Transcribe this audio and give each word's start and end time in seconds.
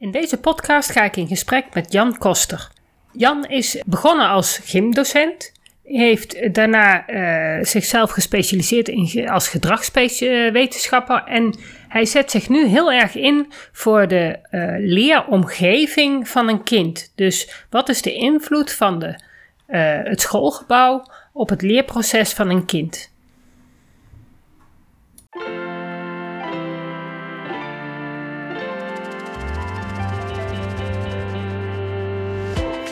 In 0.00 0.10
deze 0.10 0.36
podcast 0.36 0.90
ga 0.90 1.04
ik 1.04 1.16
in 1.16 1.26
gesprek 1.26 1.74
met 1.74 1.92
Jan 1.92 2.18
Koster. 2.18 2.70
Jan 3.12 3.44
is 3.44 3.82
begonnen 3.86 4.28
als 4.28 4.58
gymdocent, 4.58 5.52
heeft 5.82 6.54
daarna 6.54 7.08
uh, 7.08 7.64
zichzelf 7.64 8.10
gespecialiseerd 8.10 8.88
in, 8.88 9.28
als 9.28 9.48
gedragswetenschapper 9.48 11.24
en 11.24 11.54
hij 11.88 12.04
zet 12.04 12.30
zich 12.30 12.48
nu 12.48 12.66
heel 12.66 12.92
erg 12.92 13.14
in 13.14 13.52
voor 13.72 14.08
de 14.08 14.38
uh, 14.50 14.74
leeromgeving 14.78 16.28
van 16.28 16.48
een 16.48 16.62
kind. 16.62 17.12
Dus 17.14 17.64
wat 17.70 17.88
is 17.88 18.02
de 18.02 18.14
invloed 18.14 18.72
van 18.72 18.98
de, 18.98 19.06
uh, 19.06 19.16
het 20.04 20.20
schoolgebouw 20.20 21.10
op 21.32 21.48
het 21.48 21.62
leerproces 21.62 22.32
van 22.32 22.50
een 22.50 22.64
kind? 22.64 23.12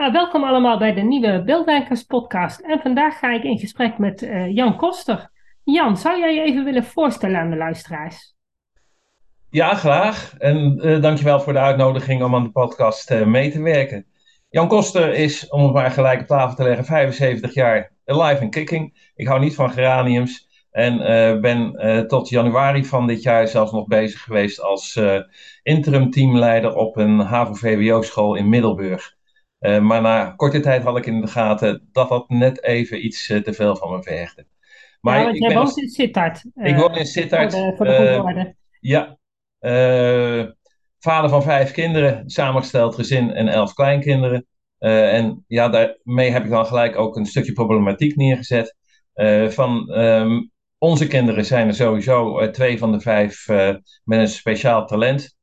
Nou, 0.00 0.12
welkom 0.12 0.44
allemaal 0.44 0.78
bij 0.78 0.94
de 0.94 1.00
nieuwe 1.00 1.42
Beelddenkers 1.42 2.02
podcast. 2.02 2.60
En 2.60 2.80
vandaag 2.80 3.18
ga 3.18 3.32
ik 3.32 3.42
in 3.42 3.58
gesprek 3.58 3.98
met 3.98 4.22
uh, 4.22 4.54
Jan 4.54 4.76
Koster. 4.76 5.30
Jan, 5.64 5.96
zou 5.96 6.18
jij 6.18 6.34
je 6.34 6.40
even 6.40 6.64
willen 6.64 6.84
voorstellen 6.84 7.40
aan 7.40 7.50
de 7.50 7.56
luisteraars? 7.56 8.34
Ja, 9.50 9.74
graag. 9.74 10.34
En 10.38 10.86
uh, 10.86 11.02
dankjewel 11.02 11.40
voor 11.40 11.52
de 11.52 11.58
uitnodiging 11.58 12.22
om 12.22 12.34
aan 12.34 12.42
de 12.42 12.50
podcast 12.50 13.10
uh, 13.10 13.26
mee 13.26 13.50
te 13.50 13.62
werken. 13.62 14.06
Jan 14.50 14.68
Koster 14.68 15.14
is, 15.14 15.48
om 15.48 15.62
het 15.62 15.72
maar 15.72 15.90
gelijk 15.90 16.20
op 16.20 16.26
tafel 16.26 16.56
te 16.56 16.62
leggen, 16.62 16.84
75 16.84 17.54
jaar 17.54 17.92
alive 18.04 18.42
en 18.42 18.50
kicking. 18.50 19.10
Ik 19.14 19.26
hou 19.26 19.40
niet 19.40 19.54
van 19.54 19.70
geraniums. 19.70 20.48
En 20.70 20.98
ben 21.40 21.74
tot 22.08 22.28
januari 22.28 22.84
van 22.84 23.06
dit 23.06 23.22
jaar 23.22 23.48
zelfs 23.48 23.72
nog 23.72 23.86
bezig 23.86 24.22
geweest 24.22 24.62
als 24.62 25.00
interim 25.62 26.10
teamleider 26.10 26.74
op 26.74 26.96
een 26.96 27.18
HAVO-VWO-school 27.18 28.34
in 28.34 28.48
Middelburg. 28.48 29.18
Uh, 29.60 29.78
maar 29.78 30.00
na 30.00 30.32
korte 30.36 30.60
tijd 30.60 30.82
had 30.82 30.96
ik 30.96 31.06
in 31.06 31.20
de 31.20 31.26
gaten 31.26 31.88
dat 31.92 32.08
dat 32.08 32.28
net 32.28 32.62
even 32.62 33.04
iets 33.04 33.28
uh, 33.28 33.40
te 33.42 33.52
veel 33.52 33.76
van 33.76 33.90
me 33.90 34.02
vergde. 34.02 34.46
Maar 35.00 35.22
ja, 35.22 35.32
jij 35.32 35.54
woont 35.54 35.78
in 35.78 35.88
Sittard. 35.88 36.44
Ik 36.54 36.76
woon 36.76 36.96
in 36.96 37.06
Sittard. 37.06 37.52
Voor 37.52 37.70
de, 37.70 37.76
voor 37.76 37.86
de 37.86 37.96
goede 37.96 38.22
orde. 38.22 38.54
Ja. 38.80 39.18
vader 40.98 41.30
van 41.30 41.42
vijf 41.42 41.72
kinderen, 41.72 42.30
samengesteld 42.30 42.94
gezin 42.94 43.30
en 43.32 43.48
elf 43.48 43.74
kleinkinderen. 43.74 44.46
en 44.78 45.44
ja, 45.46 45.68
daarmee 45.68 46.30
heb 46.30 46.44
ik 46.44 46.50
dan 46.50 46.66
gelijk 46.66 46.96
ook 46.96 47.16
een 47.16 47.26
stukje 47.26 47.52
problematiek 47.52 48.16
neergezet. 48.16 48.76
van 49.48 49.90
um, 49.98 50.50
onze 50.78 51.06
kinderen 51.06 51.44
zijn 51.44 51.68
er 51.68 51.74
sowieso 51.74 52.50
twee 52.50 52.78
van 52.78 52.92
de 52.92 53.00
vijf 53.00 53.48
met 54.04 54.18
een 54.18 54.28
speciaal 54.28 54.86
talent. 54.86 55.36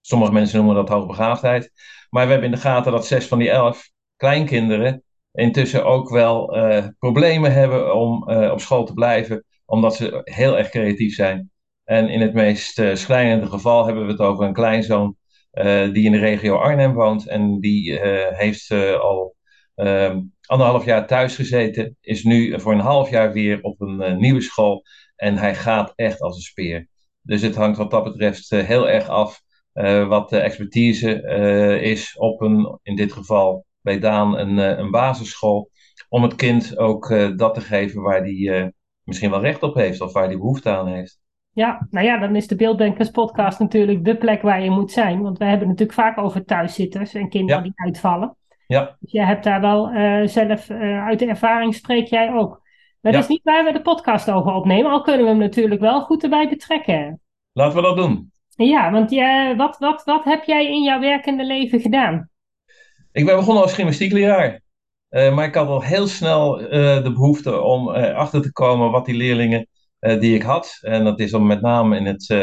Sommige 0.00 0.32
mensen 0.32 0.56
noemen 0.56 0.74
dat 0.74 0.88
hoogbegaafdheid. 0.88 1.72
Maar 2.14 2.24
we 2.24 2.32
hebben 2.32 2.50
in 2.50 2.54
de 2.54 2.62
gaten 2.62 2.92
dat 2.92 3.06
zes 3.06 3.26
van 3.26 3.38
die 3.38 3.50
elf 3.50 3.90
kleinkinderen 4.16 5.02
intussen 5.32 5.84
ook 5.84 6.10
wel 6.10 6.56
uh, 6.56 6.86
problemen 6.98 7.52
hebben 7.52 7.94
om 7.94 8.30
uh, 8.30 8.50
op 8.50 8.60
school 8.60 8.84
te 8.84 8.92
blijven, 8.92 9.44
omdat 9.64 9.96
ze 9.96 10.20
heel 10.24 10.58
erg 10.58 10.68
creatief 10.68 11.14
zijn. 11.14 11.50
En 11.84 12.08
in 12.08 12.20
het 12.20 12.34
meest 12.34 12.78
uh, 12.78 12.94
schrijnende 12.94 13.46
geval 13.46 13.84
hebben 13.86 14.06
we 14.06 14.12
het 14.12 14.20
over 14.20 14.44
een 14.44 14.52
kleinzoon 14.52 15.16
die 15.92 16.04
in 16.04 16.12
de 16.12 16.18
regio 16.18 16.56
Arnhem 16.56 16.92
woont. 16.92 17.28
En 17.28 17.60
die 17.60 17.98
heeft 18.32 18.70
al 19.00 19.36
ehm, 19.74 20.20
anderhalf 20.46 20.84
jaar 20.84 21.06
thuis 21.06 21.36
gezeten, 21.36 21.96
is 22.00 22.24
nu 22.24 22.60
voor 22.60 22.72
een 22.72 22.80
half 22.80 23.10
jaar 23.10 23.32
weer 23.32 23.62
op 23.62 23.80
een 23.80 24.18
nieuwe 24.18 24.40
school. 24.40 24.84
En 25.16 25.36
hij 25.36 25.54
gaat 25.54 25.92
echt 25.96 26.20
als 26.20 26.36
een 26.36 26.42
speer. 26.42 26.88
Dus 27.22 27.42
het 27.42 27.54
hangt 27.54 27.78
wat 27.78 27.90
dat 27.90 28.04
betreft 28.04 28.50
heel 28.50 28.88
erg 28.88 29.08
af 29.08 29.42
uh, 29.74 30.08
wat 30.08 30.28
de 30.28 30.38
expertise 30.38 31.22
uh, 31.22 31.82
is 31.82 32.16
op 32.18 32.40
een, 32.40 32.78
in 32.82 32.96
dit 32.96 33.12
geval 33.12 33.64
bij 33.80 33.98
Daan, 33.98 34.38
een, 34.38 34.56
uh, 34.56 34.78
een 34.78 34.90
basisschool. 34.90 35.70
Om 36.08 36.22
het 36.22 36.34
kind 36.34 36.78
ook 36.78 37.08
dat 37.36 37.54
te 37.54 37.60
geven 37.60 38.02
waar 38.02 38.24
die 38.24 38.72
misschien 39.02 39.30
wel 39.30 39.40
recht 39.40 39.62
op 39.62 39.74
heeft 39.74 40.00
of 40.00 40.12
waar 40.12 40.28
die 40.28 40.36
behoefte 40.36 40.70
aan 40.70 40.88
heeft. 40.88 41.20
Ja, 41.52 41.86
nou 41.90 42.06
ja, 42.06 42.18
dan 42.18 42.36
is 42.36 42.46
de 42.46 42.56
Beelddenkers 42.56 43.10
podcast 43.10 43.58
natuurlijk 43.58 44.04
de 44.04 44.16
plek 44.16 44.42
waar 44.42 44.62
je 44.62 44.70
moet 44.70 44.90
zijn. 44.90 45.22
Want 45.22 45.38
wij 45.38 45.48
hebben 45.48 45.68
het 45.68 45.78
natuurlijk 45.78 46.08
vaak 46.08 46.24
over 46.24 46.44
thuiszitters 46.44 47.14
en 47.14 47.28
kinderen 47.28 47.62
die 47.62 47.72
uitvallen. 47.74 48.36
Ja. 48.66 48.96
Dus 49.00 49.12
jij 49.12 49.24
hebt 49.24 49.44
daar 49.44 49.60
wel 49.60 49.90
zelf, 50.28 50.70
uit 50.70 51.18
de 51.18 51.26
ervaring 51.26 51.74
spreek 51.74 52.06
jij 52.06 52.32
ook. 52.32 52.62
Maar 53.00 53.12
dat 53.12 53.22
is 53.22 53.28
niet 53.28 53.42
waar 53.42 53.64
we 53.64 53.72
de 53.72 53.82
podcast 53.82 54.30
over 54.30 54.52
opnemen, 54.52 54.90
al 54.90 55.02
kunnen 55.02 55.22
we 55.22 55.28
hem 55.28 55.38
natuurlijk 55.38 55.80
wel 55.80 56.00
goed 56.00 56.22
erbij 56.22 56.48
betrekken. 56.48 57.20
Laten 57.52 57.76
we 57.76 57.82
dat 57.82 57.96
doen. 57.96 58.32
Ja, 58.56 58.90
want 58.90 59.14
wat, 59.56 59.78
wat, 59.78 60.04
wat 60.04 60.24
heb 60.24 60.44
jij 60.44 60.66
in 60.66 60.82
jouw 60.82 61.00
werkende 61.00 61.44
leven 61.44 61.80
gedaan? 61.80 62.28
Ik 63.12 63.24
ben 63.24 63.36
begonnen 63.36 63.62
als 63.62 63.72
gymnastiekleraar. 63.72 64.62
Uh, 65.14 65.34
maar 65.34 65.46
ik 65.46 65.54
had 65.54 65.68
al 65.68 65.82
heel 65.82 66.06
snel 66.06 66.60
uh, 66.60 66.68
de 67.02 67.12
behoefte 67.12 67.60
om 67.60 67.88
uh, 67.88 68.14
achter 68.14 68.42
te 68.42 68.52
komen 68.52 68.90
wat 68.90 69.06
die 69.06 69.14
leerlingen 69.14 69.68
die 69.98 70.34
ik 70.34 70.42
had, 70.42 70.78
en 70.80 71.04
dat 71.04 71.20
is 71.20 71.30
dan 71.30 71.46
met 71.46 71.60
name 71.60 71.96
in 71.96 72.06
het 72.06 72.34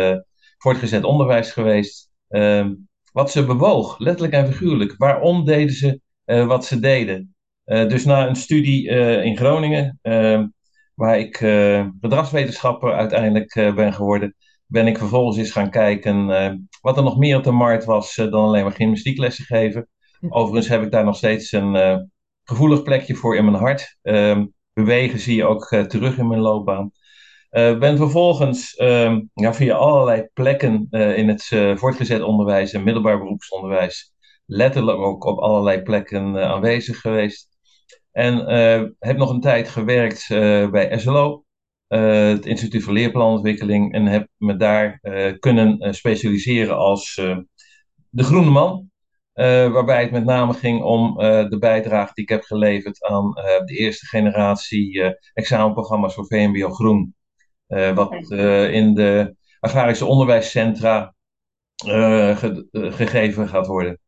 voortgezet 0.58 1.04
onderwijs 1.04 1.52
geweest, 1.52 2.10
ehm, 2.28 2.74
wat 3.12 3.32
ze 3.32 3.46
bewoog, 3.46 4.00
letterlijk 4.00 4.34
en 4.34 4.48
figuurlijk. 4.48 4.96
Waarom 4.98 5.46
deden 5.46 5.76
ze 5.76 6.00
wat 6.26 6.66
ze 6.66 6.80
deden? 6.80 7.36
dus 7.64 8.06
na 8.06 8.28
een 8.28 8.36
studie 8.36 8.88
in 9.24 9.38
Groningen, 9.38 10.00
ehm, 10.02 10.48
waar 10.96 11.20
ik 11.20 11.38
gedragswetenschapper 12.02 12.94
uiteindelijk 12.94 13.54
ben 13.76 13.94
geworden, 13.94 14.36
ben 14.72 14.88
ik 14.88 14.98
vervolgens 14.98 15.38
eens 15.38 15.52
gaan 15.52 15.70
kijken 15.70 16.30
uh, 16.30 16.54
wat 16.82 16.98
er 16.98 17.04
nog 17.04 17.18
meer 17.18 17.38
op 17.38 17.44
de 17.44 17.52
markt 17.52 17.86
was 17.86 18.18
uh, 18.18 18.32
dan 18.32 18.44
alleen 18.44 18.64
maar 18.64 18.72
gymnastieklessen 18.72 19.46
geven. 19.46 19.88
Overigens 20.30 20.68
heb 20.68 20.82
ik 20.82 20.92
daar 20.92 21.04
nog 21.04 21.16
steeds 21.16 21.52
een 21.52 21.76
uh, 21.76 21.98
gevoelig 22.44 22.84
plekje 22.84 23.16
voor 23.16 23.36
in 23.36 23.46
mijn 23.46 23.58
hart. 23.58 23.98
Ehm, 24.02 24.46
bewegen 24.74 25.20
zie 25.20 25.36
je 25.36 25.46
ook 25.46 25.68
terug 25.88 26.18
in 26.18 26.28
mijn 26.28 26.40
loopbaan. 26.40 26.92
ben 27.50 27.98
vervolgens 27.98 28.76
ehm, 28.76 29.22
ja, 29.34 29.54
via 29.54 29.76
allerlei 29.76 30.28
plekken 30.34 30.88
in 30.90 31.28
het 31.28 31.48
voortgezet 31.76 32.22
onderwijs 32.22 32.74
en 32.74 32.84
middelbaar 32.84 33.18
beroepsonderwijs 33.18 34.14
letterlijk 34.46 34.98
ook 34.98 35.24
op 35.24 35.40
allerlei 35.40 35.82
plekken 35.82 36.48
aanwezig 36.48 37.02
geweest. 37.02 37.48
En 38.12 38.36
heb 39.00 39.18
nog 39.18 39.30
een 39.30 39.42
tijd 39.42 39.70
gewerkt 39.70 40.26
bij 40.72 41.00
SLO, 41.00 41.44
uh, 41.92 42.28
het 42.28 42.46
Instituut 42.46 42.84
voor 42.84 42.94
Leerplanontwikkeling 42.94 43.94
en 43.94 44.06
heb 44.06 44.28
me 44.38 44.56
daar 44.56 45.00
uh, 45.02 45.40
kunnen 45.40 45.86
uh, 45.86 45.92
specialiseren 45.92 46.78
als 46.78 47.16
de 48.10 48.24
groene 48.24 48.50
man. 48.50 48.90
waarbij 49.72 50.02
het 50.02 50.12
met 50.12 50.26
name 50.26 50.54
ging 50.54 50.82
om 50.82 51.18
de 51.50 51.58
bijdrage 51.60 52.12
die 52.14 52.24
ik 52.24 52.30
heb 52.30 52.44
geleverd 52.44 53.04
aan 53.04 53.32
de 53.66 53.76
eerste 53.78 54.06
generatie 54.06 55.16
examenprogramma's 55.34 56.14
voor 56.14 56.26
VMBO 56.26 56.70
Groen. 56.70 57.16
wat 57.68 58.32
in 58.72 58.94
de 58.94 59.36
agrarische 59.60 60.06
onderwijscentra 60.06 61.14
ge 61.76 62.68
gegeven 62.72 63.48
gaat 63.48 63.68
worden. 63.68 64.00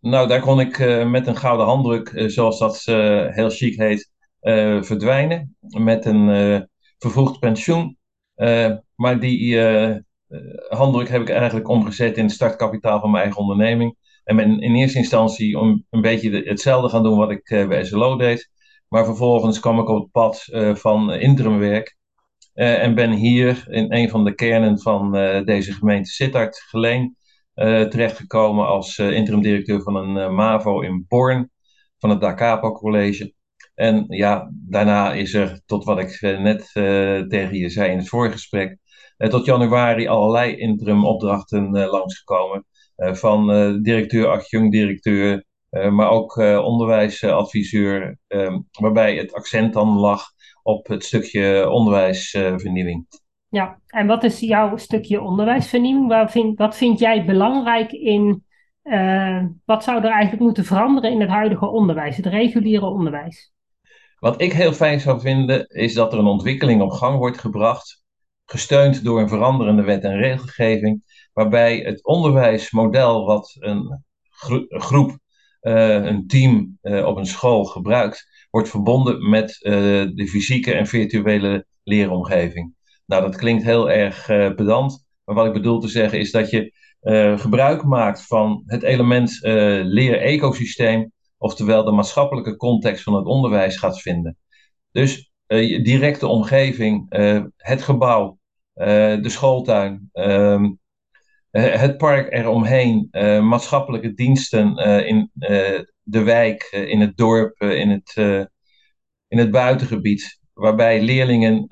nou, 0.00 0.28
daar 0.28 0.40
kon 0.40 0.60
ik 0.60 0.78
met 1.06 1.26
een 1.26 1.36
gouden 1.36 1.66
handdruk, 1.66 2.12
zoals 2.26 2.58
dat 2.58 2.82
heel 3.34 3.50
chic 3.50 3.76
heet, 3.76 4.14
verdwijnen 4.82 5.56
met 5.60 6.04
een 6.04 6.28
uh, 6.28 6.60
vervroegd 6.98 7.38
pensioen. 7.38 7.98
Uh, 8.36 8.72
maar 8.94 9.20
die 9.20 9.60
handdruk 10.68 11.08
heb 11.08 11.20
ik 11.20 11.28
eigenlijk 11.28 11.68
omgezet 11.68 12.16
in 12.16 12.30
startkapitaal 12.30 13.00
van 13.00 13.10
mijn 13.10 13.22
eigen 13.22 13.40
onderneming. 13.40 13.96
En 14.24 14.36
ben 14.36 14.60
in 14.60 14.74
eerste 14.74 14.98
instantie 14.98 15.58
om 15.58 15.84
een 15.90 16.00
beetje 16.00 16.42
hetzelfde 16.44 16.88
gaan 16.88 17.02
doen 17.02 17.18
wat 17.18 17.30
ik 17.30 17.44
bij 17.68 17.84
SLO 17.84 18.16
deed. 18.16 18.50
Maar 18.88 19.04
vervolgens 19.04 19.60
kwam 19.60 19.78
ik 19.78 19.88
op 19.88 20.02
het 20.02 20.10
pad 20.10 20.44
van 20.78 21.12
interimwerk. 21.12 21.96
en 22.54 22.94
ben 22.94 23.12
hier 23.12 23.64
in 23.68 23.92
een 23.92 24.08
van 24.08 24.24
de 24.24 24.34
kernen 24.34 24.80
van 24.80 25.12
deze 25.44 25.72
gemeente 25.72 26.10
Sittard, 26.10 26.58
Geleen, 26.58 27.16
terechtgekomen 27.54 28.66
als 28.66 28.98
interim 28.98 29.42
directeur 29.42 29.82
van 29.82 29.96
een 29.96 30.34
MAVO 30.34 30.80
in 30.80 31.04
Born 31.08 31.50
van 31.98 32.10
het 32.10 32.20
Da 32.20 32.34
Capo 32.34 32.72
College. 32.72 33.34
En 33.76 34.04
ja, 34.08 34.50
daarna 34.52 35.12
is 35.12 35.34
er, 35.34 35.60
tot 35.66 35.84
wat 35.84 35.98
ik 35.98 36.20
net 36.20 36.70
tegen 37.28 37.54
je 37.54 37.68
zei 37.68 37.90
in 37.90 37.98
het 37.98 38.08
vorige 38.08 38.32
gesprek, 38.32 38.78
tot 39.16 39.44
januari 39.44 40.06
allerlei 40.06 40.56
interim 40.56 41.04
opdrachten 41.04 41.70
langsgekomen. 41.70 42.66
van 42.96 43.46
directeur, 43.82 44.28
adjunct 44.28 44.72
directeur, 44.72 45.44
maar 45.70 46.10
ook 46.10 46.36
onderwijsadviseur, 46.38 48.18
ehm, 48.28 48.60
waarbij 48.80 49.16
het 49.16 49.32
accent 49.32 49.72
dan 49.72 49.88
lag 49.88 50.22
op 50.62 50.86
het 50.86 51.04
stukje 51.04 51.70
onderwijsvernieuwing. 51.70 53.06
Ja, 53.48 53.80
en 53.86 54.06
wat 54.06 54.24
is 54.24 54.40
jouw 54.40 54.76
stukje 54.76 55.20
onderwijsvernieuwing? 55.20 56.30
Vind, 56.30 56.58
wat 56.58 56.76
vind 56.76 56.98
jij 56.98 57.24
belangrijk 57.24 57.92
in, 57.92 58.44
wat 59.64 59.84
zou 59.84 59.96
er 59.96 60.10
eigenlijk 60.10 60.42
moeten 60.42 60.64
veranderen 60.64 61.10
in 61.10 61.20
het 61.20 61.30
huidige 61.30 61.66
onderwijs, 61.66 62.16
het 62.16 62.26
reguliere 62.26 62.86
onderwijs? 62.86 63.54
Wat 64.18 64.40
ik 64.40 64.52
heel 64.52 64.72
fijn 64.72 65.00
zou 65.00 65.20
vinden, 65.20 65.66
is 65.68 65.94
dat 65.94 66.12
er 66.12 66.18
een 66.18 66.26
ontwikkeling 66.26 66.82
op 66.82 66.90
gang 66.90 67.18
wordt 67.18 67.38
gebracht, 67.38 68.04
gesteund 68.44 69.04
door 69.04 69.20
een 69.20 69.28
veranderende 69.28 69.82
wet 69.82 70.02
en 70.02 70.16
regelgeving, 70.16 71.02
waarbij 71.32 71.78
het 71.78 72.04
onderwijsmodel 72.04 73.26
wat 73.26 73.56
een 73.58 74.04
groep, 74.68 75.18
uh, 75.62 76.04
een 76.04 76.26
team 76.26 76.78
uh, 76.82 77.06
op 77.06 77.16
een 77.16 77.26
school 77.26 77.64
gebruikt, 77.64 78.46
wordt 78.50 78.68
verbonden 78.68 79.30
met 79.30 79.58
de 80.14 80.26
fysieke 80.28 80.74
en 80.74 80.86
virtuele 80.86 81.66
leeromgeving. 81.82 82.74
Nou, 83.06 83.22
dat 83.22 83.36
klinkt 83.36 83.64
heel 83.64 83.90
erg 83.90 84.26
pedant. 84.26 85.06
Maar 85.24 85.34
wat 85.34 85.46
ik 85.46 85.52
bedoel 85.52 85.80
te 85.80 85.88
zeggen 85.88 86.18
is 86.18 86.30
dat 86.30 86.50
je 86.50 86.72
gebruik 87.36 87.84
maakt 87.84 88.26
van 88.26 88.62
het 88.66 88.82
element 88.82 89.38
leer-ecosysteem, 89.82 91.12
oftewel 91.38 91.84
de 91.84 91.90
maatschappelijke 91.90 92.56
context 92.56 93.02
van 93.02 93.14
het 93.14 93.26
onderwijs 93.26 93.76
gaat 93.76 94.00
vinden. 94.00 94.36
Dus 94.90 95.30
je 95.46 95.82
directe 95.82 96.26
omgeving, 96.26 97.06
het 97.56 97.82
gebouw, 97.82 98.38
de 98.74 99.28
schooltuin, 99.28 100.08
ehm, 100.12 100.72
het 101.50 101.96
park 101.96 102.32
eromheen, 102.32 103.08
maatschappelijke 103.42 104.14
diensten 104.14 104.76
in 105.06 105.30
de 106.02 106.22
wijk, 106.22 106.62
in 106.62 107.00
het 107.00 107.16
dorp, 107.16 107.60
in, 107.60 107.90
het, 107.90 108.16
in 109.28 109.38
het 109.38 109.50
buitengebied 109.50 110.40
waarbij 110.52 111.02
leerlingen 111.02 111.66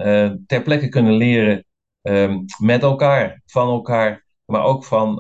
ter 0.47 0.63
plekke 0.63 0.89
kunnen 0.89 1.13
leren 1.13 1.65
um, 2.03 2.45
met 2.59 2.83
elkaar, 2.83 3.43
van 3.47 3.69
elkaar, 3.69 4.27
maar 4.45 4.63
ook 4.63 4.85
van 4.85 5.19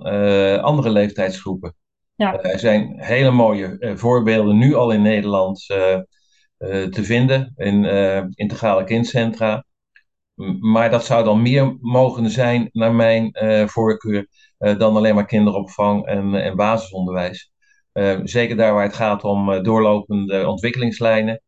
andere 0.62 0.90
leeftijdsgroepen. 0.90 1.74
Uh, 2.32 2.52
er 2.52 2.58
zijn 2.58 2.94
hele 2.96 3.30
mooie 3.30 3.92
voorbeelden 3.96 4.58
nu 4.58 4.74
al 4.74 4.90
in 4.90 5.02
Nederland 5.02 5.66
te 6.90 7.04
vinden 7.04 7.52
in 7.56 7.84
integrale 8.34 8.84
kindcentra. 8.84 9.64
Maar 10.60 10.90
dat 10.90 11.04
zou 11.04 11.24
dan 11.24 11.42
meer 11.42 11.76
mogen 11.80 12.30
zijn, 12.30 12.68
naar 12.72 12.94
mijn 12.94 13.36
voorkeur, 13.68 14.28
dan 14.58 14.96
alleen 14.96 15.14
maar 15.14 15.26
kinderopvang 15.26 16.06
en, 16.06 16.34
en 16.34 16.56
basisonderwijs. 16.56 17.52
zeker 18.24 18.56
daar 18.56 18.74
waar 18.74 18.84
het 18.84 18.94
gaat 18.94 19.24
om 19.24 19.62
doorlopende 19.62 20.46
ontwikkelingslijnen 20.46 21.42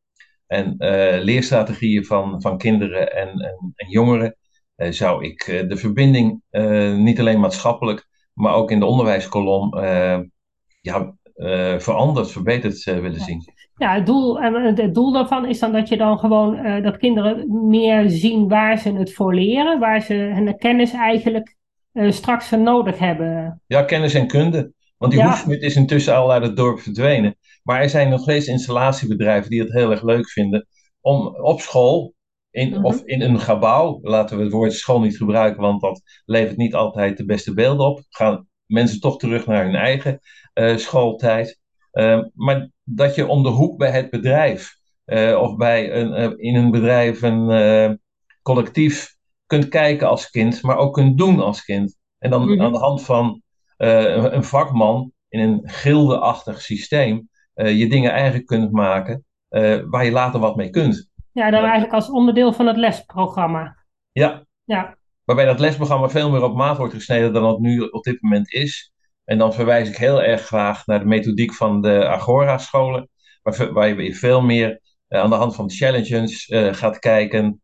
en 0.47 0.75
leerstrategieën 1.23 2.05
van, 2.05 2.41
van 2.43 2.59
kinderen 2.59 3.13
en, 3.13 3.29
en, 3.29 3.73
en 3.75 3.89
jongeren, 3.89 4.37
zou 4.77 5.25
ik 5.25 5.65
de 5.69 5.77
verbinding 5.77 6.43
niet 6.97 7.21
alleen 7.21 7.41
maatschappelijk, 7.41 8.09
maar 8.33 8.55
ook 8.55 8.71
in 8.71 8.79
de 8.79 8.87
onderwijskolom 8.87 9.75
ja, 10.87 11.15
veranderd, 11.79 12.31
verbeterd 12.31 12.85
willen 12.85 13.21
zien. 13.21 13.43
Ja, 13.77 13.95
het 13.95 14.07
doel, 14.07 14.41
het 14.41 14.95
doel 14.95 15.13
daarvan 15.13 15.47
is 15.47 15.59
dan 15.59 15.73
dat 15.73 15.89
je 15.89 15.97
dan 15.97 16.19
gewoon 16.19 16.83
dat 16.83 16.97
kinderen 16.97 17.69
meer 17.69 18.11
zien 18.11 18.49
waar 18.49 18.79
ze 18.79 18.93
het 18.93 19.15
voor 19.15 19.35
leren, 19.35 19.79
waar 19.79 20.01
ze 20.01 20.15
hun 20.15 20.59
kennis 20.59 20.93
eigenlijk 20.93 21.57
straks 21.93 22.47
van 22.47 22.63
nodig 22.63 22.99
hebben. 22.99 23.61
Ja, 23.67 23.83
kennis 23.83 24.15
en 24.15 24.27
kunde. 24.27 24.73
Want 24.99 25.13
die 25.13 25.21
ja. 25.21 25.29
hoefsmid 25.29 25.63
is 25.63 25.77
intussen 25.77 26.17
al 26.17 26.33
uit 26.33 26.43
het 26.43 26.57
dorp 26.57 26.81
verdwenen. 26.81 27.37
Maar 27.63 27.81
er 27.81 27.89
zijn 27.89 28.09
nog 28.09 28.21
steeds 28.21 28.47
installatiebedrijven 28.47 29.51
die 29.51 29.61
het 29.61 29.73
heel 29.73 29.91
erg 29.91 30.03
leuk 30.03 30.31
vinden 30.31 30.67
om 31.01 31.27
op 31.27 31.61
school 31.61 32.15
in, 32.51 32.71
mhm. 32.71 32.85
of 32.85 33.03
in 33.05 33.21
een 33.21 33.41
gebouw, 33.41 33.99
laten 34.03 34.37
we 34.37 34.43
het 34.43 34.53
woord 34.53 34.73
school 34.73 35.01
niet 35.01 35.17
gebruiken, 35.17 35.63
want 35.63 35.81
dat 35.81 36.03
levert 36.25 36.57
niet 36.57 36.75
altijd 36.75 37.17
de 37.17 37.25
beste 37.25 37.55
beelden 37.55 37.87
op. 37.87 38.03
Gaan 38.09 38.47
mensen 38.67 39.01
toch 39.01 39.19
terug 39.19 39.47
naar 39.47 39.65
hun 39.65 39.75
eigen 39.75 40.13
uh, 40.13 40.19
schooltijd. 40.77 41.61
Uh, 41.93 42.23
maar 42.35 42.71
dat 42.83 43.15
je 43.15 43.27
om 43.27 43.43
de 43.43 43.49
hoek 43.49 43.79
bij 43.79 43.91
het 43.91 44.11
bedrijf 44.11 44.77
uh, 45.07 45.39
of 45.41 45.57
bij 45.57 45.93
een, 45.93 46.39
in 46.39 46.55
een 46.55 46.71
bedrijf 46.71 47.23
een 47.23 48.01
collectief 48.43 49.15
kunt 49.47 49.69
kijken 49.69 50.09
als 50.09 50.31
kind, 50.31 50.63
maar 50.63 50.77
ook 50.77 50.95
kunt 50.95 51.19
doen 51.19 51.41
als 51.41 51.65
kind. 51.65 51.97
En 52.19 52.31
dan 52.31 52.43
mm 52.43 52.49
-hmm. 52.49 52.61
aan 52.61 52.73
de 52.73 52.79
hand 52.79 53.05
van 53.05 53.43
een 53.77 54.45
vakman 54.45 55.13
in 55.29 55.41
een 55.41 55.61
gildeachtig 55.65 56.61
systeem 56.61 57.29
je 57.55 57.89
dingen 57.89 58.11
eigenlijk 58.11 58.47
kunt 58.47 58.73
maken 58.73 59.25
waar 59.91 60.05
je 60.05 60.13
later 60.13 60.41
wat 60.41 60.57
mee 60.57 60.71
kunt. 60.71 61.11
Ja, 61.33 61.51
dan 61.51 61.63
eigenlijk 61.63 61.93
als 61.93 62.11
onderdeel 62.11 62.53
van 62.53 62.67
het 62.67 62.77
lesprogramma. 62.77 63.77
Ja. 64.13 64.47
ja. 64.65 64.97
Waarbij 65.25 65.45
dat 65.45 65.61
lesprogramma 65.61 66.09
veel 66.09 66.31
meer 66.31 66.43
op 66.43 66.55
maat 66.55 66.77
wordt 66.77 66.95
gesneden 66.95 67.33
dan 67.33 67.47
het 67.47 67.59
nu 67.59 67.81
op 67.81 68.05
dit 68.05 68.23
moment 68.23 68.53
is. 68.53 68.93
En 69.27 69.39
dan 69.39 69.55
verwijs 69.55 69.89
ik 69.89 69.97
heel 69.97 70.23
erg 70.23 70.41
graag 70.47 70.87
naar 70.87 70.99
de 70.99 71.05
methodiek 71.05 71.55
van 71.55 71.83
de 71.83 72.07
Agora-scholen, 72.07 73.09
waar, 73.43 73.73
waar 73.73 74.03
je 74.03 74.15
veel 74.15 74.43
meer 74.43 74.81
uh, 75.09 75.21
aan 75.21 75.31
de 75.31 75.37
hand 75.37 75.55
van 75.55 75.71
challenges 75.71 76.53
gaat 76.71 76.99
kijken 76.99 77.61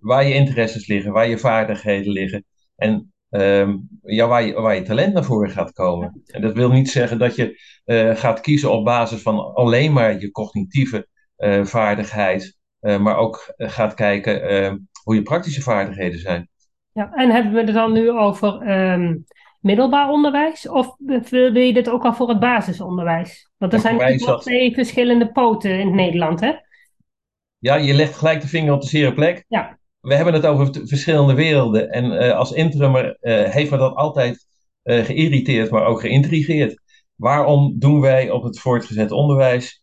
waar 0.00 0.24
je 0.26 0.34
interesses 0.34 0.86
liggen, 0.86 1.12
waar 1.12 1.28
je 1.28 1.38
vaardigheden 1.38 2.12
liggen. 2.12 2.44
En 2.76 3.12
um, 3.30 3.88
ja, 4.02 4.26
waar, 4.26 4.74
je, 4.74 4.82
talent 4.82 5.12
naar 5.14 5.24
voren 5.24 5.50
gaat 5.50 5.72
komen. 5.72 6.22
En 6.26 6.40
dat 6.40 6.52
wil 6.52 6.70
niet 6.70 6.90
zeggen 6.90 7.18
dat 7.18 7.36
je 7.36 7.60
gaat 8.16 8.40
kiezen 8.40 8.72
op 8.72 8.84
basis 8.84 9.22
van 9.22 9.54
alleen 9.54 9.92
maar 9.92 10.20
je 10.20 10.30
cognitieve 10.30 11.08
vaardigheid, 11.62 12.58
maar 12.80 13.16
ook 13.16 13.52
gaat 13.56 13.94
kijken 13.94 14.48
ehm, 14.48 14.76
hoe 15.02 15.14
je 15.14 15.22
praktische 15.22 15.62
vaardigheden 15.62 16.18
zijn. 16.18 16.48
Ja, 16.92 17.12
en 17.12 17.30
hebben 17.30 17.52
we 17.52 17.60
het 17.60 17.74
dan 17.74 17.92
nu 17.92 18.10
over 18.10 18.70
um, 18.92 19.24
middelbaar 19.64 20.08
onderwijs 20.08 20.68
of 20.68 20.94
wil 21.30 21.56
je 21.56 21.72
dit 21.72 21.90
ook 21.90 22.04
al 22.04 22.14
voor 22.14 22.28
het 22.28 22.40
basisonderwijs? 22.40 23.50
Want 23.56 23.72
er 23.72 23.80
zijn 23.80 23.96
natuurlijk 23.96 24.40
twee 24.40 24.74
verschillende 24.74 25.32
poten 25.32 25.78
in 25.78 25.94
Nederland, 25.94 26.40
hè? 26.40 26.52
Ja, 27.58 27.74
je 27.74 27.94
legt 27.94 28.16
gelijk 28.16 28.40
de 28.40 28.48
vinger 28.48 28.72
op 28.72 28.80
de 28.80 28.88
zere 28.88 29.14
plek. 29.14 29.44
Ja 29.48 29.78
we 30.04 30.14
hebben 30.14 30.34
het 30.34 30.46
over 30.46 30.86
verschillende 30.86 31.34
werelden. 31.34 31.90
En 31.90 32.04
uh, 32.04 32.36
als 32.36 32.52
interimmer 32.52 33.16
uh, 33.20 33.42
heeft 33.42 33.70
me 33.70 33.76
dat 33.76 33.94
altijd 33.94 34.46
uh, 34.82 35.04
geïrriteerd, 35.04 35.70
maar 35.70 35.84
ook 35.84 36.00
geïntrigeerd. 36.00 36.82
Waarom 37.14 37.78
doen 37.78 38.00
wij 38.00 38.30
op 38.30 38.42
het 38.42 38.60
voortgezet 38.60 39.10
onderwijs 39.10 39.82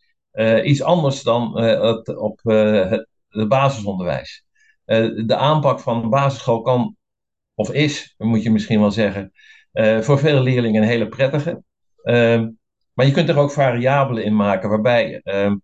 iets 0.64 0.82
anders 0.82 1.24
dan 1.24 1.60
het, 1.60 2.18
op 2.18 2.40
het, 2.44 3.08
het 3.28 3.48
basisonderwijs? 3.48 4.46
de 5.26 5.36
aanpak 5.36 5.80
van 5.80 6.02
de 6.02 6.08
basisschool 6.08 6.62
kan, 6.62 6.96
of 7.56 7.72
is, 7.72 8.16
moet 8.18 8.44
je 8.44 8.52
misschien 8.52 8.80
wel 8.80 8.92
zeggen, 8.92 9.32
voor 10.02 10.20
vele 10.20 10.40
leerlingen 10.42 10.82
een 10.82 10.88
hele 10.88 11.08
prettige. 11.08 11.64
Ehm, 12.04 12.50
maar 12.94 13.06
je 13.06 13.12
kunt 13.12 13.30
er 13.30 13.38
ook 13.38 13.52
variabelen 13.52 14.24
in 14.24 14.36
maken, 14.36 14.70
waarbij 14.70 15.22
ehm, 15.24 15.56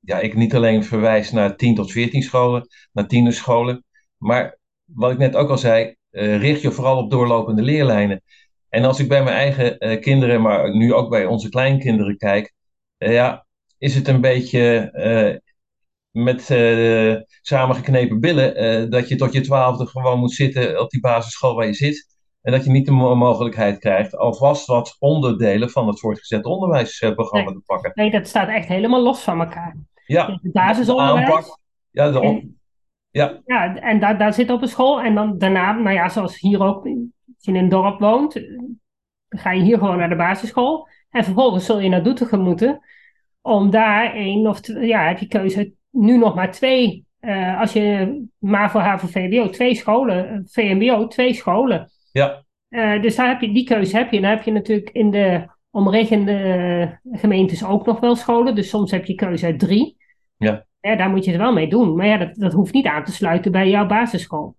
ja, 0.00 0.18
ik 0.20 0.34
niet 0.34 0.54
alleen 0.54 0.84
verwijs 0.84 1.30
naar 1.30 1.56
10 1.56 1.74
tot 1.74 1.92
14 1.92 2.22
scholen, 2.22 2.68
naar 2.92 3.06
tienerscholen, 3.06 3.84
maar 4.16 4.58
wat 4.84 5.10
ik 5.10 5.18
net 5.18 5.36
ook 5.36 5.50
al 5.50 5.58
zei, 5.58 5.96
uh, 6.10 6.40
richt 6.40 6.60
je 6.62 6.70
vooral 6.70 6.96
op 6.96 7.10
doorlopende 7.10 7.62
leerlijnen. 7.62 8.22
En 8.68 8.84
als 8.84 9.00
ik 9.00 9.08
bij 9.08 9.22
mijn 9.22 9.36
eigen 9.36 9.76
uh, 9.78 10.00
kinderen, 10.00 10.42
maar 10.42 10.76
nu 10.76 10.94
ook 10.94 11.10
bij 11.10 11.26
onze 11.26 11.48
kleinkinderen 11.48 12.16
kijk, 12.16 12.54
uh, 12.98 13.12
ja, 13.12 13.46
is 13.78 13.94
het 13.94 14.08
een 14.08 14.20
beetje 14.20 14.92
met 16.10 16.42
samengeknepen 17.40 18.20
billen 18.20 18.90
dat 18.90 19.08
je 19.08 19.16
tot 19.16 19.32
je 19.32 19.40
twaalfde 19.40 19.86
gewoon 19.86 20.18
moet 20.18 20.32
zitten 20.32 20.80
op 20.80 20.90
die 20.90 21.00
basisschool 21.00 21.54
waar 21.54 21.66
je 21.66 21.74
zit. 21.74 22.17
En 22.48 22.54
dat 22.54 22.64
je 22.64 22.70
niet 22.70 22.86
de 22.86 22.92
mo 22.92 23.14
mogelijkheid 23.14 23.78
krijgt 23.78 24.16
alvast 24.16 24.66
wat 24.66 24.96
onderdelen 24.98 25.70
van 25.70 25.86
het 25.86 26.00
voortgezet 26.00 26.44
onderwijsprogramma 26.44 27.50
nee, 27.50 27.58
te 27.58 27.64
pakken. 27.66 27.90
Nee, 27.94 28.10
dat 28.10 28.28
staat 28.28 28.48
echt 28.48 28.68
helemaal 28.68 29.02
los 29.02 29.20
van 29.20 29.40
elkaar. 29.40 29.76
Ja, 30.06 30.40
basisonderwijs. 30.42 31.28
Aanpak, 31.28 31.58
ja, 31.90 32.10
de, 32.10 32.20
en, 32.20 32.60
ja. 33.10 33.40
ja 33.46 33.76
en 33.76 34.00
daar, 34.00 34.18
daar 34.18 34.32
zit 34.32 34.50
op 34.50 34.62
een 34.62 34.68
school. 34.68 35.00
En 35.00 35.14
dan 35.14 35.38
daarna, 35.38 35.72
nou 35.72 35.94
ja, 35.94 36.08
zoals 36.08 36.40
hier 36.40 36.62
ook, 36.62 36.84
als 36.84 36.94
je 37.38 37.50
in 37.50 37.56
een 37.56 37.68
dorp 37.68 38.00
woont, 38.00 38.34
dan 38.34 39.40
ga 39.40 39.52
je 39.52 39.62
hier 39.62 39.78
gewoon 39.78 39.96
naar 39.96 40.08
de 40.08 40.16
basisschool. 40.16 40.88
En 41.10 41.24
vervolgens 41.24 41.64
zul 41.64 41.80
je 41.80 41.88
naar 41.88 42.02
Doetinchem 42.02 42.40
moeten. 42.40 42.80
Om 43.40 43.70
daar 43.70 44.14
één 44.14 44.46
of 44.46 44.60
twee, 44.60 44.86
ja, 44.86 45.06
heb 45.06 45.18
je 45.18 45.26
keuze 45.26 45.72
nu 45.90 46.18
nog 46.18 46.34
maar 46.34 46.52
twee. 46.52 47.06
Uh, 47.20 47.60
als 47.60 47.72
je 47.72 48.16
maar 48.38 48.70
voor 48.70 48.80
HAVO 48.80 49.06
VWO, 49.06 49.48
twee 49.48 49.74
scholen. 49.74 50.46
VMBO, 50.50 51.06
twee 51.06 51.34
scholen. 51.34 51.90
Ja. 52.12 52.44
Uh, 52.68 53.02
dus 53.02 53.16
daar 53.16 53.28
heb 53.28 53.40
je, 53.40 53.52
die 53.52 53.64
keuze 53.64 53.96
heb 53.96 54.12
je. 54.12 54.20
Dan 54.20 54.30
heb 54.30 54.42
je 54.42 54.52
natuurlijk 54.52 54.90
in 54.90 55.10
de 55.10 55.46
omringende 55.70 57.00
gemeentes 57.12 57.64
ook 57.64 57.86
nog 57.86 58.00
wel 58.00 58.16
scholen. 58.16 58.54
Dus 58.54 58.68
soms 58.68 58.90
heb 58.90 59.04
je 59.04 59.14
keuze 59.14 59.46
uit 59.46 59.58
drie. 59.58 59.96
Ja. 60.36 60.66
Ja, 60.80 60.96
daar 60.96 61.10
moet 61.10 61.24
je 61.24 61.30
het 61.30 61.40
wel 61.40 61.52
mee 61.52 61.68
doen. 61.68 61.96
Maar 61.96 62.06
ja, 62.06 62.16
dat, 62.16 62.34
dat 62.34 62.52
hoeft 62.52 62.72
niet 62.72 62.86
aan 62.86 63.04
te 63.04 63.12
sluiten 63.12 63.52
bij 63.52 63.68
jouw 63.68 63.86
basisschool. 63.86 64.56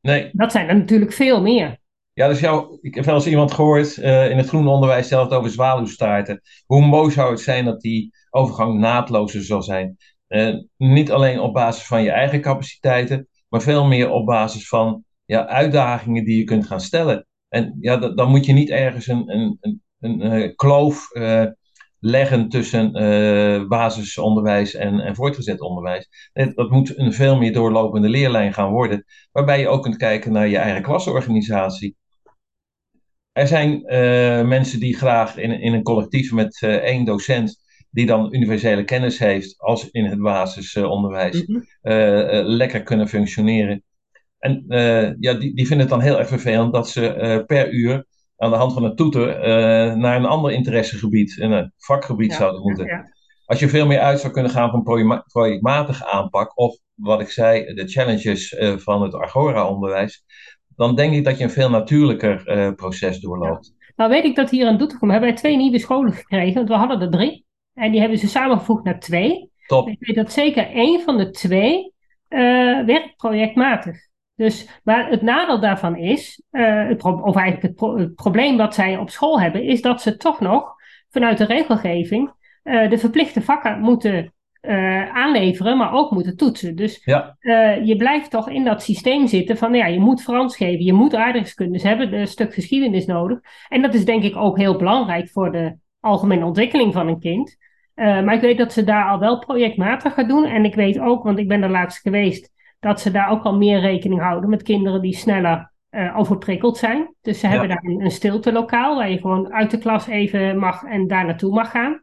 Nee. 0.00 0.30
Dat 0.32 0.52
zijn 0.52 0.68
er 0.68 0.76
natuurlijk 0.76 1.12
veel 1.12 1.42
meer. 1.42 1.78
Ja, 2.12 2.28
dus 2.28 2.40
jou, 2.40 2.78
ik 2.80 2.94
heb 2.94 3.04
wel 3.04 3.14
eens 3.14 3.26
iemand 3.26 3.52
gehoord 3.52 3.96
uh, 3.96 4.30
in 4.30 4.36
het 4.36 4.48
groene 4.48 4.70
onderwijs 4.70 5.08
zelf 5.08 5.30
over 5.30 5.50
zwaluwstaarten. 5.50 6.40
Hoe 6.66 6.86
mooi 6.86 7.10
zou 7.10 7.30
het 7.30 7.40
zijn 7.40 7.64
dat 7.64 7.80
die 7.80 8.10
overgang 8.30 8.78
naadlozer 8.78 9.42
zal 9.42 9.62
zijn? 9.62 9.96
Uh, 10.28 10.54
niet 10.76 11.10
alleen 11.10 11.40
op 11.40 11.52
basis 11.52 11.86
van 11.86 12.02
je 12.02 12.10
eigen 12.10 12.40
capaciteiten, 12.40 13.28
maar 13.48 13.62
veel 13.62 13.86
meer 13.86 14.10
op 14.10 14.26
basis 14.26 14.68
van 14.68 15.04
ja, 15.26 15.46
uitdagingen 15.46 16.24
die 16.24 16.36
je 16.36 16.44
kunt 16.44 16.66
gaan 16.66 16.80
stellen. 16.80 17.26
En 17.48 17.76
ja, 17.80 17.96
dan 17.96 18.30
moet 18.30 18.46
je 18.46 18.52
niet 18.52 18.70
ergens 18.70 19.06
een, 19.06 19.30
een, 19.30 19.58
een, 19.60 19.82
een 19.98 20.40
uh, 20.40 20.54
kloof 20.56 21.08
leggen 21.98 22.48
tussen 22.48 22.92
basisonderwijs 23.68 24.74
en, 24.74 25.00
en 25.00 25.14
voortgezet 25.14 25.60
onderwijs. 25.60 26.08
Dat 26.54 26.70
moet 26.70 26.98
een 26.98 27.12
veel 27.12 27.36
meer 27.36 27.52
doorlopende 27.52 28.08
leerlijn 28.08 28.52
gaan 28.52 28.70
worden, 28.70 29.04
waarbij 29.32 29.60
je 29.60 29.68
ook 29.68 29.82
kunt 29.82 29.96
kijken 29.96 30.32
naar 30.32 30.48
je 30.48 30.58
eigen 30.58 30.82
klasorganisatie. 30.82 31.96
Er 33.32 33.46
zijn 33.46 33.80
mensen 34.48 34.80
die 34.80 34.96
graag 34.96 35.36
in, 35.36 35.60
in 35.60 35.72
een 35.72 35.82
collectief 35.82 36.32
met 36.32 36.62
één 36.62 37.04
docent 37.04 37.64
die 37.90 38.06
dan 38.06 38.34
universele 38.34 38.84
kennis 38.84 39.18
heeft 39.18 39.58
als 39.58 39.90
in 39.90 40.04
het 40.04 40.18
basisonderwijs, 40.18 41.46
mm 41.46 41.64
lekker 42.42 42.82
kunnen 42.82 43.08
functioneren. 43.08 43.84
En 44.38 44.64
ja, 45.20 45.34
die, 45.34 45.54
die 45.54 45.66
vinden 45.66 45.86
het 45.86 45.88
dan 45.88 46.00
heel 46.00 46.18
erg 46.18 46.28
vervelend 46.28 46.72
dat 46.72 46.88
ze 46.88 47.42
per 47.46 47.70
uur 47.72 48.06
aan 48.36 48.50
de 48.50 48.56
hand 48.56 48.72
van 48.72 48.84
een 48.84 48.96
toeter 48.96 49.26
naar 49.98 50.16
een 50.16 50.26
ander 50.26 50.52
interessegebied, 50.52 51.36
een 51.40 51.72
vakgebied 51.76 52.30
ja, 52.30 52.36
zouden 52.36 52.62
moeten. 52.62 52.86
Ja, 52.86 53.04
Als 53.44 53.60
je 53.60 53.68
veel 53.68 53.86
meer 53.86 54.00
uit 54.00 54.20
zou 54.20 54.32
kunnen 54.32 54.50
gaan 54.50 54.70
van 54.70 55.22
projectmatige 55.26 56.06
aanpak, 56.06 56.58
of 56.58 56.78
wat 56.94 57.20
ik 57.20 57.30
zei, 57.30 57.74
de 57.74 57.88
challenges 57.88 58.56
van 58.76 59.02
het 59.02 59.14
Agora-onderwijs, 59.14 60.24
dan 60.76 60.94
denk 60.94 61.14
ik 61.14 61.24
dat 61.24 61.38
je 61.38 61.44
een 61.44 61.50
veel 61.50 61.70
natuurlijker 61.70 62.74
proces 62.74 63.20
doorloopt. 63.20 63.74
Nou 63.96 64.10
weet 64.10 64.24
ik 64.24 64.36
dat 64.36 64.50
hier 64.50 64.66
in 64.66 64.76
Doetinchem 64.76 65.10
hebben 65.10 65.28
wij 65.28 65.38
twee 65.38 65.56
nieuwe 65.56 65.78
scholen 65.78 66.12
gekregen, 66.12 66.54
want 66.54 66.68
we 66.68 66.74
hadden 66.74 67.00
er 67.00 67.10
drie. 67.10 67.44
En 67.74 67.90
die 67.90 68.00
hebben 68.00 68.18
ze 68.18 68.28
samengevoegd 68.28 68.84
naar 68.84 69.00
twee. 69.00 69.50
Top. 69.66 69.88
Ik 69.88 69.96
weet 70.00 70.16
dat 70.16 70.32
zeker 70.32 70.70
één 70.70 71.00
van 71.00 71.16
de 71.16 71.30
twee 71.30 71.92
uh, 72.28 72.84
werkt 72.84 73.16
projectmatig. 73.16 73.96
Dus, 74.36 74.80
maar 74.84 75.08
het 75.08 75.22
nadeel 75.22 75.60
daarvan 75.60 75.96
is, 75.96 76.42
uh, 76.50 76.88
het 76.88 77.04
of 77.04 77.36
eigenlijk 77.36 77.62
het, 77.62 77.74
pro 77.74 77.98
het, 77.98 78.14
probleem 78.14 78.56
wat 78.56 78.74
zij 78.74 78.96
op 78.96 79.10
school 79.10 79.40
hebben, 79.40 79.62
is 79.62 79.82
dat 79.82 80.02
ze 80.02 80.16
toch 80.16 80.40
nog 80.40 80.74
vanuit 81.10 81.38
de 81.38 81.44
regelgeving 81.44 82.30
uh, 82.64 82.90
de 82.90 82.98
verplichte 82.98 83.42
vakken 83.42 83.80
moeten 83.80 84.30
aanleveren, 85.12 85.76
maar 85.76 85.92
ook 85.92 86.10
moeten 86.10 86.36
toetsen. 86.36 86.76
Dus 86.76 87.02
ja. 87.04 87.36
je 87.84 87.94
blijft 87.96 88.30
toch 88.30 88.50
in 88.50 88.64
dat 88.64 88.82
systeem 88.82 89.26
zitten 89.26 89.56
van, 89.56 89.74
ja, 89.74 89.86
je 89.86 90.00
moet 90.00 90.22
Frans 90.22 90.56
geven, 90.56 90.84
je 90.84 90.92
moet 90.92 91.14
aardrijkskunde, 91.14 91.78
ze 91.78 91.86
hebben 91.88 92.12
een 92.12 92.26
stuk 92.26 92.54
geschiedenis 92.54 93.06
nodig. 93.06 93.38
En 93.68 93.82
dat 93.82 93.94
is 93.94 94.04
denk 94.04 94.22
ik 94.22 94.36
ook 94.36 94.56
heel 94.56 94.76
belangrijk 94.76 95.28
voor 95.28 95.52
de 95.52 95.76
algemene 96.00 96.44
ontwikkeling 96.44 96.92
van 96.92 97.08
een 97.08 97.20
kind. 97.20 97.56
Maar 97.94 98.34
ik 98.34 98.40
weet 98.40 98.58
dat 98.58 98.72
ze 98.72 98.84
daar 98.84 99.08
al 99.08 99.18
wel 99.18 99.38
projectmatig 99.38 100.14
gaan 100.14 100.28
doen. 100.28 100.44
En 100.44 100.64
ik 100.64 100.74
weet 100.74 100.98
ook, 100.98 101.22
want 101.22 101.38
ik 101.38 101.48
ben 101.48 101.62
er 101.62 101.70
laatst 101.70 102.00
geweest, 102.00 102.50
dat 102.86 103.00
ze 103.00 103.10
daar 103.10 103.30
ook 103.30 103.42
al 103.42 103.56
meer 103.56 103.80
rekening 103.80 104.20
houden 104.20 104.50
met 104.50 104.62
kinderen 104.62 105.02
die 105.02 105.16
sneller 105.16 105.72
uh, 105.90 106.18
overprikkeld 106.18 106.76
zijn. 106.76 107.14
Dus 107.20 107.40
ze 107.40 107.46
ja. 107.46 107.52
hebben 107.52 107.68
daar 107.68 107.82
een, 107.82 108.00
een 108.00 108.10
stiltelokaal 108.10 108.96
waar 108.96 109.10
je 109.10 109.18
gewoon 109.18 109.52
uit 109.52 109.70
de 109.70 109.78
klas 109.78 110.06
even 110.06 110.58
mag 110.58 110.84
en 110.84 111.06
daar 111.06 111.24
naartoe 111.24 111.54
mag 111.54 111.70
gaan. 111.70 112.02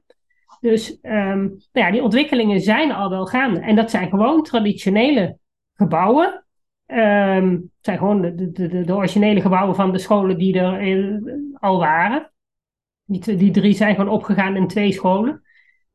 Dus 0.60 0.98
um, 1.02 1.42
nou 1.42 1.86
ja, 1.86 1.92
die 1.92 2.04
ontwikkelingen 2.04 2.62
zijn 2.62 2.92
al 2.92 3.10
wel 3.10 3.26
gaande. 3.26 3.60
En 3.60 3.76
dat 3.76 3.92
zijn 3.92 4.10
gewoon 4.10 4.44
traditionele 4.44 5.38
gebouwen. 5.74 6.46
Um, 6.86 7.52
het 7.52 7.86
zijn 7.86 7.98
gewoon 7.98 8.22
de, 8.22 8.52
de, 8.52 8.84
de, 8.84 8.96
originele 8.96 9.42
gebouwen 9.42 9.76
van 9.76 9.92
de 9.92 10.00
scholen 10.00 10.38
die 10.38 10.60
er 10.60 10.88
uh, 10.88 11.18
al 11.54 11.80
waren. 11.80 12.32
Die, 13.06 13.36
die 13.36 13.52
drie 13.52 13.74
zijn 13.74 13.96
gewoon 13.96 14.14
opgegaan 14.14 14.56
in 14.56 14.68
twee 14.68 14.92
scholen. 14.92 15.42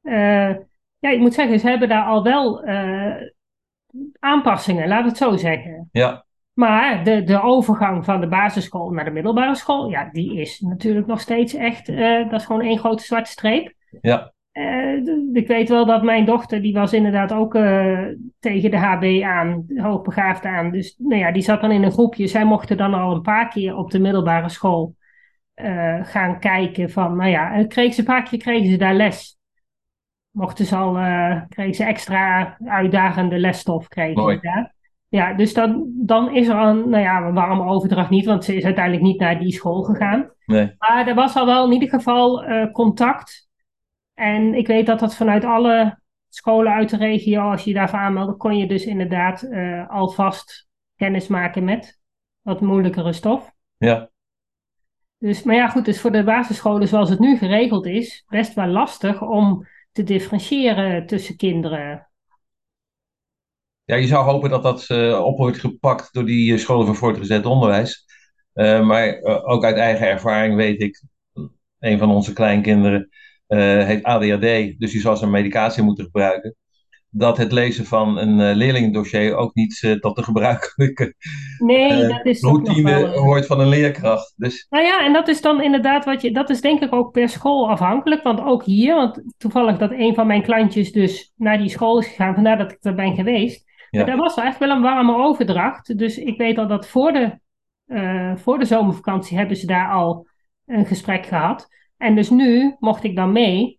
Uh, 0.02 0.54
ja, 0.98 1.10
ik 1.10 1.18
moet 1.18 1.34
zeggen, 1.34 1.60
ze 1.60 1.68
hebben 1.68 1.88
daar 1.88 2.04
al 2.04 2.22
wel 2.22 2.64
aanpassingen, 4.20 4.88
laat 4.88 5.04
het 5.04 5.16
zo 5.16 5.36
zeggen. 5.36 5.88
Ja. 5.92 6.24
Maar 6.52 7.04
de, 7.04 7.22
de 7.22 7.42
overgang 7.42 8.04
van 8.04 8.20
de 8.20 8.28
basisschool 8.28 8.90
naar 8.90 9.04
de 9.04 9.10
middelbare 9.10 9.54
school, 9.54 9.90
ja, 9.90 10.08
die 10.12 10.40
is 10.40 10.60
natuurlijk 10.60 11.06
nog 11.06 11.20
steeds 11.20 11.54
echt, 11.54 11.88
uh, 11.88 12.30
dat 12.30 12.40
is 12.40 12.46
gewoon 12.46 12.62
één 12.62 12.78
grote 12.78 13.04
zwarte 13.04 13.30
streep. 13.30 13.74
Ja. 14.00 14.32
ik 15.32 15.46
weet 15.46 15.68
wel 15.68 15.86
dat 15.86 16.02
mijn 16.02 16.24
dochter, 16.24 16.62
die 16.62 16.74
was 16.74 16.92
inderdaad 16.92 17.32
ook 17.32 17.52
tegen 18.38 18.70
de 18.70 18.76
HB 18.76 19.22
aan, 19.22 19.66
hoogbegaafd 19.76 20.44
aan. 20.44 20.70
Dus 20.70 20.94
nou 20.98 21.20
ja, 21.20 21.32
die 21.32 21.42
zat 21.42 21.60
dan 21.60 21.70
in 21.70 21.82
een 21.82 21.92
groepje. 21.92 22.26
Zij 22.26 22.44
mochten 22.44 22.76
dan 22.76 22.94
al 22.94 23.14
een 23.14 23.22
paar 23.22 23.48
keer 23.48 23.76
op 23.76 23.90
de 23.90 23.98
middelbare 23.98 24.48
school 24.48 24.96
gaan 26.02 26.38
kijken 26.40 26.90
van, 26.90 27.16
nou 27.16 27.30
ja, 27.30 27.64
kreeg 27.64 27.94
ze 27.94 28.00
een 28.00 28.06
paar 28.06 28.22
keer 28.22 28.38
kregen 28.38 28.70
ze 28.70 28.76
daar 28.76 28.94
les 28.94 29.37
mochten 30.30 30.64
ze 30.64 30.76
al, 30.76 30.98
uh, 30.98 31.42
kregen 31.48 31.74
ze 31.74 31.84
extra 31.84 32.56
uitdagende 32.64 33.38
lesstof. 33.38 33.88
Kregen. 33.88 34.72
Ja, 35.08 35.34
dus 35.34 35.54
dan, 35.54 35.92
dan 35.94 36.34
is 36.34 36.48
er 36.48 36.56
een, 36.56 36.88
nou 36.88 37.02
ja, 37.02 37.32
warme 37.32 37.64
overdracht 37.64 38.10
niet, 38.10 38.24
want 38.24 38.44
ze 38.44 38.56
is 38.56 38.64
uiteindelijk 38.64 39.04
niet 39.04 39.20
naar 39.20 39.38
die 39.38 39.52
school 39.52 39.82
gegaan. 39.82 40.30
Nee. 40.46 40.74
Maar 40.78 41.08
er 41.08 41.14
was 41.14 41.36
al 41.36 41.46
wel 41.46 41.66
in 41.66 41.72
ieder 41.72 41.88
geval 41.88 42.48
uh, 42.48 42.72
contact. 42.72 43.48
En 44.14 44.54
ik 44.54 44.66
weet 44.66 44.86
dat 44.86 44.98
dat 44.98 45.16
vanuit 45.16 45.44
alle 45.44 45.98
scholen 46.28 46.72
uit 46.72 46.90
de 46.90 46.96
regio, 46.96 47.50
als 47.50 47.64
je 47.64 47.70
je 47.70 47.76
daarvoor 47.76 47.98
aanmeldde, 47.98 48.36
kon 48.36 48.56
je 48.56 48.66
dus 48.66 48.86
inderdaad 48.86 49.42
uh, 49.42 49.88
alvast 49.90 50.68
kennis 50.96 51.26
maken 51.26 51.64
met 51.64 52.00
wat 52.40 52.60
moeilijkere 52.60 53.12
stof. 53.12 53.52
Ja. 53.76 54.10
Dus, 55.18 55.42
maar 55.42 55.54
ja, 55.54 55.68
goed, 55.68 55.84
dus 55.84 56.00
voor 56.00 56.12
de 56.12 56.24
basisscholen 56.24 56.88
zoals 56.88 57.10
het 57.10 57.18
nu 57.18 57.36
geregeld 57.36 57.86
is, 57.86 58.24
best 58.28 58.54
wel 58.54 58.66
lastig 58.66 59.22
om 59.22 59.66
te 59.98 60.04
differentiëren 60.04 61.06
tussen 61.06 61.36
kinderen. 61.36 62.10
Ja, 63.84 63.96
je 63.96 64.06
zou 64.06 64.24
hopen 64.24 64.50
dat 64.50 64.62
dat 64.62 64.88
uh, 64.88 65.24
op 65.24 65.38
wordt 65.38 65.58
gepakt 65.58 66.12
door 66.12 66.24
die 66.24 66.52
eh, 66.52 66.58
scholen 66.58 66.86
voor 66.86 66.96
voortgezet 66.96 67.46
onderwijs. 67.46 68.06
Uh, 68.54 68.86
maar 68.86 69.22
ook 69.22 69.64
uit 69.64 69.76
eigen 69.76 70.08
ervaring 70.08 70.56
weet 70.56 70.82
ik, 70.82 71.02
een 71.78 71.98
van 71.98 72.10
onze 72.10 72.32
kleinkinderen 72.32 73.08
heeft 73.46 74.02
ADHD, 74.02 74.78
dus 74.78 74.92
die 74.92 75.00
zal 75.00 75.16
zijn 75.16 75.30
medicatie 75.30 75.82
moeten 75.82 76.04
gebruiken 76.04 76.56
dat 77.18 77.36
het 77.36 77.52
lezen 77.52 77.84
van 77.84 78.18
een 78.18 78.38
uh, 78.38 78.56
leerlingendossier 78.56 79.36
ook 79.36 79.54
niet 79.54 79.96
tot 80.00 80.16
de 80.16 80.22
gebruikelijke 80.22 81.14
nee, 81.58 82.02
uh, 82.02 82.08
dat 82.08 82.26
is 82.26 82.40
routine 82.40 83.06
hoort 83.06 83.46
van 83.46 83.60
een 83.60 83.68
leerkracht. 83.68 84.34
Dus... 84.36 84.66
Nou 84.70 84.84
ja, 84.84 85.04
en 85.04 85.12
dat 85.12 85.28
is 85.28 85.40
dan 85.40 85.62
inderdaad 85.62 86.04
wat 86.04 86.22
je, 86.22 86.30
dat 86.30 86.50
is 86.50 86.60
denk 86.60 86.82
ik 86.82 86.94
ook 86.94 87.12
per 87.12 87.28
school 87.28 87.70
afhankelijk. 87.70 88.22
Want 88.22 88.40
ook 88.40 88.64
hier, 88.64 88.94
want 88.94 89.22
toevallig 89.36 89.78
dat 89.78 89.90
een 89.90 90.14
van 90.14 90.26
mijn 90.26 90.42
klantjes 90.42 90.92
dus 90.92 91.32
naar 91.36 91.58
die 91.58 91.68
school 91.68 91.98
is 91.98 92.06
gegaan, 92.06 92.34
vandaar 92.34 92.58
dat 92.58 92.72
ik 92.72 92.78
er 92.80 92.94
ben 92.94 93.14
geweest. 93.14 93.66
Ja. 93.90 94.04
Daar 94.04 94.16
was 94.16 94.36
echt 94.36 94.58
wel 94.58 94.70
een 94.70 94.82
warme 94.82 95.16
overdracht. 95.16 95.98
Dus 95.98 96.18
ik 96.18 96.38
weet 96.38 96.58
al 96.58 96.66
dat 96.66 96.88
voor 96.88 97.12
de, 97.12 97.38
voor 98.36 98.58
de 98.58 98.64
zomervakantie 98.64 99.36
hebben 99.36 99.56
ze 99.56 99.66
daar 99.66 99.90
al 99.90 100.26
een 100.66 100.86
gesprek 100.86 101.26
gehad. 101.26 101.68
En 101.96 102.14
dus 102.14 102.30
nu 102.30 102.76
mocht 102.78 103.04
ik 103.04 103.16
dan 103.16 103.32
mee 103.32 103.77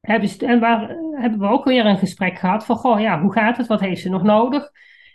hebben, 0.00 0.28
ze, 0.28 0.46
en 0.46 0.60
waar, 0.60 0.96
hebben 1.12 1.38
we 1.38 1.46
ook 1.46 1.64
weer 1.64 1.86
een 1.86 1.98
gesprek 1.98 2.38
gehad 2.38 2.64
van, 2.64 2.76
goh, 2.76 3.00
ja, 3.00 3.20
hoe 3.20 3.32
gaat 3.32 3.56
het? 3.56 3.66
Wat 3.66 3.80
heeft 3.80 4.00
ze 4.00 4.08
nog 4.08 4.22
nodig? 4.22 4.70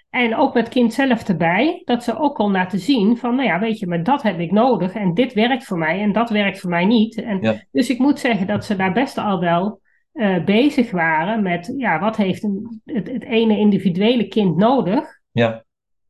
En 0.09 0.35
ook 0.35 0.53
met 0.53 0.69
kind 0.69 0.93
zelf 0.93 1.27
erbij, 1.27 1.81
dat 1.85 2.03
ze 2.03 2.19
ook 2.19 2.35
kon 2.35 2.51
laten 2.51 2.79
zien 2.79 3.17
van, 3.17 3.35
nou 3.35 3.47
ja, 3.47 3.59
weet 3.59 3.79
je, 3.79 3.87
maar 3.87 4.03
dat 4.03 4.21
heb 4.21 4.39
ik 4.39 4.51
nodig 4.51 4.93
en 4.93 5.13
dit 5.13 5.33
werkt 5.33 5.65
voor 5.65 5.77
mij 5.77 6.01
en 6.01 6.11
dat 6.11 6.29
werkt 6.29 6.59
voor 6.59 6.69
mij 6.69 6.85
niet. 6.85 7.21
En, 7.21 7.41
ja. 7.41 7.55
Dus 7.71 7.89
ik 7.89 7.99
moet 7.99 8.19
zeggen 8.19 8.47
dat 8.47 8.65
ze 8.65 8.75
daar 8.75 8.93
best 8.93 9.17
al 9.17 9.39
wel 9.39 9.81
uh, 10.13 10.43
bezig 10.43 10.91
waren 10.91 11.43
met, 11.43 11.73
ja, 11.77 11.99
wat 11.99 12.15
heeft 12.15 12.43
een, 12.43 12.81
het, 12.85 13.11
het 13.11 13.23
ene 13.23 13.57
individuele 13.57 14.27
kind 14.27 14.55
nodig? 14.55 15.19
Ja. 15.31 15.63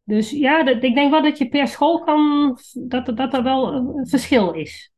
Dus 0.03 0.32
ja, 0.32 0.63
dat, 0.63 0.84
ik 0.84 0.96
denk 0.96 1.12
wel 1.12 1.24
dat 1.24 1.38
je 1.38 1.50
per 1.50 1.67
school 1.67 2.03
kan, 2.03 2.58
dat, 2.74 3.17
dat 3.17 3.34
er 3.34 3.44
wel 3.44 3.74
een 3.74 4.08
verschil 4.08 4.51
is. 4.51 4.94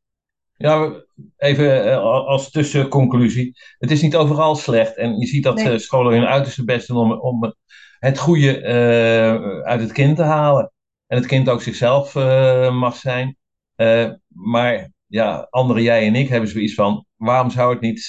Ja, 0.58 0.92
even 1.36 2.02
als 2.02 2.50
tussenconclusie. 2.50 3.58
Het 3.78 3.90
is 3.90 4.02
niet 4.02 4.16
overal 4.16 4.54
slecht. 4.54 4.96
En 4.96 5.18
je 5.18 5.26
ziet 5.26 5.42
dat 5.42 5.54
nee. 5.54 5.78
scholen 5.78 6.12
hun 6.12 6.26
uiterste 6.26 6.64
best 6.64 6.88
doen 6.88 6.96
om, 6.96 7.12
om 7.12 7.54
het 7.98 8.18
goede 8.18 8.60
uh, 8.60 9.62
uit 9.62 9.80
het 9.80 9.92
kind 9.92 10.16
te 10.16 10.22
halen. 10.22 10.72
En 11.06 11.16
het 11.16 11.26
kind 11.26 11.48
ook 11.48 11.62
zichzelf 11.62 12.14
uh, 12.14 12.78
mag 12.78 12.96
zijn. 12.96 13.36
Uh, 13.76 14.10
maar 14.28 14.90
ja, 15.06 15.46
anderen, 15.50 15.82
jij 15.82 16.06
en 16.06 16.14
ik, 16.14 16.28
hebben 16.28 16.50
zoiets 16.50 16.74
van: 16.74 17.04
waarom 17.16 17.50
zou 17.50 17.72
het 17.72 17.80
niet 17.80 18.08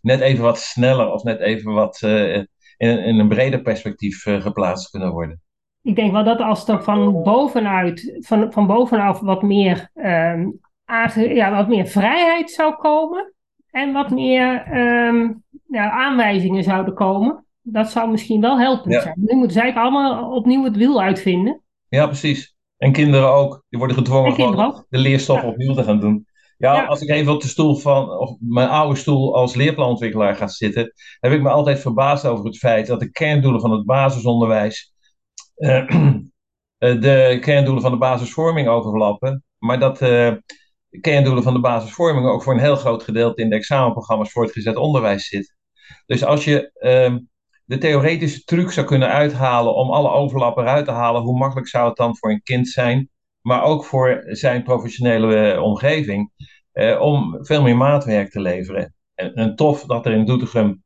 net 0.00 0.20
even 0.20 0.44
wat 0.44 0.58
sneller 0.58 1.12
of 1.12 1.22
net 1.22 1.40
even 1.40 1.72
wat 1.72 2.02
in, 2.02 2.48
in, 2.76 3.18
een 3.18 3.28
breder 3.28 3.62
perspectief 3.62 4.22
geplaatst 4.22 4.90
kunnen 4.90 5.10
worden? 5.10 5.42
Ik 5.82 5.96
denk 5.96 6.12
wel 6.12 6.24
dat 6.24 6.40
als 6.40 6.68
er 6.68 6.82
van 6.82 7.22
bovenuit, 7.22 8.18
van, 8.18 8.52
van 8.52 8.66
bovenaf 8.66 9.20
wat 9.20 9.42
meer 9.42 9.90
ehm, 9.94 10.46
ja, 11.14 11.50
wat 11.56 11.68
meer 11.68 11.86
vrijheid 11.86 12.50
zou 12.50 12.74
komen 12.74 13.34
en 13.70 13.92
wat 13.92 14.10
meer 14.10 14.76
um, 15.08 15.42
ja, 15.66 15.90
aanwijzingen 15.90 16.62
zouden 16.62 16.94
komen. 16.94 17.44
Dat 17.62 17.90
zou 17.90 18.10
misschien 18.10 18.40
wel 18.40 18.58
helpend 18.58 18.94
Ja. 18.94 19.00
zijn. 19.00 19.14
Nu 19.16 19.34
moeten 19.36 19.52
zij 19.52 19.62
eigenlijk 19.62 19.94
allemaal 19.94 20.30
opnieuw 20.36 20.64
het 20.64 20.76
wiel 20.76 21.02
uitvinden. 21.02 21.62
Ja, 21.88 22.06
precies. 22.06 22.56
En 22.76 22.92
kinderen 22.92 23.32
ook. 23.32 23.64
Die 23.68 23.78
worden 23.78 23.96
gedwongen 23.96 24.32
gewoon 24.32 24.60
ook. 24.60 24.86
de 24.88 24.98
leerstof 24.98 25.42
Ja. 25.42 25.48
opnieuw 25.48 25.74
te 25.74 25.84
gaan 25.84 26.00
doen. 26.00 26.26
Ja, 26.58 26.84
als 26.84 27.00
ik 27.00 27.08
even 27.08 27.32
op 27.32 27.40
de 27.40 27.48
stoel 27.48 27.74
van, 27.76 28.10
of 28.10 28.36
mijn 28.40 28.68
oude 28.68 28.94
stoel 28.98 29.34
als 29.36 29.54
leerplanontwikkelaar 29.54 30.34
ga 30.34 30.46
zitten, 30.48 30.92
heb 31.20 31.32
ik 31.32 31.42
me 31.42 31.48
altijd 31.48 31.80
verbaasd 31.80 32.26
over 32.26 32.44
het 32.44 32.58
feit 32.58 32.86
dat 32.86 33.00
de 33.00 33.10
kerndoelen 33.10 33.60
van 33.60 33.70
het 33.70 33.84
basisonderwijs 33.84 34.92
eh, 35.54 35.76
eh, 36.78 37.00
de 37.00 37.38
kerndoelen 37.40 37.82
van 37.82 37.90
de 37.90 37.98
basisvorming 37.98 38.68
overlappen, 38.68 39.44
maar 39.58 39.78
dat 39.78 40.00
eh, 40.00 40.32
kerndoelen 41.00 41.42
van 41.42 41.54
de 41.54 41.60
basisvorming 41.60 42.26
ook 42.26 42.42
voor 42.42 42.52
een 42.52 42.58
heel 42.58 42.76
groot 42.76 43.02
gedeelte 43.02 43.42
in 43.42 43.50
de 43.50 43.56
examenprogramma's 43.56 44.32
voortgezet 44.32 44.76
onderwijs 44.76 45.28
zit. 45.28 45.54
Dus 46.06 46.24
als 46.24 46.44
je 46.44 46.70
ehm, 46.74 47.18
de 47.64 47.78
theoretische 47.78 48.44
truc 48.44 48.70
zou 48.70 48.86
kunnen 48.86 49.08
uithalen 49.08 49.74
om 49.74 49.90
alle 49.90 50.10
overlap 50.10 50.56
eruit 50.56 50.84
te 50.84 50.90
halen, 50.90 51.22
hoe 51.22 51.38
makkelijk 51.38 51.68
zou 51.68 51.88
het 51.88 51.96
dan 51.96 52.16
voor 52.16 52.30
een 52.30 52.42
kind 52.42 52.68
zijn, 52.68 53.08
maar 53.40 53.62
ook 53.62 53.84
voor 53.84 54.22
zijn 54.26 54.62
professionele 54.62 55.52
eh, 55.52 55.62
omgeving, 55.62 56.30
eh, 56.72 57.00
om 57.00 57.44
veel 57.44 57.62
meer 57.62 57.76
maatwerk 57.76 58.30
te 58.30 58.40
leveren. 58.40 58.94
En, 59.14 59.34
en 59.34 59.56
tof 59.56 59.84
dat 59.84 60.06
er 60.06 60.12
in 60.12 60.24
Doetinchem 60.24 60.82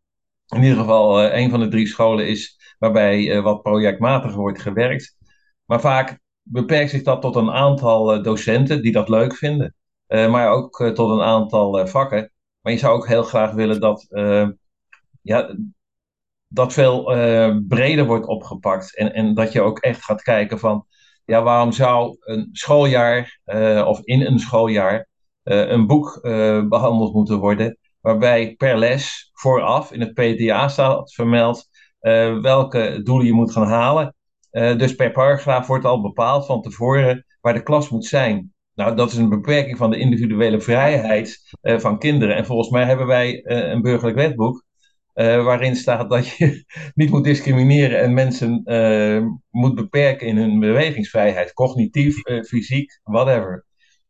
in 0.46 0.62
ieder 0.62 0.78
geval 0.78 1.20
eh, 1.20 1.42
een 1.42 1.50
van 1.50 1.60
de 1.60 1.68
drie 1.68 1.86
scholen 1.86 2.28
is 2.28 2.74
waarbij 2.78 3.42
wat 3.42 3.62
projectmatiger 3.62 4.38
wordt 4.38 4.60
gewerkt. 4.60 5.16
Maar 5.64 5.80
vaak 5.80 6.18
beperkt 6.42 6.90
zich 6.90 7.02
dat 7.02 7.20
tot 7.20 7.36
een 7.36 7.50
aantal 7.50 8.22
docenten 8.22 8.82
die 8.82 8.92
dat 8.92 9.08
leuk 9.08 9.36
vinden, 9.36 9.74
maar 10.08 10.50
ook 10.50 10.80
eh, 10.80 10.90
tot 10.90 11.10
een 11.10 11.22
aantal 11.26 11.78
eh, 11.78 11.86
vakken. 11.86 12.32
Maar 12.60 12.72
je 12.72 12.78
zou 12.78 12.94
ook 12.96 13.06
heel 13.08 13.22
graag 13.22 13.52
willen 13.52 13.80
dat 13.80 14.06
eh, 14.08 14.48
ja, 15.22 15.56
dat 16.48 16.72
veel 16.72 17.12
eh, 17.14 17.56
breder 17.68 18.06
wordt 18.06 18.26
opgepakt. 18.26 18.96
En, 18.96 19.12
en 19.14 19.34
dat 19.34 19.52
je 19.52 19.60
ook 19.60 19.78
echt 19.78 20.04
gaat 20.04 20.22
kijken 20.22 20.58
van, 20.58 20.86
ja, 21.24 21.42
waarom 21.42 21.72
zou 21.72 22.16
een 22.20 22.48
schooljaar 22.52 23.40
eh, 23.44 23.84
of 23.86 24.00
in 24.04 24.26
een 24.26 24.38
schooljaar 24.38 25.08
eh, 25.42 25.68
een 25.70 25.86
boek 25.86 26.18
eh, 26.22 26.62
behandeld 26.68 27.14
moeten 27.14 27.38
worden, 27.38 27.78
waarbij 28.00 28.54
per 28.56 28.78
les 28.78 29.30
vooraf 29.32 29.92
in 29.92 30.00
het 30.00 30.14
PTA 30.14 30.68
staat 30.68 31.12
vermeld 31.14 31.68
eh, 31.98 32.38
welke 32.40 33.00
doelen 33.02 33.26
je 33.26 33.32
moet 33.32 33.52
gaan 33.52 33.66
halen. 33.68 34.14
Eh, 34.50 34.78
dus 34.78 34.94
per 34.94 35.10
paragraaf 35.10 35.66
wordt 35.66 35.84
al 35.84 36.00
bepaald 36.00 36.46
van 36.46 36.62
tevoren 36.62 37.26
waar 37.40 37.54
de 37.54 37.62
klas 37.62 37.88
moet 37.88 38.04
zijn. 38.04 38.52
Nou, 38.78 38.96
dat 38.96 39.10
is 39.12 39.16
een 39.16 39.28
beperking 39.28 39.76
van 39.76 39.90
de 39.90 39.98
individuele 39.98 40.60
vrijheid 40.60 41.56
eh, 41.60 41.78
van 41.78 41.98
kinderen. 41.98 42.36
En 42.36 42.46
volgens 42.46 42.70
mij 42.70 42.84
hebben 42.84 43.06
wij 43.06 43.42
eh, 43.42 43.70
een 43.70 43.82
burgerlijk 43.82 44.16
wetboek 44.16 44.64
eh, 45.12 45.44
waarin 45.44 45.76
staat 45.76 46.10
dat 46.10 46.28
je 46.28 46.64
niet 46.94 47.10
moet 47.10 47.24
discrimineren 47.24 48.00
en 48.00 48.14
mensen 48.14 48.62
moet 49.50 49.74
beperken 49.74 50.26
in 50.26 50.36
hun 50.36 50.60
bewegingsvrijheid, 50.60 51.52
cognitief, 51.52 52.20
fysiek, 52.46 53.00
whatever. 53.02 53.64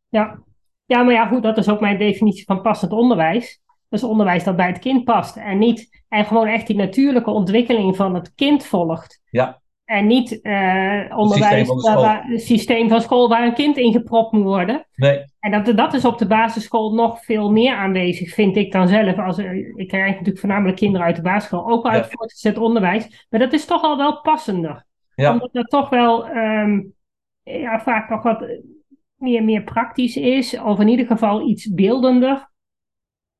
Ja. 0.09 0.43
ja, 0.85 1.03
maar 1.03 1.13
ja, 1.13 1.27
goed, 1.27 1.43
dat 1.43 1.57
is 1.57 1.69
ook 1.69 1.79
mijn 1.79 1.97
definitie 1.97 2.43
van 2.43 2.61
passend 2.61 2.91
onderwijs. 2.91 3.61
Dat 3.89 3.99
is 3.99 4.07
onderwijs 4.07 4.43
dat 4.43 4.55
bij 4.55 4.67
het 4.67 4.79
kind 4.79 5.03
past. 5.03 5.37
En, 5.37 5.57
niet, 5.57 6.03
en 6.07 6.25
gewoon 6.25 6.47
echt 6.47 6.67
die 6.67 6.75
natuurlijke 6.75 7.31
ontwikkeling 7.31 7.95
van 7.95 8.13
het 8.13 8.33
kind 8.35 8.65
volgt. 8.65 9.21
Ja. 9.29 9.61
En 9.89 10.07
niet 10.07 10.41
eh, 10.41 11.03
onderwijs, 11.17 11.67
van 11.67 11.77
de 11.77 11.93
waar- 11.93 12.27
het 12.27 12.41
systeem 12.41 12.89
van 12.89 13.01
school 13.01 13.29
waar 13.29 13.43
een 13.43 13.53
kind 13.53 13.77
in 13.77 13.91
gepropt 13.91 14.31
moet 14.31 14.43
worden. 14.43 14.85
Nee, 14.95 15.23
En 15.39 15.51
dat, 15.63 15.77
dat 15.77 15.93
is 15.93 16.05
op 16.05 16.17
de 16.17 16.27
basisschool 16.27 16.93
nog 16.93 17.23
veel 17.23 17.51
meer 17.51 17.75
aanwezig, 17.75 18.33
vind 18.33 18.55
ik 18.57 18.71
dan 18.71 18.87
zelf. 18.87 19.17
Als, 19.17 19.37
ik 19.75 19.87
krijg 19.87 20.09
natuurlijk 20.11 20.39
voornamelijk 20.39 20.77
kinderen 20.77 21.05
uit 21.07 21.15
de 21.15 21.21
basisschool, 21.21 21.69
ook 21.69 21.85
uit 21.87 22.03
Ja. 22.03 22.09
voortgezet 22.09 22.57
onderwijs. 22.57 23.25
Maar 23.29 23.39
dat 23.39 23.53
is 23.53 23.65
toch 23.65 23.83
al 23.83 23.97
wel 23.97 24.21
passender. 24.21 24.85
Ja. 25.15 25.31
Omdat 25.31 25.53
dat 25.53 25.69
toch 25.69 25.89
wel 25.89 26.27
ehm, 26.27 26.81
ja, 27.43 27.79
vaak 27.79 28.09
nog 28.09 28.23
wat 28.23 28.45
meer, 29.15 29.43
meer 29.43 29.63
praktisch 29.63 30.17
is. 30.17 30.59
Of 30.59 30.79
in 30.79 30.87
ieder 30.87 31.05
geval 31.05 31.47
iets 31.47 31.73
beeldender. 31.73 32.49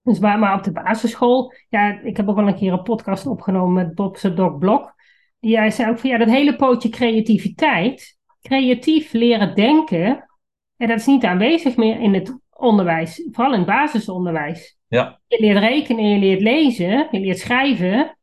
Dus 0.02 0.20
waar, 0.20 0.40
maar 0.40 0.58
op 0.58 0.64
de 0.64 0.72
basisschool, 0.72 1.54
ja, 1.70 2.00
ik 2.04 2.18
heb 2.18 2.30
ook 2.30 2.36
wel 2.36 2.48
een 2.48 2.56
keer 2.56 2.74
een 2.74 2.84
podcast 2.84 3.28
opgenomen 3.28 3.74
met 3.74 3.96
Bob 3.96 4.20
Doc 4.36 4.58
Blok. 4.60 4.98
Hij 5.40 5.72
zei 5.72 5.90
ook 5.90 6.00
van 6.00 6.10
ja, 6.10 6.18
dat 6.18 6.30
hele 6.30 6.56
pootje 6.56 6.90
creativiteit, 6.90 8.18
creatief 8.42 9.14
leren 9.14 9.56
denken, 9.56 10.30
en 10.78 10.88
dat 10.88 11.00
is 11.00 11.06
niet 11.06 11.24
aanwezig 11.24 11.76
meer 11.76 12.00
in 12.00 12.14
het 12.14 12.40
onderwijs, 12.50 13.28
vooral 13.32 13.54
in 13.54 13.60
het 13.60 13.68
basisonderwijs. 13.68 14.78
Ja. 14.88 15.20
Je 15.28 15.40
leert 15.40 15.58
rekenen, 15.58 16.06
je 16.06 16.20
leert 16.20 16.42
lezen, 16.42 17.08
je 17.12 17.20
leert 17.20 17.40
schrijven. 17.40 18.18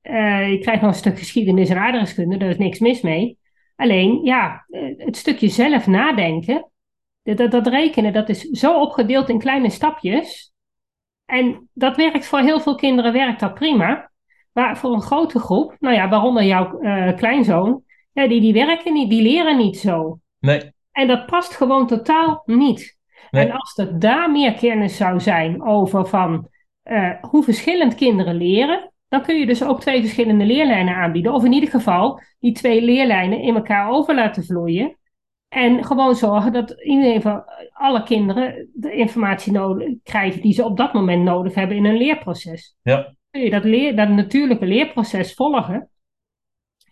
Eh, 0.00 0.50
je 0.50 0.58
krijgt 0.58 0.82
nog 0.82 0.90
een 0.90 0.96
stuk 0.96 1.18
geschiedenis 1.18 1.68
en 1.68 1.78
aardrijkskunde, 1.78 2.36
daar 2.36 2.48
is 2.48 2.56
niks 2.56 2.78
mis 2.78 3.00
mee. 3.00 3.38
Alleen, 3.76 4.20
ja, 4.22 4.66
eh, 4.68 4.82
het 4.96 5.16
stukje 5.16 5.48
zelf 5.48 5.86
nadenken, 5.86 6.70
dat, 7.22 7.36
dat, 7.36 7.50
dat 7.50 7.66
rekenen, 7.66 8.12
dat 8.12 8.28
is 8.28 8.40
zo 8.40 8.80
opgedeeld 8.80 9.28
in 9.28 9.38
kleine 9.38 9.70
stapjes. 9.70 10.52
En 11.24 11.68
dat 11.72 11.96
werkt 11.96 12.26
voor 12.26 12.38
heel 12.38 12.60
veel 12.60 12.74
kinderen 12.74 13.12
werkt 13.12 13.40
dat 13.40 13.54
prima. 13.54 14.10
Maar 14.54 14.78
voor 14.78 14.92
een 14.92 15.02
grote 15.02 15.38
groep, 15.38 15.76
nou 15.78 15.94
ja, 15.94 16.08
waaronder 16.08 16.44
jouw 16.44 16.80
eh, 16.80 17.16
kleinzoon, 17.16 17.82
ja, 18.12 18.28
die, 18.28 18.40
die 18.40 18.52
werken 18.52 18.92
niet, 18.92 19.10
die 19.10 19.22
leren 19.22 19.56
niet 19.56 19.76
zo. 19.78 20.18
nee, 20.38 20.72
En 20.92 21.06
dat 21.06 21.26
past 21.26 21.56
gewoon 21.56 21.86
totaal 21.86 22.42
niet. 22.46 22.98
Nee. 23.30 23.46
En 23.46 23.52
als 23.52 23.78
er 23.78 23.98
daar 23.98 24.30
meer 24.30 24.54
kennis 24.54 24.96
zou 24.96 25.20
zijn 25.20 25.62
over 25.62 26.06
van 26.06 26.48
eh, 26.82 27.10
hoe 27.20 27.42
verschillend 27.42 27.94
kinderen 27.94 28.34
leren, 28.34 28.92
dan 29.08 29.22
kun 29.22 29.38
je 29.38 29.46
dus 29.46 29.62
ook 29.64 29.80
twee 29.80 30.00
verschillende 30.00 30.44
leerlijnen 30.44 30.94
aanbieden. 30.94 31.32
Of 31.32 31.44
in 31.44 31.52
ieder 31.52 31.70
geval 31.70 32.20
die 32.38 32.52
twee 32.52 32.82
leerlijnen 32.82 33.40
in 33.40 33.54
elkaar 33.54 33.90
over 33.90 34.14
laten 34.14 34.44
vloeien. 34.44 34.96
En 35.48 35.84
gewoon 35.84 36.14
zorgen 36.14 36.52
dat 36.52 36.70
in 36.70 36.98
ieder 36.98 37.12
geval 37.12 37.44
alle 37.72 38.02
kinderen 38.02 38.70
de 38.74 38.92
informatie 38.92 39.52
nodig 39.52 39.88
krijgen 40.02 40.40
die 40.40 40.52
ze 40.52 40.64
op 40.64 40.76
dat 40.76 40.92
moment 40.92 41.22
nodig 41.22 41.54
hebben 41.54 41.76
in 41.76 41.84
hun 41.84 41.96
leerproces. 41.96 42.76
Ja. 42.82 43.14
Kun 43.34 43.42
je 43.42 43.50
dat, 43.50 43.64
leer, 43.64 43.96
dat 43.96 44.08
natuurlijke 44.08 44.66
leerproces 44.66 45.34
volgen. 45.34 45.88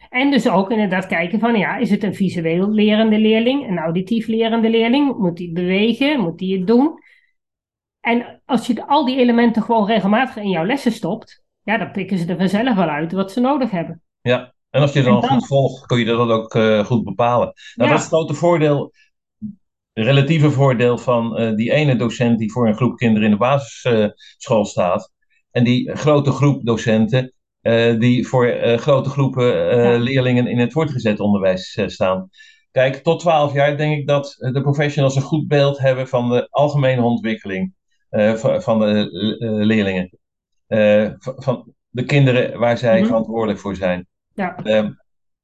En 0.08 0.30
dus 0.30 0.48
ook 0.48 0.70
inderdaad 0.70 1.06
kijken 1.06 1.38
van, 1.40 1.56
ja, 1.56 1.76
is 1.76 1.90
het 1.90 2.02
een 2.02 2.14
visueel 2.14 2.70
lerende 2.70 3.18
leerling, 3.18 3.68
een 3.68 3.78
auditief 3.78 4.26
lerende 4.26 4.70
leerling? 4.70 5.16
Moet 5.18 5.36
die 5.36 5.52
bewegen? 5.52 6.20
Moet 6.20 6.38
die 6.38 6.58
het 6.58 6.66
doen? 6.66 6.94
En 8.00 8.42
als 8.44 8.66
je 8.66 8.86
al 8.86 9.04
die 9.04 9.16
elementen 9.16 9.62
gewoon 9.62 9.86
regelmatig 9.86 10.36
in 10.36 10.48
jouw 10.48 10.64
lessen 10.64 10.92
stopt, 10.92 11.42
ja, 11.62 11.78
dan 11.78 11.90
pikken 11.92 12.18
ze 12.18 12.26
er 12.26 12.36
vanzelf 12.36 12.74
wel 12.76 12.88
uit 12.88 13.12
wat 13.12 13.32
ze 13.32 13.40
nodig 13.40 13.70
hebben. 13.70 14.02
ja. 14.20 14.54
En 14.70 14.80
als 14.80 14.92
je 14.92 15.02
dan, 15.02 15.20
dan- 15.20 15.30
goed 15.30 15.46
volgt, 15.46 15.86
kun 15.86 15.98
je 15.98 16.04
dat 16.04 16.28
ook 16.30 16.54
eh, 16.54 16.84
goed 16.84 17.04
bepalen. 17.04 17.52
Nou, 17.74 17.88
Ja. 17.90 17.94
dat 17.94 17.94
is 17.94 18.00
het 18.00 18.14
grote 18.14 18.34
voordeel, 18.34 18.92
relatieve 19.92 20.50
voordeel 20.50 20.98
van 20.98 21.36
eh, 21.36 21.54
die 21.54 21.72
ene 21.72 21.96
docent 21.96 22.38
die 22.38 22.52
voor 22.52 22.68
een 22.68 22.74
groep 22.76 22.96
kinderen 22.96 23.24
in 23.24 23.30
de 23.30 23.36
basisschool 23.38 24.64
staat. 24.64 25.10
En 25.52 25.64
die 25.64 25.96
grote 25.96 26.30
groep 26.30 26.64
docenten 26.64 27.32
eh, 27.60 27.98
die 27.98 28.26
voor 28.28 28.46
eh, 28.46 28.78
grote 28.78 29.08
groepen 29.10 29.70
eh, 29.70 29.84
Ja. 29.84 29.98
leerlingen 29.98 30.46
in 30.46 30.58
het 30.58 30.72
voortgezet 30.72 31.20
onderwijs 31.20 31.78
staan. 31.86 32.28
Kijk, 32.70 32.96
tot 32.96 33.20
12 33.20 33.52
jaar 33.52 33.76
denk 33.76 33.98
ik 33.98 34.06
dat 34.06 34.34
de 34.38 34.60
professionals 34.62 35.16
een 35.16 35.22
goed 35.22 35.48
beeld 35.48 35.78
hebben 35.78 36.08
van 36.08 36.30
de 36.30 36.46
algemene 36.50 37.02
ontwikkeling 37.02 37.72
van, 38.58 38.80
de 38.80 39.08
leerlingen. 39.40 40.18
Van, 41.18 41.74
de 41.88 42.04
kinderen 42.04 42.58
waar 42.58 42.78
zij 42.78 42.98
Mhm. 42.98 43.06
verantwoordelijk 43.06 43.58
voor 43.58 43.76
zijn. 43.76 44.06
Ja, 44.34 44.56
Ehm, 44.56 44.90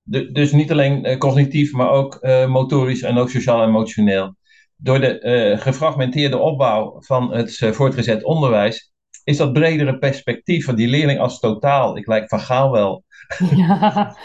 du- 0.02 0.32
dus 0.32 0.52
niet 0.52 0.70
alleen 0.70 1.18
cognitief, 1.18 1.72
maar 1.72 1.90
ook 1.90 2.26
motorisch 2.46 3.02
en 3.02 3.18
ook 3.18 3.30
sociaal-emotioneel. 3.30 4.36
Door 4.76 5.00
de 5.00 5.56
gefragmenteerde 5.58 6.38
opbouw 6.38 6.96
van 7.00 7.34
het 7.34 7.56
voortgezet 7.72 8.24
onderwijs 8.24 8.87
is 9.28 9.36
dat 9.36 9.52
bredere 9.52 9.98
perspectief 9.98 10.64
van 10.64 10.74
die 10.74 10.88
leerling 10.88 11.18
als 11.20 11.38
totaal. 11.38 11.96
Ik 11.96 12.06
lijk 12.06 12.28
van 12.28 12.40
Gaal 12.40 12.70
wel. 12.70 13.04
ja, 13.54 14.16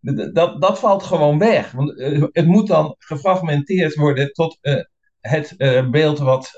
Dat, 0.32 0.60
dat 0.60 0.78
valt 0.78 1.02
gewoon 1.02 1.38
weg. 1.38 1.72
Want 1.72 1.98
eh, 1.98 2.22
het 2.32 2.46
moet 2.46 2.66
dan 2.66 2.94
gefragmenteerd 2.98 3.94
worden 3.94 4.32
tot 4.32 4.58
eh, 4.60 4.82
het 5.20 5.56
eh, 5.56 5.90
beeld 5.90 6.18
wat 6.18 6.52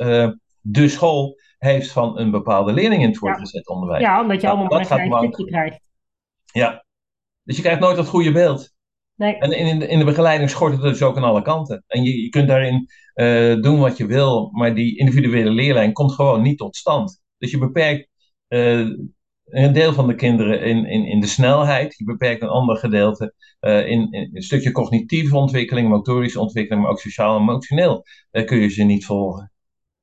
de 0.61 0.88
school 0.88 1.37
heeft 1.58 1.92
van 1.92 2.18
een 2.18 2.30
bepaalde 2.30 2.72
leerling 2.72 3.02
in 3.02 3.08
het 3.08 3.18
voortgezet 3.18 3.68
onderwijs. 3.68 4.02
ja 4.02 4.20
omdat 4.20 4.40
je 4.40 4.48
allemaal 4.48 4.66
maar 4.66 4.88
dat 4.88 4.98
een 4.98 5.18
stukje 5.18 5.44
krijgt. 5.44 5.80
Ja. 6.44 6.84
Dus 7.42 7.56
je 7.56 7.62
krijgt 7.62 7.80
nooit 7.80 7.96
dat 7.96 8.08
goede 8.08 8.32
beeld. 8.32 8.76
Nee, 9.14 9.38
En 9.38 9.52
in 9.52 9.78
de, 9.78 9.87
in 9.87 9.98
de 9.98 10.04
begeleiding 10.04 10.50
schort 10.50 10.72
het 10.72 10.82
dus 10.82 11.02
ook 11.02 11.16
aan 11.16 11.22
alle 11.22 11.42
kanten. 11.42 11.84
En 11.87 12.02
je, 12.02 12.22
je 12.22 12.28
kunt 12.28 12.48
daarin 12.48 12.87
doen 13.62 13.78
wat 13.78 13.96
je 13.96 14.06
wil, 14.06 14.50
maar 14.52 14.74
die 14.74 14.98
individuele 14.98 15.50
leerlijn 15.50 15.92
komt 15.92 16.12
gewoon 16.12 16.42
niet 16.42 16.58
tot 16.58 16.76
stand. 16.76 17.26
Dus 17.38 17.51
je 17.51 17.59
beperkt 17.59 18.09
eh, 18.48 18.87
een 19.44 19.72
deel 19.72 19.92
van 19.92 20.07
de 20.07 20.14
kinderen 20.14 20.62
in, 20.62 20.87
in, 20.87 21.05
in 21.05 21.20
de 21.20 21.27
snelheid, 21.27 21.96
je 21.96 22.05
beperkt 22.05 22.42
een 22.42 22.48
ander 22.48 22.77
gedeelte 22.77 23.35
eh, 23.61 23.88
in, 23.88 24.12
in 24.12 24.31
een 24.33 24.42
stukje 24.42 24.72
cognitieve 24.72 25.37
ontwikkeling, 25.37 25.88
motorische 25.88 26.40
ontwikkeling, 26.40 26.83
maar 26.83 26.92
ook 26.92 27.01
sociaal 27.01 27.37
en 27.37 27.42
emotioneel 27.42 28.05
eh, 28.31 28.46
kun 28.46 28.59
je 28.59 28.68
ze 28.68 28.83
niet 28.83 29.07
volgen. 29.07 29.53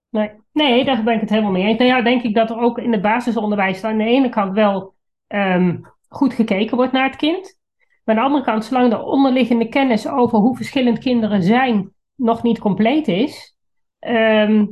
nee, 0.09 0.29
nee, 0.51 0.85
daar 0.85 1.03
ben 1.03 1.13
ik 1.13 1.21
het 1.21 1.29
helemaal 1.29 1.51
mee 1.51 1.63
eens. 1.63 1.77
Nou 1.77 1.89
ja, 1.89 2.01
denk 2.01 2.23
ik 2.23 2.35
dat 2.35 2.49
er 2.49 2.57
ook 2.57 2.77
in 2.77 2.91
het 2.91 3.01
basisonderwijs 3.01 3.83
aan 3.83 3.97
de 3.97 4.03
ene 4.03 4.29
kant 4.29 4.53
wel 4.53 4.95
ehm, 5.27 5.77
goed 6.07 6.33
gekeken 6.33 6.77
wordt 6.77 6.91
naar 6.91 7.09
het 7.09 7.15
kind. 7.15 7.57
Maar 8.03 8.15
aan 8.15 8.21
de 8.21 8.27
andere 8.27 8.43
kant, 8.43 8.65
zolang 8.65 8.89
de 8.89 9.03
onderliggende 9.03 9.69
kennis 9.69 10.07
over 10.07 10.39
hoe 10.39 10.55
verschillend 10.55 10.99
kinderen 10.99 11.43
zijn 11.43 11.93
nog 12.15 12.43
niet 12.43 12.59
compleet 12.59 13.07
is, 13.07 13.54
ehm, 14.05 14.65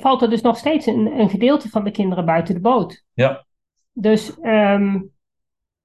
valt 0.00 0.22
er 0.22 0.30
dus 0.30 0.40
nog 0.40 0.56
steeds 0.56 0.86
een, 0.86 1.18
een, 1.18 1.28
gedeelte 1.28 1.68
van 1.68 1.84
de 1.84 1.90
kinderen 1.90 2.24
buiten 2.24 2.54
de 2.54 2.60
boot. 2.60 3.04
Ja. 3.12 3.46
Dus 3.92 4.40
ehm, 4.40 4.94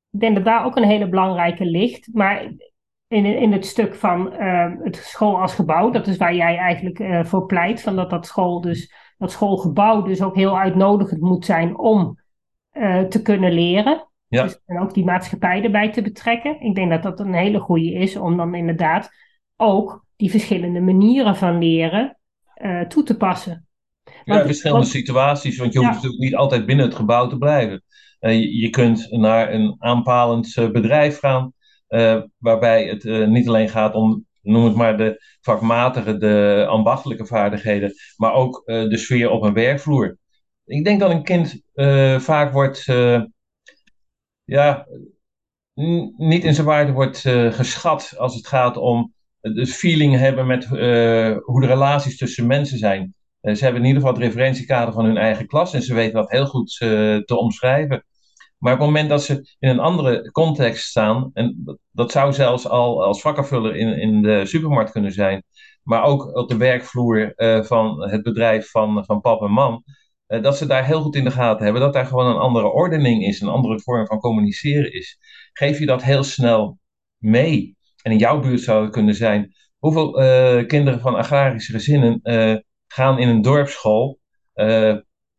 ik 0.10 0.20
denk 0.20 0.36
dat 0.36 0.46
daar 0.46 0.66
ook 0.66 0.76
een 0.76 0.84
hele 0.84 1.10
belangrijke 1.10 1.66
ligt. 1.66 2.10
Maar 2.14 2.54
in, 3.08 3.26
in 3.26 3.52
het 3.52 3.66
stuk 3.66 3.96
van 3.96 4.34
ehm, 4.34 4.78
het 4.84 4.96
school 4.96 5.42
als 5.42 5.54
gebouw, 5.54 5.90
dat 5.90 6.08
is 6.08 6.18
waar 6.18 6.36
jij 6.36 6.58
eigenlijk 6.58 7.00
uh, 7.00 7.24
voor 7.24 7.46
pleit, 7.46 7.82
van 7.82 7.96
dat 7.96 8.10
dat 8.10 8.26
school 8.26 8.62
dus, 8.62 8.94
dat 9.18 9.32
schoolgebouw 9.32 10.02
dus 10.02 10.22
ook 10.22 10.36
heel 10.36 10.60
uitnodigend 10.60 11.22
moet 11.22 11.46
zijn 11.46 11.78
om 11.78 12.20
uh, 12.74 13.02
te 13.02 13.22
kunnen 13.22 13.52
leren. 13.52 14.08
Ja. 14.28 14.44
Dus, 14.44 14.62
en 14.66 14.80
ook 14.80 14.94
die 14.94 15.06
maatschappij 15.06 15.64
erbij 15.64 15.92
te 15.92 16.02
betrekken. 16.02 16.62
Ik 16.62 16.76
denk 16.76 16.90
dat 16.90 17.04
dat 17.04 17.20
een 17.20 17.34
hele 17.34 17.60
goede 17.60 17.94
is 17.94 18.16
om 18.16 18.38
dan 18.38 18.56
inderdaad 18.56 19.10
ook 19.56 20.06
die 20.16 20.32
verschillende 20.32 20.82
manieren 20.82 21.36
van 21.36 21.58
leren 21.58 22.18
uh, 22.62 22.82
toe 22.82 23.04
te 23.04 23.18
passen. 23.18 23.68
Ja, 24.24 24.40
in 24.40 24.46
verschillende 24.46 24.86
situaties, 24.86 25.58
want 25.58 25.74
je 25.74 25.80
hoeft 25.80 25.94
natuurlijk 25.94 26.22
niet 26.22 26.36
altijd 26.36 26.66
binnen 26.66 26.86
het 26.86 26.96
gebouw 26.96 27.28
te 27.28 27.38
blijven. 27.38 27.84
Uh, 28.20 28.34
je, 28.34 28.58
je, 28.58 28.70
kunt 28.70 29.12
naar 29.12 29.54
een 29.54 29.76
aanpalend 29.80 30.58
uh, 30.58 30.70
bedrijf 30.70 31.20
gaan, 31.20 31.54
waarbij 32.38 32.86
het 32.86 33.28
niet 33.28 33.48
alleen 33.48 33.70
gaat 33.70 33.94
om, 33.94 34.26
noem 34.42 34.66
het 34.66 34.76
maar, 34.76 34.98
de 34.98 35.24
vakmatige, 35.42 36.18
de 36.18 36.66
ambachtelijke 36.70 37.26
vaardigheden, 37.26 37.94
maar 38.18 38.34
ook 38.34 38.62
de 38.66 38.98
sfeer 38.98 39.30
op 39.30 39.44
een 39.44 39.54
werkvloer. 39.54 40.18
Ik 40.66 40.84
denk 40.84 41.00
dat 41.00 41.12
een 41.12 41.24
kind 41.24 41.62
vaak 42.24 42.54
wordt 42.54 42.86
ja, 44.44 44.88
niet 46.18 46.44
in 46.44 46.54
zijn 46.54 46.68
waarde 46.68 46.92
wordt 46.92 47.20
geschat 47.50 48.14
als 48.18 48.36
het 48.36 48.48
gaat 48.48 48.78
om 48.78 49.13
het 49.52 49.70
feeling 49.70 50.18
hebben 50.18 50.48
met 50.48 50.64
uh, 50.64 51.38
hoe 51.40 51.62
de 51.62 51.68
relaties 51.68 52.18
tussen 52.18 52.48
mensen 52.48 52.78
zijn. 52.78 53.16
Uh, 53.42 53.56
ze 53.56 53.64
hebben 53.64 53.82
in 53.82 53.88
ieder 53.88 54.02
geval 54.02 54.18
het 54.18 54.26
referentiekader 54.26 54.94
van 54.94 55.06
hun 55.06 55.18
eigen 55.18 55.48
klas 55.48 55.74
en 55.74 55.82
ze 55.82 55.94
weten 55.94 56.14
dat 56.14 56.32
heel 56.32 56.46
goed 56.46 56.76
te 57.26 57.38
omschrijven. 57.38 58.06
Maar 58.58 58.74
op 58.74 58.80
het 58.80 58.88
moment 58.88 59.10
dat 59.10 59.24
ze 59.24 59.56
in 59.60 59.70
een 59.70 59.80
andere 59.80 60.32
context 60.32 60.86
staan, 60.86 61.30
en 61.34 61.78
dat, 61.92 62.12
zou 62.12 62.34
zelfs 62.34 62.68
al 62.68 63.04
als 63.04 63.22
vakkenvuller 63.22 63.76
in, 63.76 63.98
in 63.98 64.22
de 64.22 64.46
supermarkt 64.46 64.92
kunnen 64.92 65.12
zijn, 65.12 65.44
maar 65.84 66.04
ook 66.04 66.36
op 66.36 66.50
de 66.50 66.58
werkvloer 66.58 67.34
van 67.66 68.10
het 68.10 68.24
bedrijf 68.24 68.70
van, 68.70 69.06
van 69.06 69.22
pap 69.22 69.42
en 69.42 69.52
eh, 70.34 70.42
dat 70.42 70.58
ze 70.58 70.66
daar 70.66 70.86
heel 70.86 71.02
goed 71.02 71.16
in 71.16 71.24
de 71.24 71.32
gaten 71.32 71.64
hebben, 71.64 71.82
dat 71.82 71.94
daar 71.94 72.06
gewoon 72.06 72.26
een 72.26 72.42
andere 72.42 72.72
ordening 72.72 73.26
is, 73.26 73.42
een 73.42 73.48
andere 73.48 73.80
vorm 73.80 74.06
van 74.06 74.20
communiceren 74.20 74.94
is. 74.94 75.18
Geef 75.54 75.80
je 75.80 75.86
dat 75.86 76.04
heel 76.04 76.24
snel 76.24 76.80
mee. 77.18 77.78
En 78.04 78.12
in 78.12 78.18
jouw 78.18 78.40
buurt 78.40 78.62
zou 78.62 78.84
het 78.84 78.92
kunnen 78.92 79.16
zijn, 79.16 79.54
hoeveel 79.78 80.22
uh, 80.22 80.68
kinderen 80.68 81.00
van 81.00 81.16
agrarische 81.16 81.72
gezinnen 81.72 82.20
uh, 82.24 82.56
gaan 82.88 83.20
in 83.20 83.28
een 83.28 83.42
dorpsschool 83.42 84.20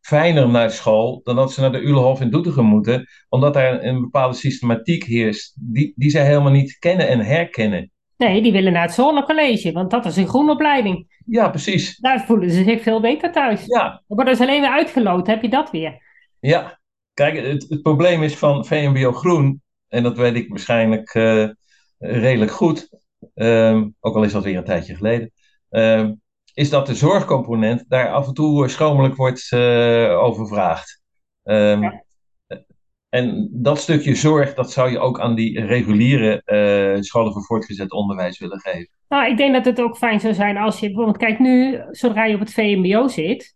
fijner 0.05 0.49
naar 0.49 0.71
school 0.71 1.21
dan 1.23 1.35
dat 1.35 1.53
ze 1.53 1.61
naar 1.61 1.71
de 1.71 1.81
Ulehof 1.81 2.21
in 2.21 2.29
Doetinchem 2.29 2.65
moeten, 2.65 3.07
omdat 3.29 3.53
daar 3.53 3.83
een 3.83 4.01
bepaalde 4.01 4.35
systematiek 4.35 5.03
heerst 5.03 5.55
die, 5.59 5.93
die 5.95 6.09
zij 6.09 6.25
helemaal 6.25 6.51
niet 6.51 6.77
kennen 6.79 7.07
en 7.07 7.19
herkennen. 7.19 7.91
Nee, 8.17 8.41
die 8.41 8.51
willen 8.51 8.73
naar 8.73 8.81
het 8.81 8.93
Zonnecollege, 8.93 9.71
want 9.71 9.91
dat 9.91 10.05
is 10.05 10.15
een 10.15 10.27
groene 10.27 10.51
opleiding. 10.51 11.21
Ja, 11.25 11.49
precies. 11.49 11.97
Daar 11.97 12.25
voelen 12.25 12.51
ze 12.51 12.63
zich 12.63 12.81
veel 12.81 13.01
beter 13.01 13.31
thuis. 13.31 13.65
Ja. 13.65 13.83
Dan 13.83 14.17
worden 14.17 14.35
ze 14.35 14.43
alleen 14.43 14.61
weer 14.61 14.69
uitgeloot, 14.69 15.27
heb 15.27 15.41
je 15.41 15.49
dat 15.49 15.71
weer. 15.71 16.01
Ja, 16.39 16.79
kijk, 17.13 17.45
het, 17.45 17.65
het 17.69 17.81
probleem 17.81 18.23
is 18.23 18.35
van 18.35 18.65
VMBO 18.65 19.11
Groen, 19.11 19.61
en 19.87 20.03
dat 20.03 20.17
weet 20.17 20.35
ik 20.35 20.49
waarschijnlijk 20.49 21.13
uh, 21.13 21.49
redelijk 21.97 22.51
goed, 22.51 22.89
um, 23.33 23.95
ook 23.99 24.15
al 24.15 24.23
is 24.23 24.31
dat 24.31 24.43
weer 24.43 24.57
een 24.57 24.63
tijdje 24.63 24.95
geleden, 24.95 25.31
um, 25.69 26.21
is 26.53 26.69
dat 26.69 26.85
de 26.85 26.95
zorgcomponent 26.95 27.85
daar 27.87 28.11
af 28.11 28.27
en 28.27 28.33
toe 28.33 28.67
schromelijk 28.67 29.15
wordt 29.15 29.51
uh, 29.51 30.19
overvraagd. 30.19 31.01
Um, 31.43 31.81
ja. 31.81 32.03
En 33.09 33.49
dat 33.51 33.79
stukje 33.79 34.15
zorg, 34.15 34.53
dat 34.53 34.71
zou 34.71 34.91
je 34.91 34.99
ook 34.99 35.19
aan 35.19 35.35
die 35.35 35.65
reguliere 35.65 36.41
uh, 36.45 37.01
scholen 37.01 37.33
voor 37.33 37.43
voortgezet 37.43 37.91
onderwijs 37.91 38.39
willen 38.39 38.59
geven. 38.59 38.89
Nou, 39.09 39.29
ik 39.31 39.37
denk 39.37 39.53
dat 39.53 39.65
het 39.65 39.81
ook 39.81 39.97
fijn 39.97 40.19
zou 40.19 40.33
zijn 40.33 40.57
als 40.57 40.79
je 40.79 40.85
bijvoorbeeld, 40.85 41.17
kijk 41.17 41.39
nu, 41.39 41.81
zodra 41.91 42.25
je 42.25 42.33
op 42.33 42.39
het 42.39 42.53
VMBO 42.53 43.07
zit, 43.07 43.55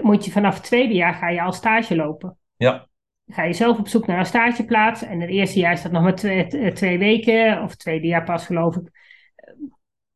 moet 0.00 0.24
je 0.24 0.30
vanaf 0.30 0.54
het 0.54 0.64
tweede 0.64 0.94
jaar 0.94 1.14
ga 1.14 1.28
je 1.28 1.42
al 1.42 1.52
stage 1.52 1.96
lopen. 1.96 2.38
Ja. 2.56 2.88
Ga 3.32 3.44
je 3.44 3.52
zelf 3.52 3.78
op 3.78 3.88
zoek 3.88 4.06
naar 4.06 4.18
een 4.18 4.26
stageplaats. 4.26 5.02
En 5.02 5.20
het 5.20 5.30
eerste 5.30 5.58
jaar 5.58 5.72
is 5.72 5.82
dat 5.82 5.92
nog 5.92 6.02
maar 6.02 6.14
twee, 6.14 6.72
twee 6.72 6.98
weken, 6.98 7.62
of 7.62 7.76
tweede 7.76 8.06
jaar 8.06 8.24
pas 8.24 8.46
geloof 8.46 8.76
ik. 8.76 8.90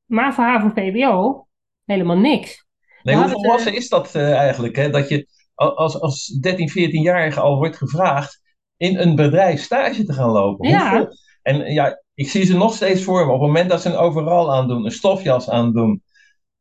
Maar 0.05 0.35
voor 0.35 0.45
HAVO-VWO 0.45 1.47
helemaal 1.85 2.19
niks. 2.19 2.67
Nee, 3.03 3.17
hoe 3.17 3.29
volwassen 3.29 3.75
is 3.75 3.89
dat 3.89 4.15
uh, 4.15 4.33
eigenlijk? 4.33 4.77
Hè? 4.77 4.91
Dat 4.91 5.09
je 5.09 5.27
als, 5.55 6.01
als 6.01 6.27
13, 6.27 6.71
14-jarige 6.71 7.41
al 7.41 7.57
wordt 7.57 7.77
gevraagd 7.77 8.41
in 8.77 8.99
een 8.99 9.17
bedrijf 9.17 9.63
stage 9.63 10.05
te 10.05 10.13
gaan 10.13 10.31
lopen. 10.31 10.69
Ja. 10.69 11.09
En 11.43 11.73
ja, 11.73 12.03
ik 12.15 12.31
zie 12.31 12.45
ze 12.45 12.57
nog 12.57 12.75
steeds 12.75 13.03
voor 13.03 13.27
me. 13.27 13.33
Op 13.33 13.41
het 13.41 13.47
moment 13.47 13.71
dat 13.71 13.83
ze 13.83 13.89
een 13.89 13.97
overal 13.97 14.55
aandoen, 14.55 14.85
een 14.85 14.91
stofjas 14.91 15.51
aandoen 15.51 16.03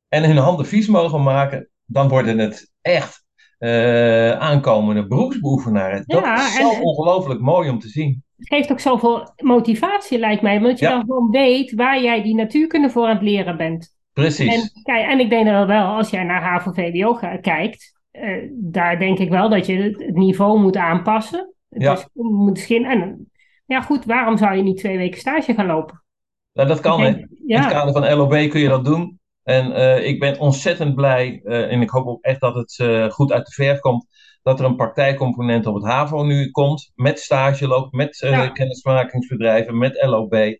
en 0.07 0.23
hun 0.23 0.37
handen 0.37 0.65
vies 0.65 0.87
mogen 0.87 1.23
maken, 1.23 1.69
dan 1.85 2.07
worden 2.07 2.37
het 2.37 2.71
echt 2.81 3.24
uh, 3.65 4.31
aankomende 4.31 5.07
beroepsbeoefenaren. 5.07 6.03
Dat 6.05 6.25
is 6.25 6.55
zo 6.55 6.71
en... 6.71 6.81
ongelooflijk 6.81 7.39
mooi 7.41 7.69
om 7.69 7.79
te 7.79 7.87
zien. 7.87 8.23
Het 8.37 8.47
geeft 8.47 8.71
ook 8.71 8.79
zoveel 8.79 9.33
motivatie, 9.35 10.19
lijkt 10.19 10.41
mij, 10.41 10.57
omdat 10.57 10.79
je 10.79 10.85
ja. 10.85 10.91
dan 10.91 11.05
gewoon 11.05 11.29
weet 11.29 11.73
waar 11.73 12.01
jij 12.01 12.23
die 12.23 12.35
natuurkunde 12.35 12.89
voor 12.89 13.05
aan 13.05 13.15
het 13.15 13.21
leren 13.21 13.57
bent. 13.57 13.95
Precies. 14.13 14.53
En, 14.53 14.81
kijk, 14.83 15.09
en 15.09 15.19
ik 15.19 15.29
denk 15.29 15.45
dat 15.45 15.67
wel, 15.67 15.85
als 15.85 16.09
jij 16.09 16.23
naar 16.23 16.41
HAVO-VWO 16.41 17.19
kijkt, 17.41 17.99
uh, 18.11 18.49
daar 18.51 18.99
denk 18.99 19.19
ik 19.19 19.29
wel 19.29 19.49
dat 19.49 19.65
je 19.65 19.81
het 19.81 20.15
niveau 20.15 20.59
moet 20.59 20.77
aanpassen. 20.77 21.53
Ja. 21.69 21.93
Dus 22.13 22.65
geen, 22.65 22.85
en 22.85 23.31
ja, 23.65 23.81
goed, 23.81 24.05
waarom 24.05 24.37
zou 24.37 24.55
je 24.55 24.63
niet 24.63 24.77
twee 24.77 24.97
weken 24.97 25.19
stage 25.19 25.53
gaan 25.53 25.65
lopen? 25.65 26.03
Nou, 26.53 26.67
dat 26.67 26.79
kan, 26.79 27.01
hè. 27.01 27.07
In 27.07 27.27
het 27.45 27.71
kader 27.71 27.93
van 27.93 28.17
LOB 28.17 28.49
kun 28.49 28.59
je 28.59 28.67
dat 28.67 28.85
doen. 28.85 29.19
En 29.45 29.71
uh, 29.71 30.07
ik 30.07 30.19
ben 30.19 30.39
ontzettend 30.39 30.95
blij, 30.95 31.41
uh, 31.43 31.71
en 31.71 31.81
ik 31.81 31.89
hoop 31.89 32.07
ook 32.07 32.23
echt 32.23 32.39
dat 32.39 32.55
het 32.55 32.79
uh, 32.81 33.09
goed 33.09 33.31
uit 33.31 33.45
de 33.45 33.51
verf 33.51 33.79
komt, 33.79 34.07
dat 34.43 34.59
er 34.59 34.65
een 34.65 34.75
praktijkcomponent 34.75 35.65
op 35.65 35.75
het 35.75 35.83
HAVO 35.83 36.23
nu 36.23 36.51
komt, 36.51 36.91
met 36.95 37.19
stageloop, 37.19 37.93
met 37.93 38.17
ja. 38.17 38.47
kennismakingsbedrijven, 38.47 39.77
met 39.77 40.03
LOB. 40.05 40.59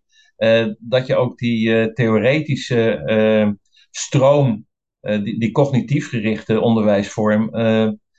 dat 0.79 1.07
je 1.07 1.15
ook 1.15 1.37
die 1.37 1.93
theoretische 1.93 3.57
stroom, 3.91 4.65
die, 4.99 5.39
die, 5.39 5.51
cognitief 5.51 6.09
gerichte 6.09 6.61
onderwijsvorm, 6.61 7.49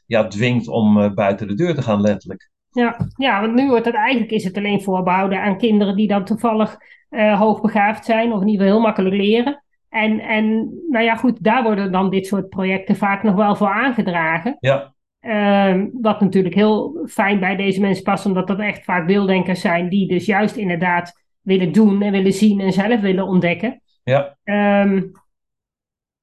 ja, 0.07 0.27
dwingt 0.27 0.69
om 0.69 1.15
buiten 1.15 1.49
de 1.49 1.55
deur 1.55 1.75
te 1.75 1.83
gaan, 1.83 2.01
letterlijk. 2.01 2.51
Ja, 2.71 2.97
ja, 3.17 3.41
want 3.41 3.55
nu 3.55 3.69
wordt 3.69 3.87
het 3.87 3.95
eigenlijk 3.95 4.31
is 4.31 4.45
het 4.45 4.57
alleen 4.57 4.83
voorbehouden 4.83 5.43
aan 5.43 5.59
kinderen 5.59 5.97
die 5.97 6.09
dan 6.09 6.25
toevallig 6.25 6.77
hoogbegaafd 7.39 8.05
zijn 8.05 8.33
of 8.33 8.41
in 8.41 8.49
ieder 8.49 8.67
geval 8.67 8.79
heel 8.79 8.87
makkelijk 8.87 9.15
leren. 9.15 9.65
En, 9.97 10.21
en 10.21 10.71
nou 10.89 11.05
ja, 11.05 11.15
goed, 11.15 11.43
daar 11.43 11.63
worden 11.63 11.93
dan 11.93 12.11
dit 12.11 12.27
soort 12.27 12.49
projecten 12.49 12.97
vaak 12.97 13.23
nog 13.23 13.35
wel 13.35 13.57
voor 13.57 13.69
aangedragen. 13.69 14.57
Ja. 14.61 14.95
Uh, 15.21 15.85
wat 15.93 16.21
natuurlijk 16.21 16.55
heel 16.55 17.05
fijn 17.07 17.41
bij 17.41 17.57
deze 17.57 17.81
mensen 17.81 18.05
past, 18.05 18.27
omdat 18.27 18.47
dat 18.47 18.59
echt 18.59 18.85
vaak 18.85 19.07
beelddenkers 19.07 19.61
zijn 19.61 19.89
die 19.89 20.09
dus 20.09 20.27
juist 20.27 20.57
inderdaad 20.57 21.25
willen 21.41 21.73
doen 21.73 22.03
en 22.03 22.13
willen 22.13 22.33
zien 22.33 22.61
en 22.61 22.73
zelf 22.73 23.01
willen 23.01 23.27
ontdekken. 23.27 23.81
Ja. 24.05 24.37
Um, 24.45 25.13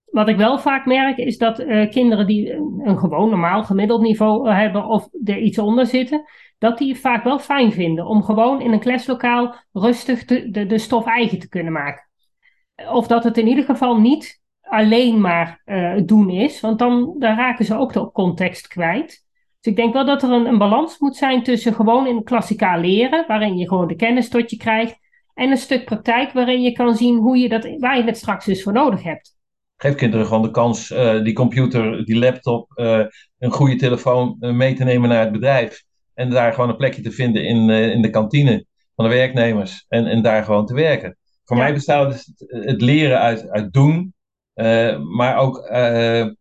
wat 0.05 0.27
ik 0.27 0.37
wel 0.37 0.59
vaak 0.59 0.85
merk 0.85 1.17
is 1.17 1.37
dat 1.37 1.59
uh, 1.59 1.89
kinderen 1.89 2.27
die 2.27 2.53
een, 2.53 2.81
een, 2.83 2.97
gewoon 2.97 3.29
normaal 3.29 3.63
gemiddeld 3.63 4.01
niveau 4.01 4.51
hebben 4.51 4.85
of 4.85 5.07
er 5.23 5.37
iets 5.37 5.57
onder 5.59 5.85
zitten, 5.85 6.23
dat 6.57 6.77
die 6.77 6.89
het 6.89 7.01
vaak 7.01 7.23
wel 7.23 7.39
fijn 7.39 7.71
vinden 7.71 8.05
om 8.05 8.23
gewoon 8.23 8.61
in 8.61 8.71
een 8.71 8.79
klaslokaal 8.79 9.55
rustig 9.71 10.25
te, 10.25 10.49
de, 10.49 10.65
de 10.65 10.77
stof 10.77 11.05
eigen 11.05 11.39
te 11.39 11.49
kunnen 11.49 11.73
maken. 11.73 12.11
Of 12.75 13.07
dat 13.07 13.23
het 13.23 13.37
in 13.37 13.47
ieder 13.47 13.63
geval 13.63 13.99
niet 13.99 14.41
alleen 14.61 15.21
maar 15.21 15.61
uh, 15.65 16.01
doen 16.05 16.29
is, 16.29 16.59
want 16.59 16.79
dan, 16.79 17.15
dan 17.19 17.35
raken 17.35 17.65
ze 17.65 17.77
ook 17.77 17.93
de 17.93 18.11
context 18.11 18.67
kwijt. 18.67 19.25
Dus 19.61 19.71
ik 19.71 19.75
denk 19.75 19.93
wel 19.93 20.05
dat 20.05 20.23
er 20.23 20.31
een, 20.31 20.45
een 20.45 20.57
balans 20.57 20.99
moet 20.99 21.15
zijn 21.15 21.43
tussen 21.43 21.73
gewoon 21.73 22.07
in 22.07 22.23
klassikaal 22.23 22.79
leren, 22.79 23.25
waarin 23.27 23.57
je 23.57 23.67
gewoon 23.67 23.87
de 23.87 23.95
kennis 23.95 24.29
tot 24.29 24.49
je 24.49 24.57
krijgt, 24.57 24.97
en 25.33 25.49
een 25.49 25.57
stuk 25.57 25.85
praktijk 25.85 26.31
waarin 26.31 26.61
je 26.61 26.71
kan 26.71 26.95
zien 26.95 27.17
hoe 27.17 27.37
je 27.37 27.49
dat, 27.49 27.67
waar 27.77 27.97
je 27.97 28.03
het 28.03 28.17
straks 28.17 28.45
dus 28.45 28.63
voor 28.63 28.73
nodig 28.73 29.03
hebt. 29.03 29.35
Geef 29.77 29.95
kinderen 29.95 30.25
gewoon 30.25 30.41
de 30.41 30.51
kans 30.51 30.89
uh, 30.89 31.23
die 31.23 31.33
computer, 31.33 32.05
die 32.05 32.17
laptop, 32.17 32.71
uh, 32.75 33.05
een 33.39 33.51
goede 33.51 33.75
telefoon 33.75 34.35
mee 34.39 34.73
te 34.73 34.83
nemen 34.83 35.09
naar 35.09 35.23
het 35.23 35.31
bedrijf. 35.31 35.83
En 36.13 36.29
daar 36.29 36.53
gewoon 36.53 36.69
een 36.69 36.75
plekje 36.75 37.01
te 37.01 37.11
vinden 37.11 37.45
in, 37.45 37.69
in 37.69 38.01
de 38.01 38.09
kantine 38.09 38.65
van 38.95 39.05
de 39.05 39.15
werknemers. 39.15 39.85
En, 39.87 40.05
en 40.05 40.21
daar 40.21 40.43
gewoon 40.43 40.65
te 40.65 40.73
werken. 40.73 41.17
Voor 41.53 41.61
ja. 41.61 41.67
mij 41.67 41.77
bestaat 41.77 42.13
het, 42.13 42.45
het, 42.65 42.81
leren 42.81 43.19
uit, 43.19 43.49
uit 43.49 43.73
doen, 43.73 44.13
maar 45.15 45.37
ook 45.37 45.69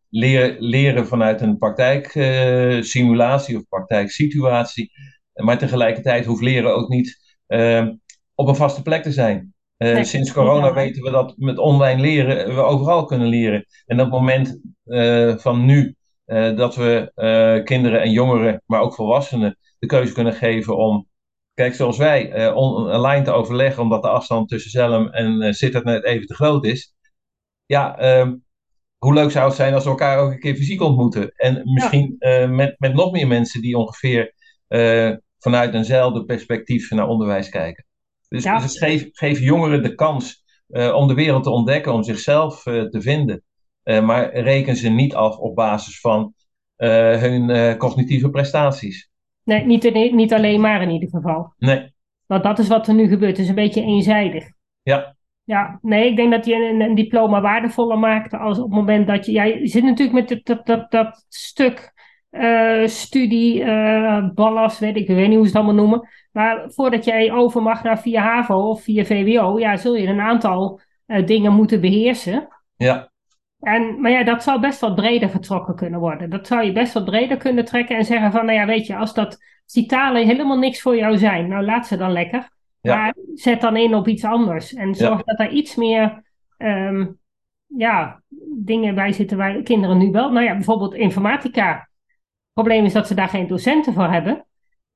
leren, 0.09 0.57
leren 0.59 1.07
vanuit 1.07 1.41
een 1.41 1.59
praktijksimulatie 1.59 3.57
of 3.57 3.69
praktijksituatie. 3.69 4.91
Maar 5.33 5.59
tegelijkertijd 5.59 6.25
hoeft 6.25 6.43
leren 6.43 6.75
ook 6.75 6.89
niet 6.89 7.37
op 8.35 8.49
een 8.49 8.57
vaste 8.57 8.83
plek 8.83 9.03
te 9.03 9.13
zijn. 9.13 9.55
sinds 10.01 10.33
corona 10.33 10.73
weten 10.75 11.03
we 11.03 11.11
dat 11.11 11.35
met 11.37 11.59
online 11.59 12.01
leren 12.01 12.55
we 12.55 12.61
overal 12.61 13.05
kunnen 13.05 13.29
leren. 13.29 13.67
En 13.87 14.01
op 14.01 14.05
het 14.05 14.21
moment 14.21 14.61
van 15.41 15.65
nu 15.65 15.97
dat 16.57 16.77
we 16.77 17.13
kinderen 17.65 18.03
en 18.03 18.11
jongeren, 18.11 18.63
maar 18.67 18.81
ook 18.81 18.95
volwassenen, 18.95 19.59
de 19.79 19.87
keuze 19.87 20.13
kunnen 20.13 20.33
geven 20.35 20.77
om 20.77 21.07
Kijk, 21.55 21.75
zoals 21.75 21.97
wij, 21.97 22.49
uh, 22.49 22.57
online 22.57 23.25
te 23.25 23.31
overleggen 23.31 23.83
omdat 23.83 24.03
de 24.03 24.09
afstand 24.09 24.49
tussen 24.49 24.71
Zelm 24.71 25.09
en 25.09 25.43
uh, 25.43 25.53
Sittard 25.53 25.85
net 25.85 26.05
even 26.05 26.27
te 26.27 26.35
groot 26.35 26.65
is. 26.65 26.95
Ja, 27.67 27.99
ehm, 27.99 28.35
hoe 28.99 29.15
leuk 29.15 29.31
zou 29.31 29.47
het 29.47 29.57
zijn 29.57 29.75
als 29.75 29.85
we 29.85 29.91
elkaar 29.91 30.19
ook 30.19 30.33
een 30.33 30.39
keer 30.39 30.55
fysiek 30.55 30.81
ontmoeten. 30.81 31.33
En 31.37 31.61
misschien 31.65 32.17
uh, 32.19 32.49
met, 32.49 32.75
met 32.79 32.95
nog 32.95 33.13
meer 33.13 33.27
mensen 33.27 33.61
die 33.61 33.77
ongeveer 33.77 34.35
vanuit 35.39 35.75
eenzelfde 35.75 36.25
perspectief 36.25 36.91
naar 36.91 37.09
onderwijs 37.09 37.49
kijken. 37.49 37.85
Dus, 38.29 38.45
ja. 38.45 38.59
dus 38.59 38.79
geef, 38.79 39.09
geef 39.13 39.41
jongeren 39.41 39.83
de 39.83 39.95
kans 39.95 40.45
om 40.69 41.09
de 41.09 41.15
wereld 41.15 41.43
te 41.43 41.51
ontdekken, 41.51 41.93
om 41.93 42.03
zichzelf 42.03 42.63
te 42.63 42.99
vinden. 43.01 43.45
maar 43.83 44.39
reken 44.39 44.77
ze 44.77 44.89
niet 44.89 45.15
af 45.15 45.37
op 45.37 45.55
basis 45.55 46.01
van 46.01 46.35
hun 46.77 47.77
cognitieve 47.79 48.31
prestaties. 48.31 49.12
Nee, 49.45 49.65
niet, 49.65 50.13
niet 50.13 50.33
alleen 50.33 50.61
maar 50.61 50.83
in 50.83 50.91
ieder 50.91 51.09
geval. 51.09 51.55
Nee. 51.59 51.93
Want 52.27 52.43
dat 52.43 52.59
is 52.59 52.69
wat 52.69 52.89
er 52.89 52.95
nu 52.95 53.09
gebeurt. 53.09 53.31
Het 53.31 53.39
is 53.39 53.49
een 53.49 53.55
beetje 53.55 53.83
eenzijdig. 53.83 54.45
Ja. 54.83 55.17
Ja, 55.45 55.79
nee, 55.83 56.11
ik 56.11 56.17
denk 56.17 56.31
dat 56.31 56.47
je 56.47 56.55
een, 56.55 56.81
een 56.81 56.95
diploma 56.95 57.41
waardevoller 57.41 57.99
maakt 57.99 58.35
als 58.35 58.59
op 58.59 58.65
het 58.65 58.75
moment 58.75 59.07
dat 59.07 59.27
je... 59.27 59.33
Jij 59.33 59.67
zit 59.67 59.83
natuurlijk 59.83 60.29
met 60.29 60.45
dat, 60.45 60.67
dat, 60.67 60.91
dat, 60.91 61.25
stuk 61.29 61.93
uh, 62.31 62.87
studie, 62.87 63.61
uh, 63.61 64.29
ballast, 64.35 64.79
weet 64.79 64.97
ik, 64.97 65.09
ik 65.09 65.17
weet 65.17 65.29
niet 65.29 65.37
hoe 65.37 65.47
ze 65.49 65.53
het 65.53 65.65
allemaal 65.65 65.85
noemen. 65.85 66.09
Maar 66.33 66.65
voordat 66.67 67.05
jij 67.05 67.33
over 67.33 67.63
mag 67.63 67.83
naar 67.83 68.01
via 68.01 68.23
HAVO 68.23 68.69
of 68.69 68.83
via 68.83 69.05
VWO, 69.05 69.59
ja, 69.59 69.77
zul 69.77 69.97
je 69.97 70.07
een 70.07 70.21
aantal 70.21 70.81
uh, 71.07 71.27
dingen 71.27 71.53
moeten 71.53 71.81
beheersen. 71.81 72.49
Ja. 72.77 73.12
En, 73.63 74.01
maar 74.01 74.11
ja, 74.11 74.25
dat 74.25 74.43
zou 74.43 74.61
best 74.61 74.81
wat 74.81 74.95
breder 74.95 75.29
getrokken 75.29 75.77
kunnen 75.77 76.01
worden. 76.01 76.31
Dat 76.31 76.47
zou 76.47 76.65
je 76.65 76.73
best 76.73 76.93
wat 76.93 77.05
breder 77.05 77.37
kunnen 77.37 77.65
trekken 77.65 77.97
en 77.97 78.05
zeggen 78.05 78.33
van, 78.33 78.47
nou 78.47 78.59
ja, 78.59 78.67
weet 78.67 78.87
je, 78.87 78.97
als, 78.97 79.15
dat, 79.15 79.39
die 79.73 79.87
talen 79.87 80.27
helemaal 80.27 80.59
niks 80.59 80.81
voor 80.81 80.97
jou 80.97 81.19
zijn, 81.19 81.49
nou 81.49 81.65
laat 81.65 81.87
ze 81.87 81.97
dan 81.97 82.13
lekker. 82.13 82.51
Maar 82.81 83.15
zet 83.35 83.61
dan 83.61 83.77
in 83.77 83.95
op 83.95 84.09
iets 84.09 84.25
anders. 84.25 84.75
En 84.75 84.95
zorg 84.95 85.23
dat 85.23 85.41
er 85.41 85.51
iets 85.51 85.77
meer 85.77 86.23
um, 86.59 87.19
ja, 87.67 88.23
dingen 88.59 88.95
bij 88.95 89.13
zitten 89.13 89.37
waar 89.37 89.63
kinderen 89.63 89.99
nu 89.99 90.11
wel. 90.11 90.33
Nou 90.33 90.45
ja, 90.47 90.53
bijvoorbeeld 90.53 90.95
informatica. 90.95 91.73
Het 91.75 92.53
probleem 92.53 92.85
is 92.85 92.93
dat 92.93 93.07
ze 93.07 93.15
daar 93.15 93.29
geen 93.29 93.47
docenten 93.47 93.93
voor 93.93 94.11
hebben. 94.11 94.47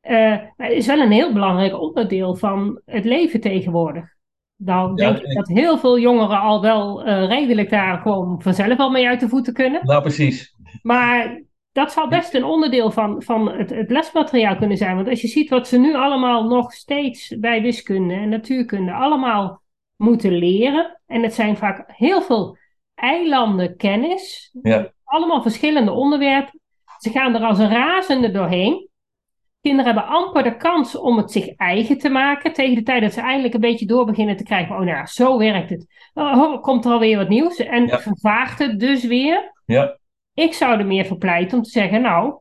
Uh, 0.03 0.37
het 0.57 0.73
is 0.73 0.87
wel 0.87 1.01
een 1.01 1.13
heel 1.13 1.33
belangrijk 1.33 1.81
onderdeel 1.81 2.35
van 2.35 2.81
het 2.85 3.05
leven 3.05 3.41
tegenwoordig. 3.41 4.16
Dan 4.57 4.95
denk 4.95 5.19
ik 5.19 5.35
dat 5.35 5.49
heel 5.49 5.79
veel 5.79 5.99
jongeren 5.99 6.41
al 6.41 6.61
wel 6.61 7.07
uh, 7.07 7.27
redelijk 7.27 7.71
daar 7.71 7.99
gewoon 7.99 8.43
vanzelf 8.43 8.79
al 8.79 8.91
mee 8.91 9.09
uit 9.09 9.21
de 9.21 9.29
voeten 9.29 9.53
kunnen. 9.53 9.87
Nou, 9.87 10.03
precies. 10.03 10.55
Maar 10.83 11.43
dat 11.73 11.93
zou 11.93 12.09
best 12.09 12.35
een 12.35 12.45
onderdeel 12.45 12.91
van, 12.91 13.23
van 13.23 13.53
het, 13.53 13.71
het, 13.71 13.91
lesmateriaal 13.91 14.57
kunnen 14.57 14.77
zijn. 14.77 14.97
Want 14.97 15.09
als 15.09 15.21
je 15.21 15.29
ziet 15.29 15.51
wat 15.51 15.69
ze 15.69 15.79
nu 15.79 15.95
allemaal 15.95 16.49
nog 16.49 16.73
steeds 16.73 17.39
bij 17.39 17.63
wiskunde 17.63 18.15
en 18.15 18.29
natuurkunde 18.29 18.93
allemaal 18.93 19.63
moeten 19.97 20.33
leren. 20.33 21.01
En 21.07 21.23
het 21.23 21.35
zijn 21.35 21.57
vaak 21.57 21.85
heel 21.87 22.23
veel 22.23 22.57
eilanden 22.95 23.77
kennis. 23.77 24.51
Ja. 24.63 24.93
Allemaal 25.05 25.43
verschillende 25.43 25.91
onderwerpen. 25.91 26.61
Ze 26.99 27.11
gaan 27.11 27.35
er 27.35 27.43
als 27.43 27.59
een 27.59 27.71
razende 27.71 28.31
doorheen. 28.31 28.89
Kinderen 29.67 29.95
hebben 29.95 30.13
amper 30.13 30.43
de 30.43 30.57
kans 30.57 30.97
om 30.97 31.17
het 31.17 31.33
zich 31.33 31.49
eigen 31.57 31.99
te 31.99 32.09
maken. 32.09 32.53
Tegen 32.53 32.75
de 32.75 32.83
tijd 32.83 33.03
dat 33.03 33.13
ze 33.13 33.21
eindelijk 33.21 33.55
een 33.55 33.61
beetje 33.61 33.87
door 33.87 34.07
beginnen 34.07 34.37
te 34.37 34.43
krijgen. 34.43 34.75
Oh, 34.75 34.81
nou 34.81 34.97
ja, 34.97 35.07
zo 35.07 35.39
werkt 35.39 35.71
het. 35.71 35.87
Oh, 36.15 36.63
komt 36.63 36.85
er 36.85 36.93
alweer 36.93 37.17
wat 37.17 37.29
nieuws. 37.29 37.57
En 37.57 37.87
ja. 37.87 38.01
vervaagt 38.01 38.59
het 38.59 38.81
dus 38.81 39.05
weer. 39.05 39.53
Ja. 39.65 39.99
Ik 40.35 40.53
zou 40.53 40.79
er 40.79 40.87
meer 40.87 41.07
voor 41.07 41.19
pleiten 41.19 41.59
om 41.59 41.65
te 41.65 41.71
zeggen: 41.71 42.01
Nou, 42.01 42.39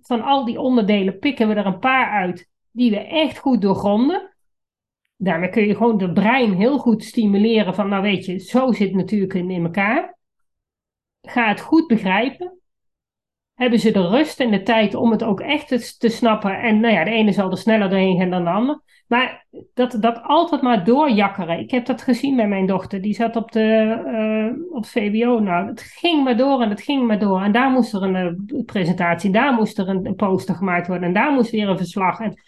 van 0.00 0.22
al 0.22 0.44
die 0.44 0.60
onderdelen 0.60 1.18
pikken 1.18 1.48
we 1.48 1.54
er 1.54 1.66
een 1.66 1.78
paar 1.78 2.10
uit. 2.10 2.48
die 2.70 2.90
we 2.90 2.98
echt 2.98 3.38
goed 3.38 3.62
doorgronden. 3.62 4.36
Daarmee 5.16 5.50
kun 5.50 5.66
je 5.66 5.76
gewoon 5.76 6.02
het 6.02 6.14
brein 6.14 6.54
heel 6.54 6.78
goed 6.78 7.04
stimuleren. 7.04 7.74
Van, 7.74 7.88
nou 7.88 8.02
weet 8.02 8.24
je, 8.24 8.38
zo 8.38 8.72
zit 8.72 8.94
natuurkunde 8.94 9.54
in 9.54 9.64
elkaar. 9.64 10.18
Ga 11.20 11.48
het 11.48 11.60
goed 11.60 11.86
begrijpen 11.86 12.59
hebben 13.60 13.78
ze 13.78 13.90
de 13.90 14.08
rust 14.08 14.40
en 14.40 14.50
de 14.50 14.62
tijd 14.62 14.94
om 14.94 15.10
het 15.10 15.24
ook 15.24 15.40
echt 15.40 15.98
te 16.00 16.08
snappen. 16.08 16.60
En 16.60 16.80
nou 16.80 16.94
ja, 16.94 17.04
de 17.04 17.10
ene 17.10 17.32
zal 17.32 17.50
er 17.50 17.58
sneller 17.58 17.88
doorheen 17.88 18.18
gaan 18.18 18.30
dan 18.30 18.44
de 18.44 18.50
ander. 18.50 18.82
Maar 19.06 19.46
dat, 19.74 19.96
dat 20.00 20.22
altijd 20.22 20.62
maar 20.62 20.84
doorjakkeren. 20.84 21.58
Ik 21.58 21.70
heb 21.70 21.86
dat 21.86 22.02
gezien 22.02 22.36
bij 22.36 22.48
mijn 22.48 22.66
dochter. 22.66 23.00
Die 23.00 23.14
zat 23.14 23.36
op, 23.36 23.52
de, 23.52 23.98
uh, 24.06 24.76
op 24.76 24.86
VWO. 24.86 25.38
Nou, 25.38 25.66
het 25.66 25.80
ging 25.80 26.24
maar 26.24 26.36
door 26.36 26.62
en 26.62 26.70
het 26.70 26.80
ging 26.80 27.06
maar 27.06 27.18
door. 27.18 27.42
En 27.42 27.52
daar 27.52 27.70
moest 27.70 27.94
er 27.94 28.02
een 28.02 28.36
uh, 28.46 28.64
presentatie, 28.64 29.30
daar 29.30 29.52
moest 29.54 29.78
er 29.78 29.88
een, 29.88 30.14
poster 30.14 30.54
gemaakt 30.54 30.86
worden. 30.86 31.08
En 31.08 31.14
daar 31.14 31.32
moest 31.32 31.50
weer 31.50 31.68
een 31.68 31.78
verslag. 31.78 32.20
En 32.20 32.42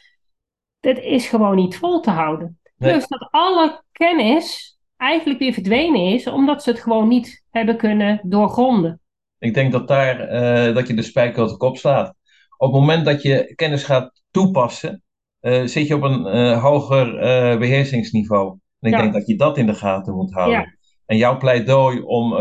dat 0.81 0.99
is 0.99 1.29
gewoon 1.29 1.57
niet 1.57 1.77
vol 1.77 2.01
te 2.01 2.11
houden. 2.11 2.61
Plus 2.79 3.09
dat 3.09 3.29
alle 3.31 3.83
kennis 3.93 4.79
eigenlijk 4.97 5.39
weer 5.39 5.53
verdwenen 5.53 6.03
is, 6.03 6.27
omdat 6.27 6.63
ze 6.63 6.71
het 6.71 6.81
gewoon 6.81 7.09
niet 7.09 7.45
hebben 7.51 7.77
kunnen 7.77 8.21
doorgronden. 8.23 9.02
Ik 9.43 9.55
denk 9.55 9.73
dat 9.73 9.89
daar 9.89 10.33
uh, 10.33 10.75
dat 10.75 10.89
je 10.89 10.95
de 10.95 11.03
spijker 11.03 11.43
op 11.43 11.49
de 11.49 11.57
kop 11.57 11.77
slaat. 11.77 12.15
Op 12.57 12.73
het 12.73 12.81
moment 12.81 13.05
dat 13.05 13.23
je 13.23 13.53
kennis 13.55 13.85
gaat 13.85 14.23
toepassen, 14.31 15.03
uh, 15.41 15.65
zit 15.65 15.87
je 15.87 15.95
op 15.95 16.03
een 16.03 16.37
uh, 16.37 16.63
hoger 16.63 17.19
beheersingsniveau. 17.59 18.59
En 18.81 18.93
ik 18.93 18.99
denk 18.99 19.13
dat 19.13 19.27
je 19.27 19.37
dat 19.37 19.59
in 19.59 19.67
de 19.67 19.75
gaten 19.75 20.15
moet 20.15 20.33
houden. 20.33 20.59
Ja. 20.59 20.75
En 21.07 21.17
jouw 21.17 21.37
pleidooi 21.37 22.01
om 22.01 22.37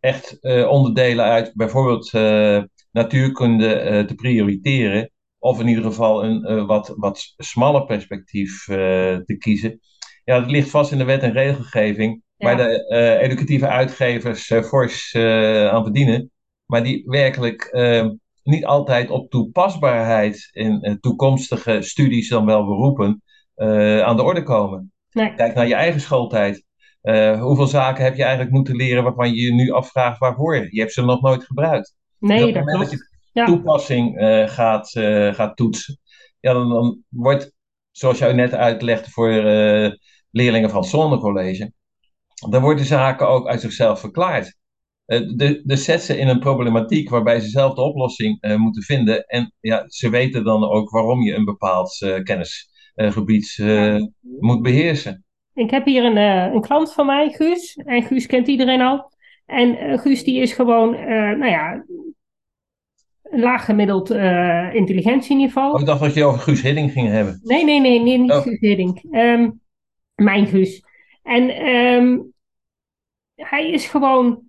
echt 0.00 0.38
onderdelen 0.68 1.24
uit 1.24 1.52
bijvoorbeeld 1.54 2.12
natuurkunde 2.90 4.04
te 4.06 4.14
prioriteren, 4.14 5.10
of 5.38 5.60
in 5.60 5.68
ieder 5.68 5.84
geval 5.84 6.24
een 6.24 6.66
wat, 6.66 6.94
wat 6.96 7.34
smaller 7.36 7.84
perspectief 7.84 8.64
te 8.64 9.36
kiezen, 9.38 9.80
ja, 10.24 10.40
dat 10.40 10.50
ligt 10.50 10.70
vast 10.70 10.92
in 10.92 10.98
de 10.98 11.04
wet 11.04 11.22
en 11.22 11.32
regelgeving 11.32 12.22
waar 12.44 12.56
de 12.56 12.86
uh, 12.88 13.22
educatieve 13.22 13.68
uitgevers 13.68 14.50
uh, 14.50 14.62
fors 14.62 15.12
uh, 15.12 15.68
aan 15.68 15.82
verdienen, 15.82 16.30
maar 16.66 16.82
die 16.82 17.02
werkelijk 17.06 17.72
niet 18.42 18.64
altijd 18.64 19.10
op 19.10 19.30
toepasbaarheid 19.30 20.48
in 20.52 20.98
toekomstige 21.00 21.82
studies, 21.82 22.28
dan 22.28 22.46
wel 22.46 22.64
beroepen, 22.64 23.22
aan 24.04 24.16
de 24.16 24.22
orde 24.22 24.42
komen. 24.42 24.92
Nee. 25.10 25.34
Kijk 25.34 25.54
naar 25.54 25.68
je 25.68 25.74
eigen 25.74 26.00
schooltijd. 26.00 26.64
hoeveel 27.40 27.66
zaken 27.66 28.04
heb 28.04 28.16
je 28.16 28.22
eigenlijk 28.22 28.52
moeten 28.52 28.76
leren 28.76 29.02
waarvan 29.02 29.34
je 29.34 29.42
je 29.42 29.52
nu 29.52 29.70
afvraagt 29.70 30.18
waarvoor? 30.18 30.54
Je 30.70 30.80
hebt 30.80 30.92
ze 30.92 31.04
nog 31.04 31.22
nooit 31.22 31.44
gebruikt. 31.44 31.96
Nee, 32.18 32.38
dus 32.38 32.48
op 32.48 32.54
het 32.54 32.64
moment 32.64 32.90
dat 32.90 32.90
je 32.90 33.08
ja. 33.32 33.44
toepassing 33.44 34.20
gaat, 34.50 34.90
gaat 35.34 35.56
toetsen, 35.56 35.98
ja, 36.40 36.52
dan, 36.52 36.68
dan 36.68 37.02
wordt, 37.08 37.54
zoals 37.90 38.18
jij 38.18 38.32
net 38.32 38.54
uitlegde 38.54 39.10
voor 39.10 39.30
leerlingen 40.30 40.70
van 40.70 40.84
zonnecollege, 40.84 41.72
dan 42.50 42.62
worden 42.62 42.84
zaken 42.84 43.28
ook 43.28 43.46
uit 43.46 43.60
zichzelf 43.60 44.00
verklaard. 44.00 44.56
Uh, 45.06 45.18
de, 45.36 45.62
de 45.64 45.76
zet 45.76 46.02
ze 46.02 46.18
in 46.18 46.28
een 46.28 46.38
problematiek 46.38 47.10
waarbij 47.10 47.40
ze 47.40 47.48
zelf 47.48 47.74
de 47.74 47.82
oplossing 47.82 48.44
uh, 48.44 48.56
moeten 48.56 48.82
vinden. 48.82 49.24
En 49.26 49.52
ja, 49.60 49.84
ze 49.86 50.10
weten 50.10 50.44
dan 50.44 50.64
ook 50.64 50.90
waarom 50.90 51.22
je 51.22 51.34
een 51.34 51.44
bepaald 51.44 52.00
uh, 52.00 52.22
kennisgebied 52.22 53.58
moet 54.38 54.62
beheersen. 54.62 55.24
Ik 55.54 55.70
heb 55.70 55.84
hier 55.84 56.04
een, 56.04 56.16
een 56.54 56.60
klant 56.60 56.92
van 56.92 57.06
mij, 57.06 57.30
Guus. 57.30 57.74
En 57.74 58.02
Guus 58.02 58.26
kent 58.26 58.48
iedereen 58.48 58.80
al. 58.80 59.12
En 59.46 59.98
Guus 59.98 60.24
die 60.24 60.40
is 60.40 60.52
gewoon, 60.52 60.90
nou 61.38 61.46
ja, 61.46 61.84
een 63.22 63.40
laag 63.40 63.64
gemiddeld 63.64 64.10
intelligentieniveau. 64.74 65.74
Oh, 65.74 65.80
ik 65.80 65.86
dacht 65.86 66.00
dat 66.00 66.14
je 66.14 66.24
over 66.24 66.40
Guus 66.40 66.62
Hidding 66.62 66.92
ging 66.92 67.08
hebben. 67.08 67.40
Nee, 67.42 67.64
nee, 67.64 67.80
nee, 67.80 68.00
nee 68.00 68.18
niet 68.18 68.30
oh. 68.30 68.40
Guus 68.40 68.60
Hidding. 68.60 69.04
Um, 69.10 69.60
mijn 70.14 70.46
Guus. 70.46 70.82
En 71.24 71.66
um, 71.66 72.32
hij 73.34 73.70
is 73.70 73.86
gewoon 73.86 74.42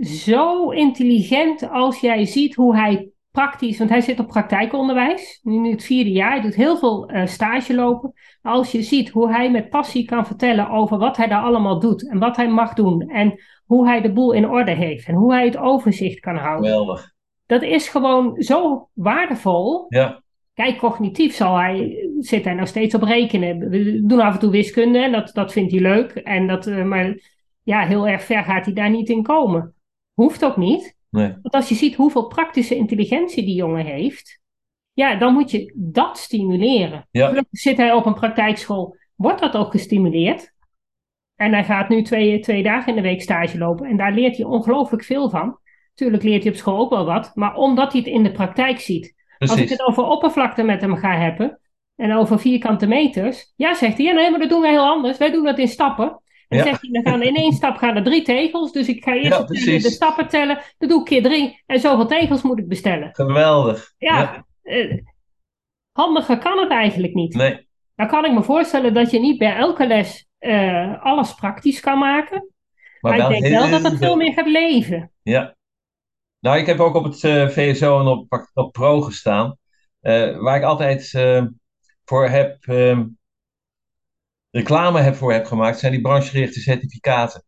zo 0.00 0.70
intelligent 0.70 1.70
als 1.70 2.00
jij 2.00 2.24
ziet 2.24 2.54
hoe 2.54 2.76
hij 2.76 3.08
praktisch, 3.30 3.78
want 3.78 3.90
hij 3.90 4.00
zit 4.00 4.18
op 4.18 4.26
praktijkonderwijs, 4.26 5.40
nu 5.42 5.70
het 5.70 5.84
vierde 5.84 6.10
jaar, 6.10 6.30
hij 6.30 6.40
doet 6.40 6.54
heel 6.54 6.76
veel 6.76 7.10
uh, 7.10 7.26
stage 7.26 7.74
lopen. 7.74 8.12
Als 8.42 8.72
je 8.72 8.82
ziet 8.82 9.10
hoe 9.10 9.30
hij 9.30 9.50
met 9.50 9.68
passie 9.68 10.04
kan 10.04 10.26
vertellen 10.26 10.70
over 10.70 10.98
wat 10.98 11.16
hij 11.16 11.28
daar 11.28 11.42
allemaal 11.42 11.80
doet 11.80 12.08
en 12.08 12.18
wat 12.18 12.36
hij 12.36 12.48
mag 12.48 12.72
doen 12.74 13.00
en 13.00 13.34
hoe 13.66 13.86
hij 13.86 14.00
de 14.00 14.12
boel 14.12 14.32
in 14.32 14.48
orde 14.48 14.70
heeft 14.70 15.06
en 15.06 15.14
hoe 15.14 15.32
hij 15.32 15.44
het 15.44 15.56
overzicht 15.56 16.20
kan 16.20 16.36
houden. 16.36 16.70
Geweldig. 16.70 17.12
Dat 17.46 17.62
is 17.62 17.88
gewoon 17.88 18.42
zo 18.42 18.88
waardevol. 18.92 19.86
Ja. 19.88 20.22
Kijk, 20.54 20.78
cognitief 20.78 21.34
zal 21.34 21.56
hij, 21.56 22.08
zit 22.18 22.44
hij 22.44 22.54
nog 22.54 22.68
steeds 22.68 22.94
op 22.94 23.02
rekenen. 23.02 23.68
We 23.68 24.06
doen 24.06 24.20
af 24.20 24.34
en 24.34 24.40
toe 24.40 24.50
wiskunde 24.50 24.98
en 24.98 25.12
dat, 25.12 25.30
dat 25.32 25.52
vindt 25.52 25.72
hij 25.72 25.80
leuk. 25.80 26.10
En 26.10 26.46
dat, 26.46 26.66
uh, 26.66 26.84
maar 26.84 27.18
ja, 27.62 27.86
heel 27.86 28.08
erg 28.08 28.22
ver 28.22 28.44
gaat 28.44 28.64
hij 28.64 28.74
daar 28.74 28.90
niet 28.90 29.08
in 29.08 29.22
komen. 29.22 29.74
Hoeft 30.12 30.44
ook 30.44 30.56
niet. 30.56 30.96
Nee. 31.10 31.28
Want 31.28 31.54
als 31.54 31.68
je 31.68 31.74
ziet 31.74 31.94
hoeveel 31.94 32.26
praktische 32.26 32.76
intelligentie 32.76 33.44
die 33.44 33.54
jongen 33.54 33.84
heeft, 33.84 34.42
Ja, 34.92 35.16
dan 35.16 35.32
moet 35.32 35.50
je 35.50 35.72
dat 35.76 36.18
stimuleren. 36.18 37.08
Ja. 37.10 37.44
Zit 37.50 37.76
hij 37.76 37.92
op 37.92 38.06
een 38.06 38.14
praktijkschool, 38.14 38.96
wordt 39.14 39.40
dat 39.40 39.54
ook 39.54 39.70
gestimuleerd. 39.70 40.52
En 41.36 41.52
hij 41.52 41.64
gaat 41.64 41.88
nu 41.88 42.02
twee, 42.02 42.40
twee 42.40 42.62
dagen 42.62 42.88
in 42.88 43.02
de 43.02 43.08
week 43.08 43.22
stage 43.22 43.58
lopen. 43.58 43.86
En 43.86 43.96
daar 43.96 44.12
leert 44.12 44.36
hij 44.36 44.46
ongelooflijk 44.46 45.04
veel 45.04 45.30
van. 45.30 45.58
Tuurlijk 45.94 46.22
leert 46.22 46.42
hij 46.42 46.52
op 46.52 46.58
school 46.58 46.78
ook 46.78 46.90
wel 46.90 47.04
wat. 47.04 47.30
Maar 47.34 47.56
omdat 47.56 47.92
hij 47.92 48.00
het 48.00 48.10
in 48.10 48.22
de 48.22 48.32
praktijk 48.32 48.80
ziet. 48.80 49.14
Als 49.50 49.60
ik 49.60 49.68
het 49.68 49.82
over 49.86 50.02
oppervlakte 50.04 50.62
met 50.62 50.80
hem 50.80 50.96
ga 50.96 51.16
hebben. 51.18 51.58
En 51.96 52.14
over 52.14 52.38
vierkante 52.40 52.86
meters. 52.86 53.52
Ja, 53.56 53.74
zegt 53.74 53.96
hij. 53.96 54.06
Ja, 54.06 54.12
nee, 54.12 54.30
maar 54.30 54.40
dat 54.40 54.48
doen 54.48 54.60
wij 54.60 54.70
heel 54.70 54.86
anders. 54.86 55.18
Wij 55.18 55.30
doen 55.30 55.44
dat 55.44 55.58
in 55.58 55.68
stappen. 55.68 56.06
En 56.08 56.18
dan 56.48 56.58
Ja. 56.58 56.64
zegt 56.64 56.80
hij, 56.80 56.90
dan 57.02 57.12
gaan 57.12 57.22
in 57.22 57.34
één 57.36 57.52
stap 57.52 57.76
gaan 57.76 57.96
er 57.96 58.02
drie 58.02 58.22
tegels. 58.22 58.72
Dus 58.72 58.88
ik 58.88 59.04
ga 59.04 59.12
eerst 59.14 59.28
Ja, 59.28 59.42
de- 59.78 59.80
stappen 59.80 60.28
tellen. 60.28 60.58
Dan 60.78 60.88
doe 60.88 60.98
ik 60.98 61.04
keer 61.04 61.22
drie. 61.22 61.62
En 61.66 61.80
zoveel 61.80 62.06
tegels 62.06 62.42
moet 62.42 62.58
ik 62.58 62.68
bestellen. 62.68 63.08
Geweldig. 63.12 63.92
Ja, 63.98 64.44
eh, 64.62 64.98
handiger 65.92 66.38
kan 66.38 66.58
het 66.58 66.70
eigenlijk 66.70 67.14
niet. 67.14 67.34
Nee, 67.34 67.66
Dan 67.94 68.06
kan 68.08 68.24
ik 68.24 68.32
me 68.32 68.42
voorstellen 68.42 68.94
dat 68.94 69.10
je 69.10 69.20
niet 69.20 69.38
bij 69.38 69.56
elke 69.56 69.86
les 69.86 70.26
eh, 70.38 71.02
alles 71.04 71.34
praktisch 71.34 71.80
kan 71.80 71.98
maken. 71.98 72.48
Maar, 73.00 73.16
maar, 73.18 73.32
ik 73.32 73.40
denk 73.42 73.54
wel 73.60 73.70
dat 73.70 73.90
het 73.90 73.98
veel 73.98 74.16
meer 74.16 74.32
gaat 74.32 74.46
leven. 74.48 75.12
Ja. 75.22 75.54
Nou, 76.44 76.58
ik 76.58 76.66
heb 76.66 76.80
ook 76.80 76.94
op 76.94 77.04
het 77.04 77.24
eh, 77.24 77.48
VSO 77.48 78.00
en 78.00 78.06
op, 78.06 78.48
op 78.54 78.72
Pro 78.72 79.00
gestaan. 79.00 79.58
eh, 80.00 80.38
waar 80.38 80.56
ik 80.56 80.62
altijd 80.62 81.14
eh, 81.14 81.44
voor 82.04 82.28
heb, 82.28 82.56
ehm, 82.66 83.06
reclame 84.50 85.00
heb 85.00 85.14
voor 85.14 85.32
heb 85.32 85.46
gemaakt, 85.46 85.78
zijn 85.78 85.92
die 85.92 86.00
branchegerichte 86.00 86.60
certificaten. 86.60 87.44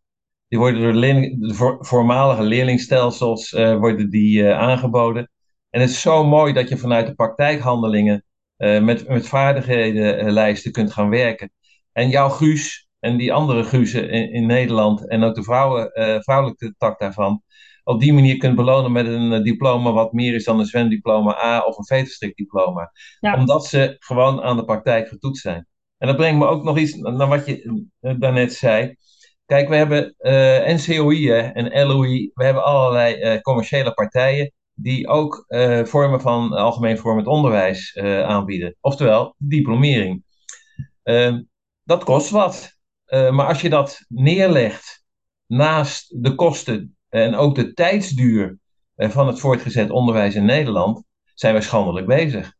Die 0.48 0.58
worden 0.58 0.82
door 0.82 0.92
de, 0.92 1.76
voormalige 1.80 2.42
leerlingstelsels 2.42 3.50
worden 3.50 4.10
die, 4.10 4.46
aangeboden. 4.52 5.30
En 5.70 5.80
het 5.80 5.90
is 5.90 6.00
zo 6.00 6.24
mooi 6.24 6.52
dat 6.52 6.68
je 6.68 6.76
vanuit 6.76 7.06
de 7.06 7.14
praktijkhandelingen 7.14 8.24
eh, 8.56 8.82
met, 8.82 9.08
met 9.08 9.28
vaardighedenlijsten 9.28 10.72
kunt 10.72 10.92
gaan 10.92 11.08
werken. 11.10 11.52
En 11.92 12.08
jouw 12.08 12.28
Guus 12.28 12.88
en 13.00 13.16
die 13.16 13.32
andere 13.32 13.64
Guusen 13.64 14.10
in, 14.10 14.32
in 14.32 14.46
Nederland 14.46 15.08
en 15.08 15.22
ook 15.22 15.34
de 15.34 15.42
vrouwen, 15.42 15.90
vrouwelijke 16.22 16.74
tak 16.78 16.98
daarvan, 17.00 17.42
op 17.86 18.00
die 18.00 18.12
manier 18.12 18.36
kunt 18.36 18.56
belonen 18.56 18.92
met 18.92 19.06
een 19.06 19.32
eh, 19.32 19.42
diploma 19.42 19.92
wat 19.92 20.12
meer 20.12 20.34
is 20.34 20.44
dan 20.44 20.58
een 20.58 20.66
zwemdiploma 20.66 21.44
A 21.44 21.60
of 21.60 21.78
een 21.78 21.84
veterstrikdiploma. 21.84 22.92
Ja. 23.20 23.36
Omdat 23.36 23.66
ze 23.66 23.96
gewoon 23.98 24.42
aan 24.42 24.56
de 24.56 24.64
praktijk 24.64 25.08
getoetst 25.08 25.42
zijn. 25.42 25.66
En 25.98 26.06
dat 26.06 26.16
brengt 26.16 26.38
me 26.38 26.46
ook 26.46 26.62
nog 26.64 26.78
iets 26.78 26.94
naar 26.94 27.28
wat 27.28 27.46
je 27.46 27.86
eh, 28.00 28.14
daarnet 28.18 28.52
zei. 28.54 28.94
Kijk, 29.46 29.68
we 29.68 29.76
hebben 29.76 30.14
eh, 30.18 30.74
NCOI 30.74 31.28
hè, 31.28 31.40
en 31.40 31.86
LOI, 31.86 32.30
we 32.34 32.44
hebben 32.44 32.64
allerlei 32.64 33.14
eh, 33.14 33.40
commerciële 33.40 33.92
partijen 33.94 34.52
die 34.74 35.08
ook 35.08 35.44
eh, 35.48 35.84
vormen 35.84 36.20
van 36.20 36.52
algemeen 36.52 36.98
vormend 36.98 37.26
onderwijs 37.26 37.92
eh, 37.92 38.22
aanbieden. 38.22 38.76
Oftewel, 38.80 39.34
diplomering. 39.38 40.24
Eh, 41.02 41.36
dat 41.84 42.04
kost 42.04 42.30
wat. 42.30 42.78
Eh, 43.04 43.30
maar 43.30 43.46
als 43.46 43.60
je 43.60 43.68
dat 43.68 44.04
neerlegt 44.08 45.04
naast 45.46 46.22
de 46.22 46.34
kosten 46.34 46.95
en 47.08 47.34
ook 47.34 47.54
de 47.54 47.72
tijdsduur 47.72 48.58
eh, 48.94 49.10
van 49.10 49.26
het 49.26 49.40
voortgezet 49.40 49.90
onderwijs 49.90 50.34
in 50.34 50.44
Nederland, 50.44 51.04
zijn 51.34 51.54
we 51.54 51.60
schandelijk 51.60 52.06
bezig. 52.06 52.54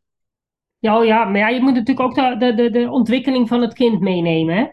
Ja, 0.79 0.97
oh 0.99 1.05
ja, 1.05 1.25
maar 1.25 1.39
ja, 1.39 1.49
je 1.49 1.61
moet 1.61 1.73
natuurlijk 1.73 1.99
ook 1.99 2.39
de, 2.39 2.53
de, 2.55 2.69
de, 2.69 2.89
ontwikkeling 2.89 3.47
van 3.47 3.61
het 3.61 3.73
kind 3.73 3.99
meenemen. 3.99 4.55
Hè? 4.55 4.67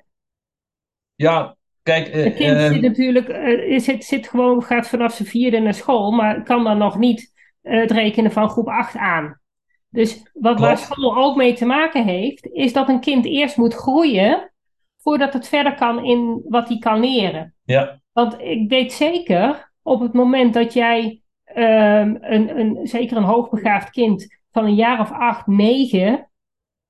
Ja, 1.15 1.57
kijk, 1.83 2.09
eh, 2.09 2.25
Het 2.25 2.35
kind 2.35 2.57
eh, 2.57 2.67
zit 2.67 2.81
natuurlijk, 2.81 3.29
eh, 3.29 3.79
zit, 3.79 4.05
zit 4.05 4.29
gewoon, 4.29 4.63
gaat 4.63 4.89
vanaf 4.89 5.15
zijn 5.15 5.29
vierde 5.29 5.59
naar 5.59 5.75
school, 5.75 6.11
maar 6.11 6.43
kan 6.43 6.65
dan 6.65 6.79
nog 6.79 6.99
niet 6.99 7.33
eh, 7.63 7.81
het 7.81 7.91
rekenen 7.91 8.33
van 8.33 8.51
groep 8.51 8.69
8 8.69 8.97
aan. 8.97 9.41
Dus 9.89 10.31
wat 10.33 10.61
waar 10.61 10.79
school 10.79 11.17
ook 11.17 11.37
mee 11.37 11.55
te 11.55 11.65
maken 11.65 12.05
heeft, 12.05 12.47
is 12.47 12.73
dat 12.73 12.89
een 12.89 13.01
kind 13.01 13.25
eerst 13.25 13.57
moet 13.57 13.75
groeien 13.75 14.53
voordat 14.99 15.33
het 15.33 15.49
verder 15.49 15.75
kan 15.75 16.05
in 16.05 16.43
wat 16.49 16.69
hij 16.69 16.79
kan 16.79 17.01
leren. 17.01 17.55
ja, 17.63 18.01
Want 18.14 18.40
ik 18.40 18.68
weet 18.68 18.92
zeker, 18.92 19.72
op 19.83 20.00
het 20.00 20.12
moment 20.12 20.55
dat 20.55 20.72
jij 20.72 21.20
ehm, 21.44 22.16
een, 22.20 22.59
een, 22.59 22.87
zeker 22.87 23.16
een 23.16 23.22
hoogbegaafd 23.22 23.90
kind 23.90 24.38
van 24.53 24.64
een 24.64 24.74
jaar 24.74 25.00
of 25.00 25.11
acht, 25.12 25.46
negen, 25.46 26.29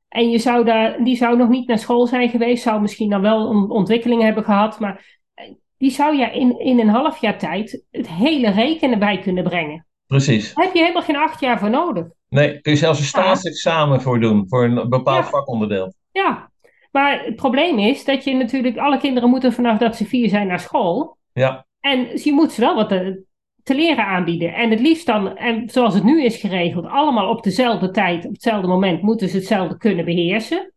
en 0.09 0.31
je 0.31 0.39
zou 0.39 0.65
daar, 0.65 1.05
die 1.05 1.17
zou 1.17 1.37
nog 1.37 1.49
niet 1.49 1.69
naar 1.69 1.79
school 1.79 2.07
zijn 2.07 2.29
geweest, 2.29 2.63
zou 2.63 2.81
misschien 2.81 3.11
dan 3.11 3.21
wel 3.21 3.51
een 3.51 3.71
ontwikkeling 3.71 4.23
hebben 4.23 4.45
gehad, 4.45 4.81
maar 4.81 5.21
eh, 5.35 5.45
die 5.79 5.91
zou 5.91 6.17
je 6.17 6.31
in, 6.31 6.59
in 6.59 6.81
een 6.81 6.89
half 6.89 7.21
jaar 7.21 7.39
tijd 7.39 7.85
het 7.91 8.09
hele 8.09 8.51
rekenen 8.51 8.99
bij 8.99 9.19
kunnen 9.19 9.45
brengen. 9.45 9.87
precies. 10.07 10.55
Daar 10.55 10.65
heb 10.65 10.75
je 10.75 10.81
helemaal 10.81 11.03
geen 11.03 11.17
acht 11.17 11.41
jaar 11.41 11.59
voor 11.59 11.71
nodig. 11.71 12.07
Nee, 12.29 12.61
kun 12.61 12.73
je 12.73 12.79
zelfs 12.79 12.99
een 12.99 13.05
staatsexamen 13.05 14.01
voor 14.03 14.21
doen, 14.21 14.49
voor 14.49 14.65
een 14.65 14.89
bepaald 14.89 15.25
Ja. 15.25 15.31
vakonderdeel. 15.31 15.95
Ja, 16.13 16.51
maar 16.95 17.25
het 17.25 17.37
probleem 17.37 17.79
is 17.79 18.05
dat 18.05 18.25
je 18.25 18.35
natuurlijk, 18.35 18.77
alle 18.77 18.99
kinderen 18.99 19.31
moeten 19.31 19.53
vanaf 19.53 19.79
dat 19.79 19.97
ze 19.97 20.05
vier 20.07 20.29
zijn 20.29 20.47
naar 20.47 20.61
school. 20.61 21.17
Ja, 21.33 21.67
En 21.81 22.09
je 22.23 22.33
moet 22.33 22.53
ze 22.53 22.61
wel 22.61 22.75
wat 22.75 22.89
te, 22.89 23.23
te 23.63 23.75
leren 23.75 24.07
aanbieden. 24.07 24.55
En 24.55 24.71
het 24.71 24.81
liefst 24.81 25.07
dan, 25.07 25.37
en 25.37 25.71
zoals 25.71 25.95
het 25.95 26.05
nu 26.05 26.25
is 26.25 26.37
geregeld, 26.37 26.87
allemaal 26.87 27.29
op 27.29 27.43
dezelfde 27.43 27.91
tijd, 27.91 28.25
op 28.25 28.33
hetzelfde 28.33 28.69
moment, 28.69 29.03
moeten 29.03 29.29
ze 29.29 29.37
hetzelfde 29.37 29.77
kunnen 29.77 30.05
beheersen. 30.05 30.73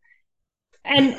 En 0.81 1.13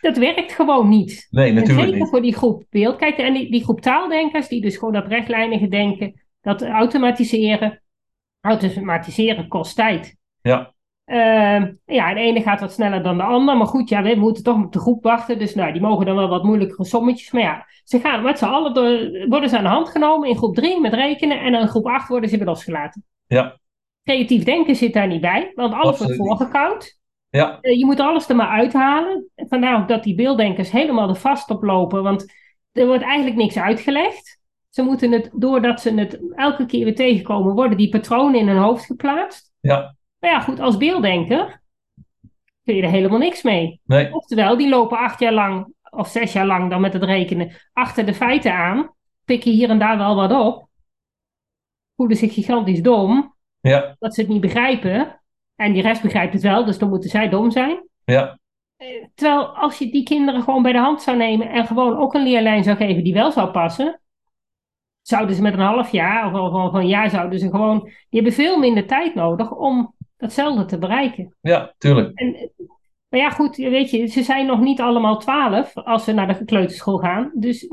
dat 0.00 0.16
werkt 0.16 0.52
gewoon 0.52 0.88
niet. 0.88 1.28
nee, 1.30 1.48
En 1.48 1.54
natuurlijk 1.54 1.86
zeker 1.86 2.00
niet. 2.00 2.08
voor 2.08 2.22
die 2.22 2.34
groep 2.34 2.64
beeld. 2.70 2.96
Kijk, 2.96 3.16
en 3.16 3.32
die, 3.32 3.50
die 3.50 3.64
groep 3.64 3.80
taaldenkers, 3.80 4.48
die 4.48 4.60
dus 4.60 4.76
gewoon 4.76 4.94
dat 4.94 5.06
rechtlijnige 5.06 5.68
denken, 5.68 6.20
dat 6.40 6.62
automatiseren. 6.62 7.82
Automatiseren 8.40 9.48
kost 9.48 9.76
tijd. 9.76 10.16
Ja, 10.40 10.71
Ehm, 11.04 11.72
ja, 11.86 12.14
de 12.14 12.20
ene 12.20 12.42
gaat 12.42 12.60
wat 12.60 12.72
sneller 12.72 13.02
dan 13.02 13.16
de 13.16 13.22
ander. 13.22 13.56
Maar 13.56 13.66
goed, 13.66 13.88
ja, 13.88 14.02
we 14.02 14.14
moeten 14.14 14.42
toch 14.44 14.64
op 14.64 14.72
de 14.72 14.78
groep 14.78 15.02
wachten. 15.02 15.38
Dus 15.38 15.54
nou, 15.54 15.72
die 15.72 15.80
mogen 15.82 16.06
dan 16.06 16.16
wel 16.16 16.28
wat 16.28 16.42
moeilijkere 16.44 16.84
sommetjes. 16.84 17.30
Maar 17.30 17.42
ja, 17.42 17.66
ze 17.84 17.98
gaan 18.00 18.22
met 18.22 18.38
z'n 18.38 18.44
allen 18.44 18.74
door, 18.74 19.26
worden 19.28 19.48
ze 19.48 19.56
aan 19.56 19.62
de 19.62 19.68
hand 19.70 19.88
genomen 19.88 20.28
in 20.28 20.36
groep 20.36 20.54
3 20.54 20.80
met 20.80 20.92
rekenen. 20.92 21.40
En 21.40 21.54
in 21.54 21.68
groep 21.68 21.86
8 21.86 22.08
worden 22.08 22.30
ze 22.30 22.36
weer 22.36 22.46
losgelaten. 22.46 23.04
ja, 23.26 23.60
Creatief 24.04 24.44
denken 24.44 24.76
zit 24.76 24.92
daar 24.92 25.06
niet 25.06 25.20
bij, 25.20 25.52
want 25.54 25.72
alles 25.72 25.86
Absoluut 25.86 26.16
wordt 26.16 26.38
voorgekoud. 26.38 26.98
ja, 27.28 27.58
Eh, 27.60 27.78
je 27.78 27.84
moet 27.84 28.00
alles 28.00 28.28
er 28.28 28.36
maar 28.36 28.48
uithalen. 28.48 29.30
Vandaar 29.36 29.80
ook 29.80 29.88
dat 29.88 30.02
die 30.02 30.14
beelddenkers 30.14 30.70
helemaal 30.70 31.08
er 31.08 31.14
vast 31.16 31.50
op 31.50 31.62
lopen. 31.62 32.02
Want 32.02 32.32
er 32.72 32.86
wordt 32.86 33.02
eigenlijk 33.02 33.36
niks 33.36 33.56
uitgelegd. 33.58 34.40
Ze 34.70 34.82
moeten 34.82 35.12
het, 35.12 35.30
doordat 35.34 35.80
ze 35.80 35.94
het 35.94 36.20
elke 36.34 36.66
keer 36.66 36.84
weer 36.84 36.94
tegenkomen, 36.94 37.54
worden 37.54 37.76
die 37.76 37.88
patronen 37.88 38.40
in 38.40 38.48
hun 38.48 38.56
hoofd 38.56 38.84
geplaatst. 38.84 39.52
ja. 39.60 39.94
Maar 40.22 40.30
ja, 40.30 40.40
goed, 40.40 40.60
als 40.60 40.76
beelddenker 40.76 41.62
kun 42.64 42.74
je 42.74 42.82
er 42.82 42.90
helemaal 42.90 43.18
niks 43.18 43.42
mee. 43.42 43.80
Nee, 43.84 44.14
Oftewel, 44.14 44.56
die 44.56 44.68
lopen 44.68 44.98
acht 44.98 45.20
jaar 45.20 45.32
lang, 45.32 45.74
of 45.90 46.08
zes 46.08 46.32
jaar 46.32 46.46
lang 46.46 46.70
dan 46.70 46.80
met 46.80 46.92
het 46.92 47.02
rekenen, 47.02 47.52
achter 47.72 48.06
de 48.06 48.14
feiten 48.14 48.54
aan. 48.54 48.94
Pikken 49.24 49.52
hier 49.52 49.70
en 49.70 49.78
daar 49.78 49.98
wel 49.98 50.14
wat 50.14 50.32
op. 50.32 50.68
Voelen 51.96 52.16
zich 52.16 52.34
gigantisch 52.34 52.82
dom, 52.82 53.34
ja, 53.60 53.96
dat 53.98 54.14
ze 54.14 54.20
het 54.20 54.30
niet 54.30 54.40
begrijpen. 54.40 55.20
En 55.56 55.72
die 55.72 55.82
rest 55.82 56.02
begrijpt 56.02 56.32
het 56.32 56.42
wel, 56.42 56.64
dus 56.64 56.78
dan 56.78 56.88
moeten 56.88 57.10
zij 57.10 57.28
dom 57.28 57.50
zijn. 57.50 57.88
ja, 58.04 58.38
Eh, 58.76 59.06
Terwijl 59.14 59.46
als 59.46 59.78
je 59.78 59.90
die 59.90 60.02
kinderen 60.02 60.42
gewoon 60.42 60.62
bij 60.62 60.72
de 60.72 60.78
hand 60.78 61.02
zou 61.02 61.16
nemen 61.16 61.50
en 61.50 61.66
gewoon 61.66 61.96
ook 61.96 62.14
een 62.14 62.22
leerlijn 62.22 62.64
zou 62.64 62.76
geven 62.76 63.04
die 63.04 63.12
wel 63.14 63.32
zou 63.32 63.50
passen, 63.50 64.00
zouden 65.00 65.36
ze 65.36 65.42
met 65.42 65.52
een 65.52 65.58
half 65.60 65.90
jaar 65.92 66.26
of, 66.26 66.40
of, 66.40 66.52
of 66.52 66.72
een 66.72 66.88
jaar 66.88 67.10
zouden 67.10 67.38
ze 67.38 67.50
gewoon, 67.50 67.80
die 67.82 67.94
hebben 68.20 68.32
veel 68.32 68.58
minder 68.58 68.86
tijd 68.86 69.14
nodig 69.14 69.50
om 69.50 69.94
datzelfde 70.22 70.64
te 70.64 70.78
bereiken. 70.78 71.36
ja, 71.40 71.74
tuurlijk. 71.78 72.18
En, 72.18 72.34
eh, 72.34 72.48
maar 73.08 73.20
ja, 73.20 73.30
goed, 73.30 73.56
weet 73.56 73.90
je, 73.90 74.06
ze 74.06 74.22
zijn 74.22 74.46
nog 74.46 74.60
niet 74.60 74.80
allemaal 74.80 75.18
twaalf 75.18 75.74
als 75.74 76.04
ze 76.04 76.12
naar 76.12 76.38
de 76.38 76.44
kleuterschool 76.44 76.98
gaan. 76.98 77.30
Dus, 77.34 77.66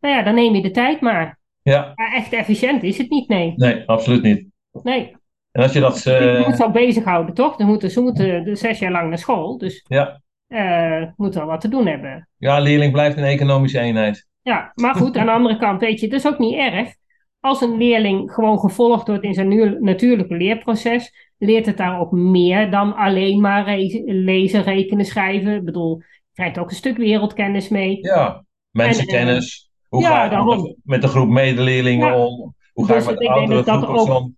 nou 0.00 0.14
ja, 0.14 0.22
dan 0.22 0.34
neem 0.34 0.54
je 0.54 0.62
de 0.62 0.70
tijd 0.70 1.00
maar. 1.00 1.38
Ja, 1.62 1.92
Maar 1.94 2.12
echt 2.12 2.32
efficiënt 2.32 2.82
is 2.82 2.98
het 2.98 3.10
niet, 3.10 3.28
nee. 3.28 3.52
nee, 3.56 3.82
absoluut 3.86 4.22
niet. 4.22 4.46
Nee. 4.82 5.16
En 5.50 5.62
als 5.62 5.72
je 5.72 5.80
dat, 5.80 6.02
Je 6.02 6.16
eh, 6.16 6.46
moet 6.46 6.56
ze 6.56 6.64
ook 6.64 6.72
bezighouden, 6.72 7.34
toch? 7.34 7.54
Ze 7.56 7.64
moeten, 7.64 7.90
ze 7.90 8.00
moeten 8.00 8.44
de 8.44 8.56
zes 8.56 8.78
jaar 8.78 8.92
lang 8.92 9.08
naar 9.08 9.18
school, 9.18 9.58
dus 9.58 9.84
ja, 9.88 10.20
eh 10.46 11.02
moeten 11.16 11.40
wel 11.40 11.48
wat 11.48 11.60
te 11.60 11.68
doen 11.68 11.86
hebben. 11.86 12.28
ja, 12.36 12.58
leerling 12.58 12.92
blijft 12.92 13.16
een 13.16 13.24
economische 13.24 13.78
eenheid. 13.78 14.26
Ja, 14.42 14.72
maar 14.74 14.94
goed, 14.94 15.16
aan 15.16 15.26
de 15.26 15.32
andere 15.32 15.58
kant, 15.58 15.80
weet 15.80 16.00
je, 16.00 16.06
het 16.06 16.14
is 16.14 16.26
ook 16.26 16.38
niet 16.38 16.54
erg. 16.54 16.94
Als 17.40 17.60
een 17.60 17.76
leerling 17.76 18.32
gewoon 18.32 18.58
gevolgd 18.58 19.06
wordt 19.06 19.24
in 19.24 19.34
zijn 19.34 19.78
natuurlijke 19.84 20.36
leerproces, 20.36 21.31
leert 21.44 21.66
het 21.66 21.76
daar 21.76 22.00
ook 22.00 22.10
meer 22.12 22.70
dan 22.70 22.94
alleen 22.96 23.40
maar 23.40 23.64
re- 23.64 24.02
lezen, 24.06 24.62
rekenen, 24.62 25.04
schrijven. 25.04 25.54
Ik 25.54 25.64
bedoel, 25.64 25.96
je 25.98 26.04
krijgt 26.32 26.58
ook 26.58 26.70
een 26.70 26.76
stuk 26.76 26.96
wereldkennis 26.96 27.68
mee. 27.68 27.98
Ja, 28.00 28.44
mensenkennis. 28.70 29.70
Hoe 29.88 30.00
ja, 30.02 30.08
ga 30.08 30.24
ik 30.40 30.44
met 30.46 30.58
de, 30.60 30.76
met 30.84 31.02
de 31.02 31.08
groep 31.08 31.28
medeleerlingen 31.28 32.06
Ja. 32.08 32.24
om? 32.26 32.54
Hoe 32.72 32.86
ga 32.86 32.94
Dus 32.94 33.02
ik 33.02 33.08
met 33.10 33.20
ik 33.20 33.26
denk 33.26 33.38
oudere 33.38 33.62
dat 33.62 33.80
dat 33.80 33.90
groepen 33.90 34.14
ook-? 34.14 34.30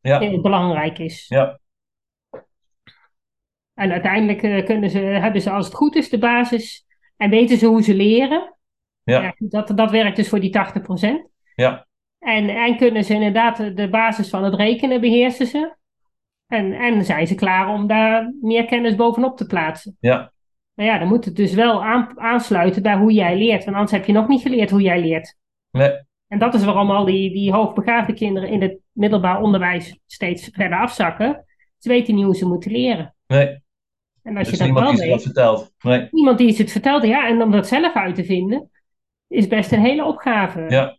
Ja, 0.00 0.18
Heel 0.18 0.40
belangrijk 0.40 0.98
is. 0.98 1.28
ja, 1.28 1.60
En 3.74 3.92
uiteindelijk 3.92 4.42
eh, 4.42 4.64
kunnen 4.64 4.90
ze, 4.90 4.98
hebben 4.98 5.40
ze, 5.40 5.50
als 5.50 5.66
het 5.66 5.74
goed 5.74 5.94
is, 5.96 6.08
de 6.08 6.18
basis 6.18 6.84
en 7.16 7.30
weten 7.30 7.56
ze 7.58 7.66
hoe 7.66 7.82
ze 7.82 7.94
leren. 7.94 8.56
ja, 9.02 9.34
dat, 9.38 9.72
dat 9.76 9.90
werkt 9.90 10.16
dus 10.16 10.28
voor 10.28 10.40
die 10.40 10.50
80%. 10.50 11.30
ja, 11.54 11.86
En, 12.18 12.48
en 12.48 12.76
kunnen 12.76 13.04
ze 13.04 13.14
inderdaad 13.14 13.56
de, 13.56 13.72
de 13.72 13.88
basis 13.88 14.28
van 14.28 14.44
het 14.44 14.54
rekenen 14.54 15.00
beheersen 15.00 15.46
ze. 15.46 15.76
En, 16.52 16.72
en 16.72 17.04
zijn 17.04 17.26
ze 17.26 17.34
klaar 17.34 17.68
om 17.68 17.86
daar 17.86 18.34
meer 18.40 18.64
kennis 18.64 18.94
bovenop 18.94 19.36
te 19.36 19.46
plaatsen. 19.46 19.96
Ja. 20.00 20.32
Maar 20.74 20.86
ja, 20.86 20.98
dan 20.98 21.08
moet 21.08 21.24
het 21.24 21.36
dus 21.36 21.54
wel 21.54 21.84
aan, 21.84 22.20
aansluiten 22.20 22.82
bij 22.82 22.96
hoe 22.96 23.12
jij 23.12 23.38
leert. 23.38 23.64
Want 23.64 23.76
anders 23.76 23.92
heb 23.96 24.04
je 24.04 24.12
nog 24.12 24.28
niet 24.28 24.42
geleerd 24.42 24.70
hoe 24.70 24.80
jij 24.80 25.00
leert. 25.00 25.36
Nee. 25.70 25.90
En 26.28 26.38
dat 26.38 26.54
is 26.54 26.64
waarom 26.64 26.90
al 26.90 27.04
die, 27.04 27.32
die 27.32 27.52
hoogbegaafde 27.52 28.12
kinderen 28.12 28.48
in 28.48 28.62
het 28.62 28.78
middelbaar 28.92 29.40
onderwijs 29.40 29.98
steeds 30.06 30.48
verder 30.52 30.78
afzakken. 30.78 31.44
Ze 31.78 31.88
weten 31.88 32.14
niet 32.14 32.24
hoe 32.24 32.36
ze 32.36 32.46
moeten 32.46 32.70
leren. 32.70 33.14
Nee. 33.26 33.62
En 34.22 34.36
als 34.36 34.50
je 34.50 34.56
dat 34.56 34.70
wel 34.70 34.94
weet, 34.94 35.22
vertelt. 35.22 35.72
Nee. 35.80 36.08
iemand 36.10 36.38
die 36.38 36.56
het 36.56 36.72
vertelt, 36.72 37.04
ja, 37.04 37.28
en 37.28 37.42
om 37.42 37.50
dat 37.50 37.66
zelf 37.66 37.94
uit 37.94 38.14
te 38.14 38.24
vinden, 38.24 38.70
is 39.28 39.46
best 39.46 39.72
een 39.72 39.80
hele 39.80 40.04
opgave. 40.04 40.66
Ja. 40.68 40.98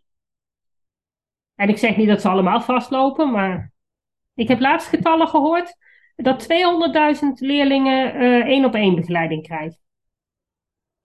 En 1.55 1.69
ik 1.69 1.77
zeg 1.77 1.97
niet 1.97 2.07
dat 2.07 2.21
ze 2.21 2.29
allemaal 2.29 2.61
vastlopen, 2.61 3.31
maar 3.31 3.72
ik 4.35 4.47
heb 4.47 4.59
laatst 4.59 4.87
getallen 4.87 5.27
gehoord 5.27 5.75
dat 6.15 6.43
200.000 6.43 7.27
leerlingen 7.33 8.13
eh, 8.13 8.39
één 8.39 8.65
op 8.65 8.73
één 8.75 8.95
begeleiding 8.95 9.43
krijgen. 9.43 9.77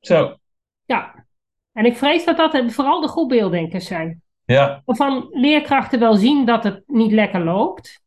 Zo. 0.00 0.36
Ja. 0.84 1.26
En 1.72 1.84
ik 1.84 1.96
vrees 1.96 2.24
dat 2.24 2.36
dat 2.36 2.54
eh, 2.54 2.68
vooral 2.68 3.00
de 3.00 3.08
groepbeelddenkers 3.08 3.86
zijn. 3.86 4.22
Ja. 4.44 4.82
Waarvan 4.84 5.26
leerkrachten 5.30 5.98
wel 5.98 6.14
zien 6.14 6.44
dat 6.44 6.64
het 6.64 6.82
niet 6.86 7.12
lekker 7.12 7.44
loopt. 7.44 8.02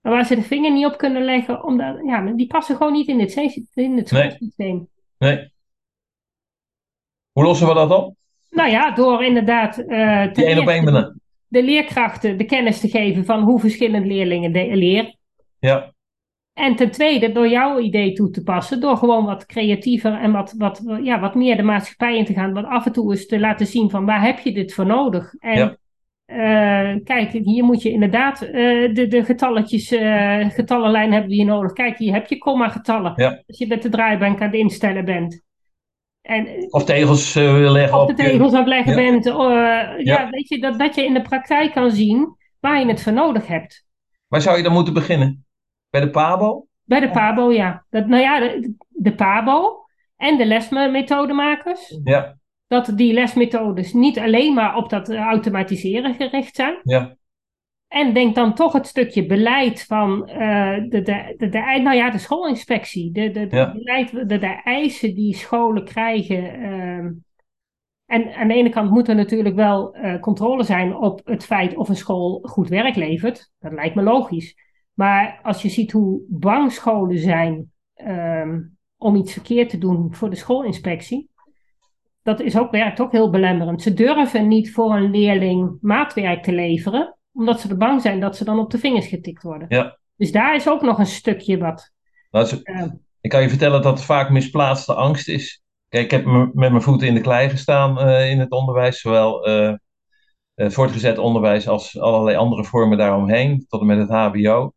Maar 0.00 0.12
waar 0.12 0.24
ze 0.26 0.34
de 0.34 0.42
vinger 0.42 0.72
niet 0.72 0.86
op 0.86 0.98
kunnen 0.98 1.24
leggen, 1.24 1.64
omdat, 1.64 2.00
ja, 2.04 2.32
die 2.32 2.46
passen 2.46 2.76
gewoon 2.76 2.92
niet 2.92 3.08
in 3.08 3.20
het, 3.20 3.34
in 3.74 3.96
het 3.96 4.10
Nee. 4.10 4.30
schoolsysteem. 4.30 4.88
Nee. 5.18 5.52
Hoe 7.32 7.44
lossen 7.44 7.68
we 7.68 7.74
dat 7.74 7.90
op? 7.90 8.14
Nou 8.50 8.70
ja, 8.70 8.90
door 8.90 9.24
inderdaad 9.24 9.78
eh, 9.78 10.32
Die 10.32 10.44
één 10.44 10.58
op 10.58 10.68
één. 10.68 11.19
De 11.50 11.62
leerkrachten 11.62 12.38
de 12.38 12.44
kennis 12.44 12.80
te 12.80 12.88
geven 12.88 13.24
van 13.24 13.42
hoe 13.42 13.60
verschillend 13.60 14.06
leerlingen 14.06 14.76
leren. 14.76 15.16
Ja. 15.58 15.92
En 16.52 16.76
ten 16.76 16.90
tweede 16.90 17.32
door 17.32 17.48
jouw 17.48 17.78
idee 17.78 18.12
toe 18.12 18.30
te 18.30 18.42
passen, 18.42 18.80
door 18.80 18.96
gewoon 18.96 19.24
wat 19.24 19.46
creatiever 19.46 20.12
en 20.20 20.32
wat, 20.32 20.54
wat, 20.58 20.82
ja, 21.02 21.20
wat 21.20 21.34
meer 21.34 21.56
de 21.56 21.62
maatschappij 21.62 22.16
in 22.16 22.24
te 22.24 22.32
gaan. 22.32 22.52
Wat 22.52 22.64
af 22.64 22.86
en 22.86 22.92
toe 22.92 23.10
eens 23.10 23.26
te 23.26 23.40
laten 23.40 23.66
zien 23.66 23.90
van 23.90 24.04
waar 24.04 24.22
heb 24.22 24.38
je 24.38 24.52
dit 24.52 24.74
voor 24.74 24.86
nodig? 24.86 25.34
En 25.38 25.58
Ja. 25.58 25.76
eh, 26.24 27.00
kijk, 27.04 27.32
hier 27.32 27.64
moet 27.64 27.82
je 27.82 27.90
inderdaad 27.90 28.42
eh, 28.42 28.52
de, 28.94 29.06
de 29.08 29.24
getalletjes, 29.24 29.90
eh, 29.90 30.50
getallenlijn 30.50 31.12
hebben 31.12 31.30
we 31.30 31.36
hier 31.36 31.44
nodig. 31.44 31.72
Kijk, 31.72 31.98
hier 31.98 32.12
heb 32.12 32.26
je 32.26 32.38
komma-getallen. 32.38 33.12
Ja. 33.16 33.42
Als 33.46 33.58
je 33.58 33.66
met 33.66 33.82
de 33.82 33.88
draaibank 33.88 34.40
aan 34.40 34.46
het 34.46 34.56
instellen 34.56 35.04
bent. 35.04 35.42
En 36.22 36.66
Of 36.72 36.84
tegels 36.84 37.36
eh, 37.36 37.52
willen 37.52 37.72
leggen 37.72 37.98
of 38.00 38.10
op 38.10 38.16
de 38.16 38.22
je- 38.22 38.28
tegels 38.30 38.52
aan 38.52 38.58
het 38.58 38.68
leggen 38.68 38.90
Ja. 39.02 39.10
bent. 39.10 39.26
eh, 39.26 39.32
ja, 39.34 39.96
Ja. 39.98 40.30
weet 40.30 40.48
je, 40.48 40.60
dat, 40.60 40.78
dat 40.78 40.94
je 40.94 41.04
in 41.04 41.14
de 41.14 41.22
praktijk 41.22 41.72
kan 41.72 41.90
zien 41.90 42.36
waar 42.60 42.78
je 42.80 42.86
het 42.86 43.02
voor 43.02 43.12
nodig 43.12 43.46
hebt. 43.46 43.84
Waar 44.28 44.40
zou 44.40 44.56
je 44.56 44.62
dan 44.62 44.72
moeten 44.72 44.94
beginnen? 44.94 45.44
Bij 45.90 46.00
de 46.00 46.10
PABO? 46.10 46.66
Bij 46.84 47.00
de 47.00 47.10
PABO, 47.10 47.52
ja. 47.52 47.84
Dat, 47.90 48.06
nou 48.06 48.22
ja, 48.22 48.38
de, 48.40 48.74
de 48.88 49.14
PABO 49.14 49.84
en 50.16 50.36
de 50.38 50.46
lesmethodemakers. 50.46 51.98
Ja. 52.04 52.38
Dat 52.66 52.92
die 52.94 53.12
lesmethodes 53.12 53.92
niet 53.92 54.18
alleen 54.18 54.54
maar 54.54 54.76
op 54.76 54.90
dat 54.90 55.08
eh, 55.08 55.20
automatiseren 55.20 56.14
gericht 56.14 56.54
zijn. 56.56 56.80
Ja. 56.82 57.16
En 57.90 58.14
denk 58.14 58.34
dan 58.34 58.54
toch 58.54 58.72
het 58.72 58.86
stukje 58.86 59.26
beleid 59.26 59.84
van 59.84 60.26
eh, 60.28 60.74
de, 60.88 61.02
de, 61.02 61.34
de, 61.36 61.48
de, 61.48 61.58
nou 61.82 61.96
ja, 61.96 62.10
de 62.10 62.18
schoolinspectie. 62.18 63.12
De, 63.12 63.30
de, 63.30 63.46
de, 63.46 63.56
Ja. 63.56 63.72
beleid, 63.72 64.10
de, 64.28 64.38
de 64.38 64.60
eisen 64.64 65.14
die 65.14 65.34
scholen 65.36 65.84
krijgen. 65.84 66.52
ehm. 66.52 67.12
en 68.06 68.34
aan 68.34 68.48
de 68.48 68.54
ene 68.54 68.68
kant 68.68 68.90
moet 68.90 69.08
er 69.08 69.14
natuurlijk 69.14 69.54
wel 69.54 69.94
eh, 69.94 70.20
controle 70.20 70.62
zijn 70.62 70.96
op 70.96 71.20
het 71.24 71.44
feit 71.44 71.76
of 71.76 71.88
een 71.88 71.96
school 71.96 72.38
goed 72.42 72.68
werk 72.68 72.96
levert. 72.96 73.50
Dat 73.58 73.72
lijkt 73.72 73.94
me 73.94 74.02
logisch. 74.02 74.54
Maar 74.94 75.38
als 75.42 75.62
je 75.62 75.68
ziet 75.68 75.92
hoe 75.92 76.20
bang 76.28 76.72
scholen 76.72 77.18
zijn 77.18 77.72
ehm, 77.94 78.60
om 78.96 79.14
iets 79.16 79.32
verkeerd 79.32 79.68
te 79.70 79.78
doen 79.78 80.14
voor 80.14 80.30
de 80.30 80.36
schoolinspectie. 80.36 81.28
Dat 82.22 82.40
is 82.40 82.58
ook, 82.58 82.70
werkt 82.70 83.00
ook 83.00 83.12
heel 83.12 83.30
belemmerend. 83.30 83.82
Ze 83.82 83.94
durven 83.94 84.48
niet 84.48 84.72
voor 84.72 84.94
een 84.94 85.10
leerling 85.10 85.78
maatwerk 85.80 86.42
te 86.42 86.52
leveren 86.52 87.14
omdat 87.32 87.60
ze 87.60 87.68
er 87.68 87.76
bang 87.76 88.02
zijn 88.02 88.20
dat 88.20 88.36
ze 88.36 88.44
dan 88.44 88.58
op 88.58 88.70
de 88.70 88.78
vingers 88.78 89.06
getikt 89.06 89.42
worden. 89.42 89.66
Ja. 89.70 89.98
Dus 90.16 90.32
daar 90.32 90.54
is 90.54 90.68
ook 90.68 90.82
nog 90.82 90.98
een 90.98 91.06
stukje 91.06 91.58
wat. 91.58 91.92
Nou, 92.30 92.44
is- 92.44 92.62
eh, 92.62 92.84
ik 93.20 93.30
kan 93.30 93.42
je 93.42 93.48
vertellen 93.48 93.82
dat 93.82 93.96
het 93.96 94.04
vaak 94.06 94.30
misplaatste 94.30 94.94
angst 94.94 95.28
is. 95.28 95.62
Kijk, 95.88 96.04
ik 96.04 96.10
heb 96.10 96.24
met 96.24 96.54
mijn 96.54 96.82
voeten 96.82 97.08
in 97.08 97.14
de 97.14 97.20
klei 97.20 97.48
gestaan 97.48 97.98
eh, 98.00 98.30
in 98.30 98.38
het 98.40 98.50
onderwijs, 98.50 99.00
zowel 99.00 99.46
eh, 99.46 99.74
voortgezet 100.54 101.18
onderwijs 101.18 101.68
als 101.68 101.98
allerlei 101.98 102.36
andere 102.36 102.64
vormen 102.64 102.98
daaromheen, 102.98 103.64
tot 103.68 103.80
en 103.80 103.86
met 103.86 103.98
het 103.98 104.08
HBO. 104.08 104.72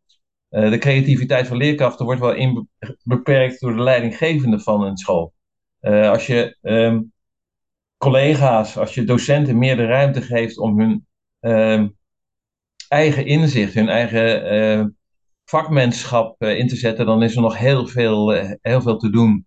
De 0.48 0.78
creativiteit 0.78 1.46
van 1.46 1.56
leerkrachten 1.56 2.04
wordt 2.04 2.20
wel 2.20 2.32
in 2.34 2.68
beperkt 3.02 3.60
door 3.60 3.76
de 3.76 3.82
leidinggevende 3.82 4.60
van 4.60 4.82
een 4.82 4.96
school. 4.96 5.32
Als 5.80 6.26
je 6.26 6.56
ehm, 6.62 7.00
collega's, 7.96 8.76
als 8.76 8.94
je 8.94 9.04
docenten 9.04 9.58
meer 9.58 9.76
de 9.76 9.86
ruimte 9.86 10.22
geeft 10.22 10.58
om 10.58 10.80
hun 10.80 11.06
ehm, 11.40 11.88
eigen 12.88 13.26
inzicht, 13.26 13.74
hun 13.74 13.88
eigen 13.88 14.48
eh, 14.50 14.84
vakmanschap 15.44 16.34
eh, 16.42 16.58
in 16.58 16.68
te 16.68 16.76
zetten, 16.76 17.06
dan 17.06 17.22
is 17.22 17.36
er 17.36 17.42
nog 17.42 17.58
heel 17.58 17.86
veel, 17.86 18.34
eh, 18.34 18.50
heel 18.60 18.82
veel 18.82 18.96
te 18.98 19.10
doen. 19.10 19.46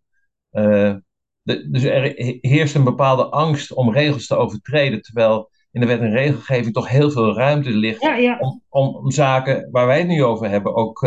De- 1.42 1.70
dus 1.70 1.84
er 1.84 2.02
he- 2.04 2.38
heerst 2.42 2.76
een 2.76 2.84
bepaalde 2.84 3.26
angst 3.26 3.74
om 3.74 3.92
regels 3.94 4.28
te 4.28 4.36
overtreden, 4.36 5.02
terwijl 5.02 5.50
in 5.72 5.82
de 5.82 5.88
wet 5.88 6.00
en 6.00 6.12
regelgeving 6.12 6.74
toch 6.74 6.90
heel 6.90 7.12
veel 7.12 7.36
ruimte 7.36 7.70
ligt 7.70 8.02
ja, 8.02 8.16
ja, 8.16 8.38
om, 8.40 8.62
om, 8.70 9.12
zaken 9.12 9.70
waar 9.72 9.86
wij 9.86 9.98
het 9.98 10.08
nu 10.08 10.24
over 10.24 10.50
hebben 10.50 10.76
ook 10.76 11.00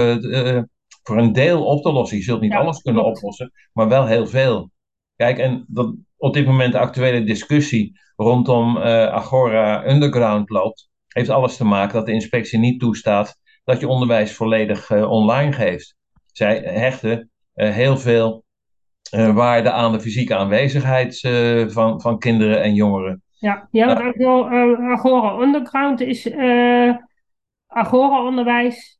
voor 1.02 1.18
een 1.18 1.32
deel 1.32 1.64
op 1.66 1.82
te 1.82 1.92
lossen. 1.92 2.16
Je 2.16 2.22
zult 2.22 2.40
niet 2.40 2.52
Ja, 2.52 2.58
alles 2.58 2.82
kunnen 2.82 3.02
klopt. 3.02 3.16
oplossen, 3.18 3.52
maar 3.72 3.88
wel 3.88 4.06
heel 4.06 4.26
veel. 4.26 4.70
Kijk, 5.16 5.38
en 5.38 5.64
dat 5.68 5.94
op 6.16 6.34
dit 6.34 6.46
moment 6.46 6.72
de 6.72 6.78
actuele 6.78 7.24
discussie 7.24 8.00
rondom 8.16 8.78
Agora 8.78 9.88
Underground 9.90 10.50
loopt, 10.50 10.89
heeft 11.12 11.28
alles 11.28 11.56
te 11.56 11.64
maken 11.64 11.94
dat 11.94 12.06
de 12.06 12.12
inspectie 12.12 12.58
niet 12.58 12.80
toestaat 12.80 13.38
dat 13.64 13.80
je 13.80 13.88
onderwijs 13.88 14.34
volledig 14.34 14.90
eh, 14.90 15.10
online 15.10 15.52
geeft. 15.52 15.96
Zij 16.32 16.56
hechten 16.58 17.30
eh, 17.54 17.70
heel 17.70 17.96
veel 17.96 18.44
eh, 19.10 19.34
waarde 19.34 19.70
aan 19.70 19.92
de 19.92 20.00
fysieke 20.00 20.36
aanwezigheid 20.36 21.20
van, 21.68 22.00
van 22.00 22.18
kinderen 22.18 22.62
en 22.62 22.74
jongeren. 22.74 23.22
ja. 23.38 23.68
ja 23.70 23.86
want 23.86 23.98
Agora, 23.98 24.62
eh, 24.62 24.92
Agora 24.92 25.42
Underground 25.42 26.00
is 26.00 26.30
eh 26.30 26.94
Agora-onderwijs. 27.66 28.98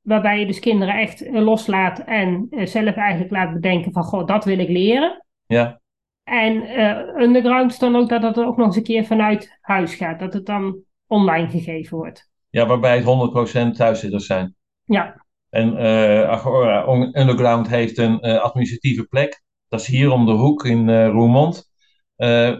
Waarbij 0.00 0.38
je 0.38 0.46
dus 0.46 0.58
kinderen 0.58 0.94
echt 0.94 1.28
loslaat 1.30 1.98
en 1.98 2.48
zelf 2.50 2.94
eigenlijk 2.94 3.30
laat 3.30 3.52
bedenken 3.52 3.92
van, 3.92 4.02
goh, 4.02 4.26
dat 4.26 4.44
wil 4.44 4.58
ik 4.58 4.68
leren. 4.68 5.24
Ja, 5.46 5.80
En 6.24 6.80
underground 7.22 7.70
is 7.70 7.78
dan 7.78 7.96
ook 7.96 8.08
dat 8.08 8.22
het 8.22 8.38
ook 8.38 8.56
nog 8.56 8.66
eens 8.66 8.76
een 8.76 8.82
keer 8.82 9.04
vanuit 9.04 9.58
huis 9.60 9.94
gaat. 9.94 10.18
Dat 10.18 10.32
het 10.32 10.46
dan 10.46 10.78
online 11.10 11.48
gegeven 11.48 11.96
wordt. 11.96 12.30
ja 12.50 12.66
waarbij 12.66 12.96
het 12.96 13.04
100% 13.72 13.76
thuiszitters 13.76 14.26
zijn. 14.26 14.54
Ja, 14.84 15.26
En 15.50 15.76
eh, 15.76 16.28
Agora 16.28 16.86
Underground 17.12 17.68
heeft 17.68 17.98
een 17.98 18.20
eh, 18.20 18.40
administratieve 18.40 19.04
plek. 19.04 19.42
Dat 19.68 19.80
is 19.80 19.86
hier 19.86 20.10
om 20.10 20.26
de 20.26 20.32
hoek 20.32 20.64
in 20.64 20.88
eh, 20.88 21.08
Roermond. 21.08 21.68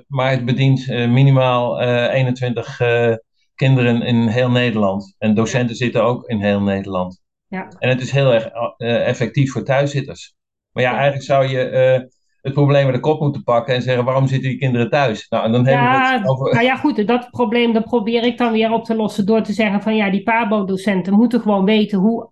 Maar 0.07 0.31
het 0.31 0.45
bedient 0.45 0.87
minimaal 0.89 1.81
eh, 1.81 2.15
21 2.15 2.81
eh, 2.81 3.15
kinderen 3.55 4.03
in 4.03 4.27
heel 4.27 4.51
Nederland. 4.51 5.15
En 5.19 5.35
docenten 5.35 5.77
zitten 5.77 6.03
ook 6.05 6.29
in 6.29 6.41
heel 6.41 6.63
Nederland. 6.63 7.21
ja. 7.47 7.69
En 7.79 7.89
het 7.89 8.01
is 8.01 8.11
heel 8.11 8.33
erg 8.35 8.47
effectief 8.79 9.53
voor 9.53 9.65
thuiszitters. 9.65 10.35
Maar 10.73 10.83
ja, 10.83 10.91
Ja. 10.91 10.95
eigenlijk 10.97 11.25
zou 11.27 11.47
je 11.47 12.11
het 12.43 12.53
probleem 12.53 12.85
met 12.87 12.95
de 12.95 13.01
kop 13.01 13.21
moeten 13.21 13.43
pakken 13.43 13.75
en 13.75 13.83
zeggen: 13.83 14.05
waarom 14.05 14.27
zitten 14.27 14.49
die 14.51 14.59
kinderen 14.59 14.91
thuis? 14.91 15.29
Nou, 15.29 15.45
en 15.45 15.53
dan 15.53 15.67
hebben 15.67 15.85
we 15.89 15.95
Ja, 15.97 16.19
het 16.19 16.29
over. 16.29 16.53
nou 16.55 16.65
ja, 16.65 16.77
goed, 16.77 17.07
dat 17.07 17.31
probleem 17.31 17.73
dat 17.73 17.85
probeer 17.85 18.23
ik 18.25 18.39
dan 18.39 18.53
weer 18.53 18.73
op 18.73 18.85
te 18.85 18.95
lossen 18.97 19.27
door 19.27 19.43
te 19.43 19.53
zeggen 19.53 19.83
van 19.83 19.97
ja, 19.97 20.11
die 20.11 20.23
PABO-docenten 20.23 21.13
moeten 21.15 21.41
gewoon 21.41 21.65
weten 21.65 21.99
hoe, 21.99 22.31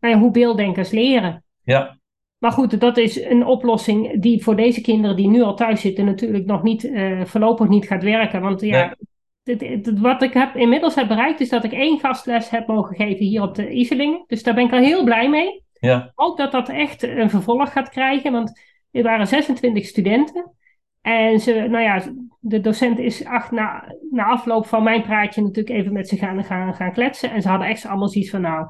nou 0.00 0.14
ja, 0.14 0.20
hoe 0.20 0.30
beelddenkers 0.30 0.90
leren. 0.90 1.44
Ja, 1.62 1.98
Maar 2.38 2.52
goed, 2.52 2.80
dat 2.80 2.96
is 2.96 3.24
een 3.24 3.46
oplossing 3.46 4.20
die 4.22 4.42
voor 4.42 4.56
deze 4.56 4.80
kinderen 4.80 5.16
die 5.16 5.28
nu 5.28 5.42
al 5.42 5.54
thuis 5.56 5.80
zitten 5.80 6.04
natuurlijk 6.04 6.46
nog 6.46 6.62
niet, 6.62 6.84
eh, 6.92 7.24
voorlopig 7.24 7.68
niet 7.68 7.86
gaat 7.86 8.02
werken. 8.02 8.40
Want 8.40 8.60
ja, 8.60 8.96
dit- 9.42 9.58
dit- 9.58 9.98
wat 9.98 10.22
ik 10.22 10.32
heb, 10.32 10.56
inmiddels 10.56 10.94
heb 10.94 11.08
bereikt 11.08 11.40
is 11.40 11.48
dat 11.48 11.64
ik 11.64 11.72
één 11.72 11.98
gastles 11.98 12.50
heb 12.50 12.66
mogen 12.66 12.96
geven 12.96 13.24
hier 13.26 13.42
op 13.42 13.54
de 13.54 13.70
Iselingen. 13.70 14.24
Dus 14.26 14.42
daar 14.42 14.54
ben 14.54 14.64
ik 14.64 14.72
al 14.72 14.78
heel 14.78 15.04
blij 15.04 15.28
mee. 15.28 15.62
ja, 15.72 16.12
Ook 16.14 16.36
dat 16.36 16.52
dat 16.52 16.68
echt 16.68 17.02
een 17.02 17.30
vervolg 17.30 17.72
gaat 17.72 17.88
krijgen, 17.88 18.32
want 18.32 18.60
er 18.92 19.02
waren 19.02 19.26
26 19.26 19.86
studenten. 19.86 20.52
En 21.00 21.40
ze, 21.40 21.52
nou 21.52 21.84
ja, 21.84 22.14
de 22.40 22.60
docent 22.60 22.98
is 22.98 23.24
acht, 23.24 23.50
na, 23.50 23.94
na 24.10 24.24
afloop 24.24 24.66
van 24.66 24.82
mijn 24.82 25.02
praatje 25.02 25.42
natuurlijk 25.42 25.76
even 25.76 25.92
met 25.92 26.08
ze 26.08 26.16
gaan, 26.16 26.44
gaan, 26.44 26.74
gaan 26.74 26.92
kletsen. 26.92 27.30
En 27.30 27.42
ze 27.42 27.48
hadden 27.48 27.68
echt 27.68 27.86
allemaal 27.86 28.08
zoiets 28.08 28.30
van, 28.30 28.40
nou, 28.40 28.66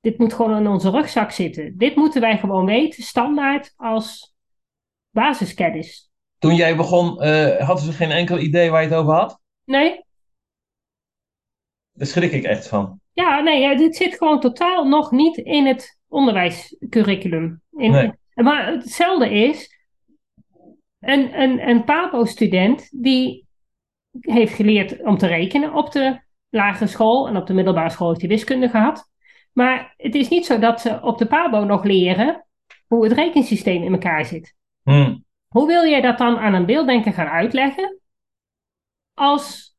dit 0.00 0.18
moet 0.18 0.32
gewoon 0.32 0.56
in 0.56 0.66
onze 0.66 0.90
rugzak 0.90 1.30
zitten. 1.30 1.78
Dit 1.78 1.96
moeten 1.96 2.20
wij 2.20 2.38
gewoon 2.38 2.64
weten, 2.64 3.02
standaard 3.02 3.72
als 3.76 4.34
basiskennis. 5.10 6.10
toen 6.38 6.54
jij 6.54 6.76
begon, 6.76 7.20
eh, 7.20 7.66
hadden 7.66 7.84
ze 7.84 7.92
geen 7.92 8.10
enkel 8.10 8.38
idee 8.38 8.70
waar 8.70 8.82
je 8.82 8.88
het 8.88 8.96
over 8.96 9.14
had? 9.14 9.40
Nee? 9.64 10.04
Daar 11.92 12.06
schrik 12.06 12.32
ik 12.32 12.44
echt 12.44 12.68
van. 12.68 13.00
Ja, 13.12 13.40
nee, 13.40 13.76
dit 13.76 13.96
zit 13.96 14.16
gewoon 14.16 14.40
totaal 14.40 14.84
nog 14.88 15.10
niet 15.10 15.36
in 15.36 15.66
het 15.66 15.98
onderwijscurriculum. 16.08 17.62
In, 17.72 17.90
Nee. 17.90 18.12
Maar 18.42 18.66
hetzelfde 18.66 19.30
is, 19.30 19.78
een, 20.98 21.40
een, 21.40 21.68
een 21.68 21.84
PABO-student 21.84 23.02
die 23.02 23.46
heeft 24.20 24.54
geleerd 24.54 25.02
om 25.02 25.18
te 25.18 25.26
rekenen 25.26 25.74
op 25.74 25.92
de 25.92 26.20
lagere 26.48 26.86
school 26.86 27.28
en 27.28 27.36
op 27.36 27.46
de 27.46 27.54
middelbare 27.54 27.90
school 27.90 28.08
heeft 28.08 28.20
hij 28.20 28.30
wiskunde 28.30 28.68
gehad. 28.68 29.10
Maar 29.52 29.94
het 29.96 30.14
is 30.14 30.28
niet 30.28 30.46
zo 30.46 30.58
dat 30.58 30.80
ze 30.80 31.00
op 31.02 31.18
de 31.18 31.26
PABO 31.26 31.64
nog 31.64 31.84
leren 31.84 32.46
hoe 32.86 33.04
het 33.04 33.12
rekensysteem 33.12 33.82
in 33.82 33.92
elkaar 33.92 34.24
zit. 34.24 34.54
Hm. 34.82 35.18
Hoe 35.48 35.66
wil 35.66 35.86
jij 35.86 36.00
dat 36.00 36.18
dan 36.18 36.38
aan 36.38 36.54
een 36.54 36.66
beelddenker 36.66 37.12
gaan 37.12 37.28
uitleggen 37.28 38.00
als 39.14 39.74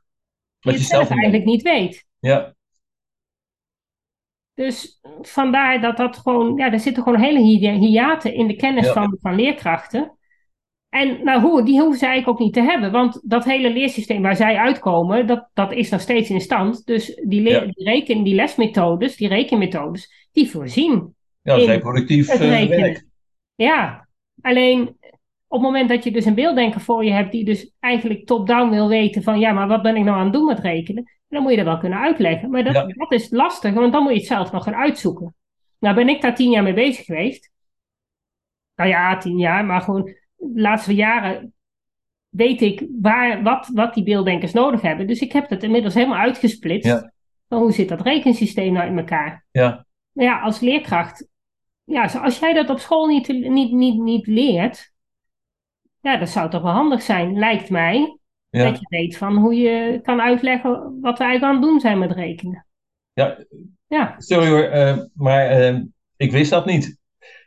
je 0.59 0.69
Wat 0.69 0.73
het 0.73 0.81
je 0.81 0.89
zelf 0.89 1.09
eigenlijk 1.09 1.45
niet 1.45 1.61
weet? 1.61 2.05
Ja, 2.19 2.55
Dus 4.53 4.99
vandaar 5.21 5.81
dat 5.81 5.97
dat 5.97 6.17
gewoon, 6.17 6.55
ja, 6.57 6.71
er 6.71 6.79
zitten 6.79 7.03
gewoon 7.03 7.19
hele 7.19 7.39
hi- 7.39 7.77
hiaten 7.77 8.33
in 8.33 8.47
de 8.47 8.55
kennis 8.55 8.85
Ja. 8.85 8.93
van, 8.93 9.17
van 9.21 9.35
leerkrachten. 9.35 10.15
En 10.89 11.23
nou, 11.23 11.41
hoe, 11.41 11.63
die 11.63 11.79
hoeven 11.79 11.99
ze 11.99 12.05
eigenlijk 12.05 12.39
ook 12.39 12.45
niet 12.45 12.53
te 12.53 12.61
hebben, 12.61 12.91
want 12.91 13.21
dat 13.23 13.45
hele 13.45 13.73
leersysteem 13.73 14.21
waar 14.21 14.35
zij 14.35 14.55
uitkomen, 14.55 15.27
dat, 15.27 15.49
dat 15.53 15.73
is 15.73 15.89
nog 15.89 16.01
steeds 16.01 16.29
in 16.29 16.41
stand. 16.41 16.85
Dus 16.85 17.21
die, 17.27 17.41
Ja. 17.49 17.59
die, 17.59 17.83
reken, 17.85 18.23
die 18.23 18.35
lesmethodes, 18.35 19.15
die 19.15 19.27
rekenmethodes, 19.27 20.29
die 20.31 20.49
voorzien 20.49 21.15
ja 21.41 21.53
dat 21.53 21.61
is 21.61 21.67
reproductief 21.67 22.27
eh, 22.29 22.67
werk. 22.67 23.05
Ja, 23.55 24.07
alleen 24.41 24.81
op 25.47 25.57
het 25.57 25.61
moment 25.61 25.89
dat 25.89 26.03
je 26.03 26.11
dus 26.11 26.25
een 26.25 26.35
beelddenker 26.35 26.81
voor 26.81 27.05
je 27.05 27.11
hebt 27.11 27.31
die 27.31 27.45
dus 27.45 27.71
eigenlijk 27.79 28.25
top-down 28.25 28.69
wil 28.69 28.87
weten 28.87 29.23
van 29.23 29.39
ja, 29.39 29.51
maar 29.51 29.67
wat 29.67 29.81
ben 29.81 29.95
ik 29.95 30.03
nou 30.03 30.17
aan 30.17 30.23
het 30.23 30.33
doen 30.33 30.45
met 30.45 30.59
rekenen? 30.59 31.20
Dan 31.31 31.41
moet 31.41 31.51
je 31.51 31.57
dat 31.57 31.65
wel 31.65 31.77
kunnen 31.77 31.99
uitleggen. 31.99 32.49
Maar 32.49 32.63
dat, 32.63 32.73
Ja. 32.73 32.85
dat 32.87 33.11
is 33.11 33.29
lastig, 33.29 33.73
want 33.73 33.93
dan 33.93 34.03
moet 34.03 34.11
je 34.11 34.17
het 34.17 34.27
zelf 34.27 34.51
nog 34.51 34.63
gaan 34.63 34.75
uitzoeken. 34.75 35.35
Nou 35.79 35.95
ben 35.95 36.09
ik 36.09 36.21
daar 36.21 36.35
tien 36.35 36.49
jaar 36.51 36.63
mee 36.63 36.73
bezig 36.73 37.05
geweest. 37.05 37.51
Nou 38.75 38.89
ja, 38.89 39.17
tien 39.17 39.37
jaar, 39.37 39.65
maar 39.65 39.81
gewoon 39.81 40.03
de 40.35 40.61
laatste 40.61 40.95
jaren 40.95 41.53
weet 42.29 42.61
ik 42.61 42.87
waar, 43.01 43.43
wat, 43.43 43.69
wat 43.73 43.93
die 43.93 44.03
beelddenkers 44.03 44.53
nodig 44.53 44.81
hebben. 44.81 45.07
Dus 45.07 45.19
ik 45.19 45.31
heb 45.31 45.49
het 45.49 45.63
inmiddels 45.63 45.93
helemaal 45.93 46.19
uitgesplitst. 46.19 46.87
Ja. 46.87 47.11
Van 47.47 47.59
hoe 47.59 47.71
zit 47.71 47.89
dat 47.89 48.01
rekensysteem 48.01 48.73
nou 48.73 48.87
in 48.87 48.97
elkaar? 48.97 49.45
Ja, 49.51 49.85
Maar 50.11 50.25
ja, 50.25 50.39
als 50.39 50.59
leerkracht, 50.59 51.27
ja, 51.83 52.03
als 52.05 52.39
jij 52.39 52.53
dat 52.53 52.69
op 52.69 52.79
school 52.79 53.07
niet, 53.07 53.27
niet, 53.27 53.71
niet, 53.71 53.99
niet 53.99 54.27
leert, 54.27 54.91
ja, 55.99 56.17
dat 56.17 56.29
zou 56.29 56.49
toch 56.49 56.61
wel 56.61 56.71
handig 56.71 57.01
zijn, 57.01 57.37
lijkt 57.37 57.69
mij, 57.69 58.17
ja. 58.51 58.63
dat 58.63 58.79
je 58.79 58.85
weet 58.89 59.17
van 59.17 59.37
hoe 59.37 59.55
je 59.55 59.99
kan 60.03 60.21
uitleggen 60.21 60.71
wat 61.01 61.17
we 61.17 61.23
eigenlijk 61.23 61.43
aan 61.43 61.61
het 61.61 61.69
doen 61.69 61.79
zijn 61.79 61.99
met 61.99 62.11
rekenen. 62.11 62.65
Ja. 63.13 63.37
Ja, 63.91 64.15
Sorry 64.17 64.47
hoor, 64.49 64.63
eh, 64.63 64.97
maar 65.13 65.47
eh, 65.47 65.79
ik 66.17 66.31
wist 66.31 66.49
dat 66.49 66.65
niet. 66.65 66.97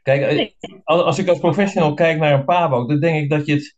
Kijk, 0.03 0.23
eh, 0.23 0.37
Nee. 0.37 0.57
als, 0.85 1.03
als 1.03 1.19
ik 1.19 1.29
als 1.29 1.39
professional 1.39 1.95
kijk 1.95 2.19
naar 2.19 2.33
een 2.33 2.45
PABO, 2.45 2.87
dan 2.87 3.01
denk 3.01 3.23
ik 3.23 3.31
dat 3.31 3.47
je 3.47 3.53
het 3.55 3.77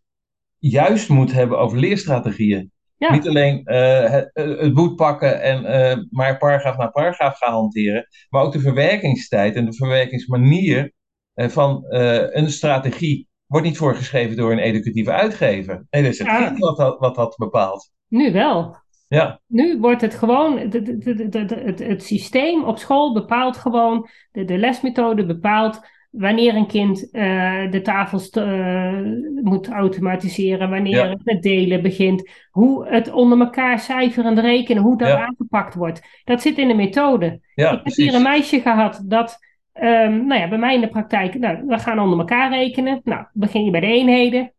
juist 0.58 1.08
moet 1.08 1.32
hebben 1.32 1.58
over 1.58 1.78
leerstrategieën. 1.78 2.72
ja, 2.96 3.12
Niet 3.12 3.28
alleen 3.28 3.60
het, 3.64 4.30
het 4.32 4.74
boek 4.74 4.96
pakken 4.96 5.42
en 5.42 6.08
maar 6.10 6.36
paragraaf 6.38 6.76
na 6.76 6.86
paragraaf 6.86 7.38
gaan 7.38 7.52
hanteren, 7.52 8.08
maar 8.28 8.42
ook 8.42 8.52
de 8.52 8.60
verwerkingstijd 8.60 9.56
en 9.56 9.64
de 9.64 9.74
verwerkingsmanier 9.74 10.92
van 11.34 11.84
een 12.30 12.50
strategie 12.50 13.28
wordt 13.46 13.66
niet 13.66 13.76
voorgeschreven 13.76 14.36
door 14.36 14.52
een 14.52 14.58
educatieve 14.58 15.12
uitgever. 15.12 15.86
Nee, 15.90 16.02
dat 16.02 16.12
is 16.12 16.18
het 16.18 16.28
Ja. 16.28 16.46
kind 16.46 16.58
wat 16.58 16.76
dat, 16.76 16.98
wat 16.98 17.14
dat 17.14 17.34
bepaalt. 17.36 17.90
nu 18.08 18.32
wel. 18.32 18.76
Ja, 19.08 19.40
Nu 19.46 19.78
wordt 19.78 20.00
het 20.00 20.14
gewoon, 20.14 20.70
de- 20.70 21.62
het, 21.64 21.78
het 21.78 22.02
systeem 22.02 22.64
op 22.64 22.78
school 22.78 23.12
bepaalt 23.12 23.56
gewoon, 23.56 24.08
de, 24.32 24.44
de 24.44 24.58
lesmethode 24.58 25.26
bepaalt 25.26 25.80
wanneer 26.10 26.54
een 26.54 26.66
kind 26.66 27.10
eh, 27.10 27.70
de 27.70 27.80
tafels 27.82 28.30
te- 28.30 28.40
eh, 28.42 29.42
moet 29.44 29.68
automatiseren, 29.68 30.70
wanneer 30.70 30.96
Ja. 30.96 31.08
het 31.08 31.24
met 31.24 31.42
delen 31.42 31.82
begint, 31.82 32.30
hoe 32.50 32.88
het 32.88 33.12
onder 33.12 33.40
elkaar 33.40 33.78
cijferend 33.78 34.38
rekenen, 34.38 34.82
hoe 34.82 34.98
dat 34.98 35.08
Ja. 35.08 35.26
aangepakt 35.26 35.74
wordt. 35.74 36.02
Dat 36.24 36.42
zit 36.42 36.58
in 36.58 36.68
de 36.68 36.74
methode. 36.74 37.40
ja 37.54 37.64
Ik 37.66 37.70
heb 37.70 37.82
precies. 37.82 38.04
hier 38.04 38.14
een 38.14 38.22
meisje 38.22 38.60
gehad 38.60 39.02
dat, 39.04 39.38
ehm, 39.80 40.26
nou 40.26 40.40
ja, 40.40 40.48
bij 40.48 40.58
mij 40.58 40.74
in 40.74 40.80
de 40.80 40.88
praktijk, 40.88 41.38
nou, 41.38 41.66
we 41.66 41.78
gaan 41.78 41.98
onder 41.98 42.18
elkaar 42.18 42.50
rekenen. 42.50 43.00
Nou, 43.04 43.26
begin 43.32 43.64
je 43.64 43.70
bij 43.70 43.80
de 43.80 43.86
eenheden. 43.86 44.52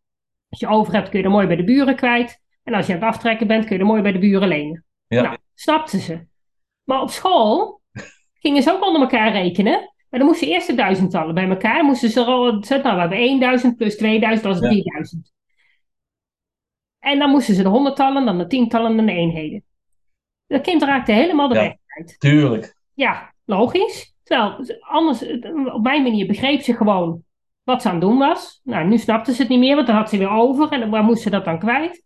Als 0.49 0.59
je 0.59 0.67
over 0.67 0.93
hebt, 0.93 1.09
kun 1.09 1.19
je 1.19 1.25
er 1.25 1.31
mooi 1.31 1.47
bij 1.47 1.55
de 1.55 1.63
buren 1.63 1.95
kwijt. 1.95 2.41
En 2.63 2.73
als 2.73 2.85
je 2.87 2.93
aan 2.93 2.99
het 2.99 3.07
aftrekken 3.07 3.47
bent, 3.47 3.65
kun 3.65 3.75
je 3.75 3.81
er 3.81 3.87
mooi 3.87 4.01
bij 4.01 4.11
de 4.11 4.19
buren 4.19 4.47
lenen. 4.47 4.85
Ja. 5.07 5.21
Nou, 5.21 5.37
snapten 5.53 5.99
ze. 5.99 6.25
Maar 6.83 7.01
op 7.01 7.09
school 7.09 7.81
gingen 8.43 8.63
ze 8.63 8.71
ook 8.71 8.85
onder 8.85 9.01
elkaar 9.01 9.31
rekenen. 9.31 9.93
Maar 10.09 10.19
dan 10.19 10.29
moesten 10.29 10.47
ze 10.47 10.53
eerst 10.53 10.67
de 10.67 10.75
duizendtallen 10.75 11.33
bij 11.35 11.49
elkaar. 11.49 11.75
Dan 11.77 11.85
moesten 11.85 12.09
ze 12.09 12.19
er 12.19 12.25
nou, 12.83 12.95
we 12.95 12.99
hebben 13.15 13.39
1000 13.39 13.75
plus 13.77 13.97
2000, 13.97 14.43
dat 14.43 14.55
is 14.55 14.61
Ja. 14.61 14.69
3000. 14.69 15.33
En 16.99 17.19
dan 17.19 17.29
moesten 17.29 17.55
ze 17.55 17.63
de 17.63 17.69
honderdtallen, 17.69 18.25
dan 18.25 18.37
de 18.37 18.47
tientallen 18.47 18.99
en 18.99 19.05
de 19.05 19.11
eenheden. 19.11 19.63
Dat 20.47 20.61
kind 20.61 20.83
raakte 20.83 21.11
helemaal 21.11 21.47
de 21.47 21.55
Ja. 21.55 21.61
weg 21.61 21.75
kwijt. 21.85 22.19
Tuurlijk. 22.19 22.75
Ja, 22.93 23.33
logisch. 23.45 24.15
Terwijl 24.27 24.65
anders, 24.79 25.23
op 25.73 25.83
mijn 25.83 26.03
manier 26.03 26.27
begreep 26.27 26.61
ze 26.61 26.73
gewoon 26.75 27.23
wat 27.63 27.81
ze 27.81 27.87
aan 27.87 27.93
het 27.93 28.03
doen 28.03 28.17
was. 28.17 28.61
Nou, 28.63 28.87
nu 28.87 28.97
snapte 28.97 29.33
ze 29.33 29.41
het 29.41 29.49
niet 29.49 29.59
meer, 29.59 29.75
want 29.75 29.87
dan 29.87 29.95
had 29.95 30.09
ze 30.09 30.17
weer 30.17 30.29
over. 30.29 30.71
En 30.71 30.89
waar 30.89 31.03
moest 31.03 31.21
ze 31.21 31.29
dat 31.29 31.45
dan 31.45 31.59
kwijt? 31.59 32.03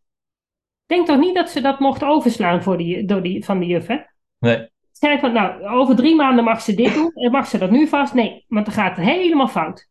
Denk 0.86 1.08
toch 1.08 1.20
niet 1.20 1.36
dat 1.36 1.50
ze 1.50 1.62
dat 1.62 1.80
mocht 1.80 2.04
overslaan 2.04 2.64
voor 2.64 2.78
die, 2.78 3.06
door 3.06 3.22
die, 3.22 3.46
van 3.46 3.60
de 3.60 3.66
juf, 3.66 3.88
hè? 3.88 3.98
Nee. 4.40 4.70
Zei 4.92 5.20
van, 5.20 5.34
nou, 5.34 5.64
over 5.68 5.96
drie 5.96 6.16
maanden 6.16 6.44
mag 6.44 6.62
ze 6.62 6.76
dit 6.76 6.94
doen. 6.94 7.12
En 7.14 7.32
mag 7.32 7.48
ze 7.48 7.58
dat 7.58 7.72
nu 7.72 7.88
vast? 7.88 8.14
Nee, 8.14 8.46
want 8.48 8.66
dan 8.66 8.76
gaat 8.76 8.96
het 8.96 9.06
helemaal 9.06 9.48
fout. 9.48 9.90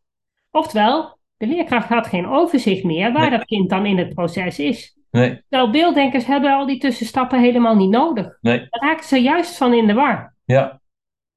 Oftewel, 0.51 1.17
de 1.37 1.47
leerkracht 1.47 1.89
had 1.89 2.07
geen 2.07 2.27
overzicht 2.27 2.83
meer 2.83 3.11
waar 3.11 3.29
Nee. 3.29 3.37
dat 3.37 3.45
kind 3.45 3.69
dan 3.69 3.85
in 3.85 3.97
het 3.97 4.13
proces 4.13 4.59
is. 4.59 4.97
Nee. 5.11 5.41
Terwijl 5.49 5.71
beelddenkers 5.71 6.25
hebben 6.25 6.51
al 6.51 6.65
die 6.65 6.77
tussenstappen 6.79 7.39
helemaal 7.39 7.75
niet 7.75 7.89
nodig. 7.89 8.37
Nee. 8.41 8.57
Daar 8.69 8.89
raken 8.89 9.05
ze 9.05 9.21
juist 9.21 9.57
van 9.57 9.73
in 9.73 9.87
de 9.87 9.93
war. 9.93 10.35
Ja. 10.45 10.80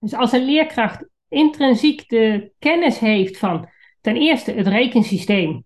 Dus 0.04 0.14
als 0.14 0.32
een 0.32 0.44
leerkracht 0.44 1.08
intrinsiek 1.28 2.08
de 2.08 2.52
kennis 2.58 2.98
heeft 2.98 3.38
van 3.38 3.68
ten 4.00 4.16
eerste 4.16 4.52
het 4.52 4.66
rekensysteem 4.66 5.64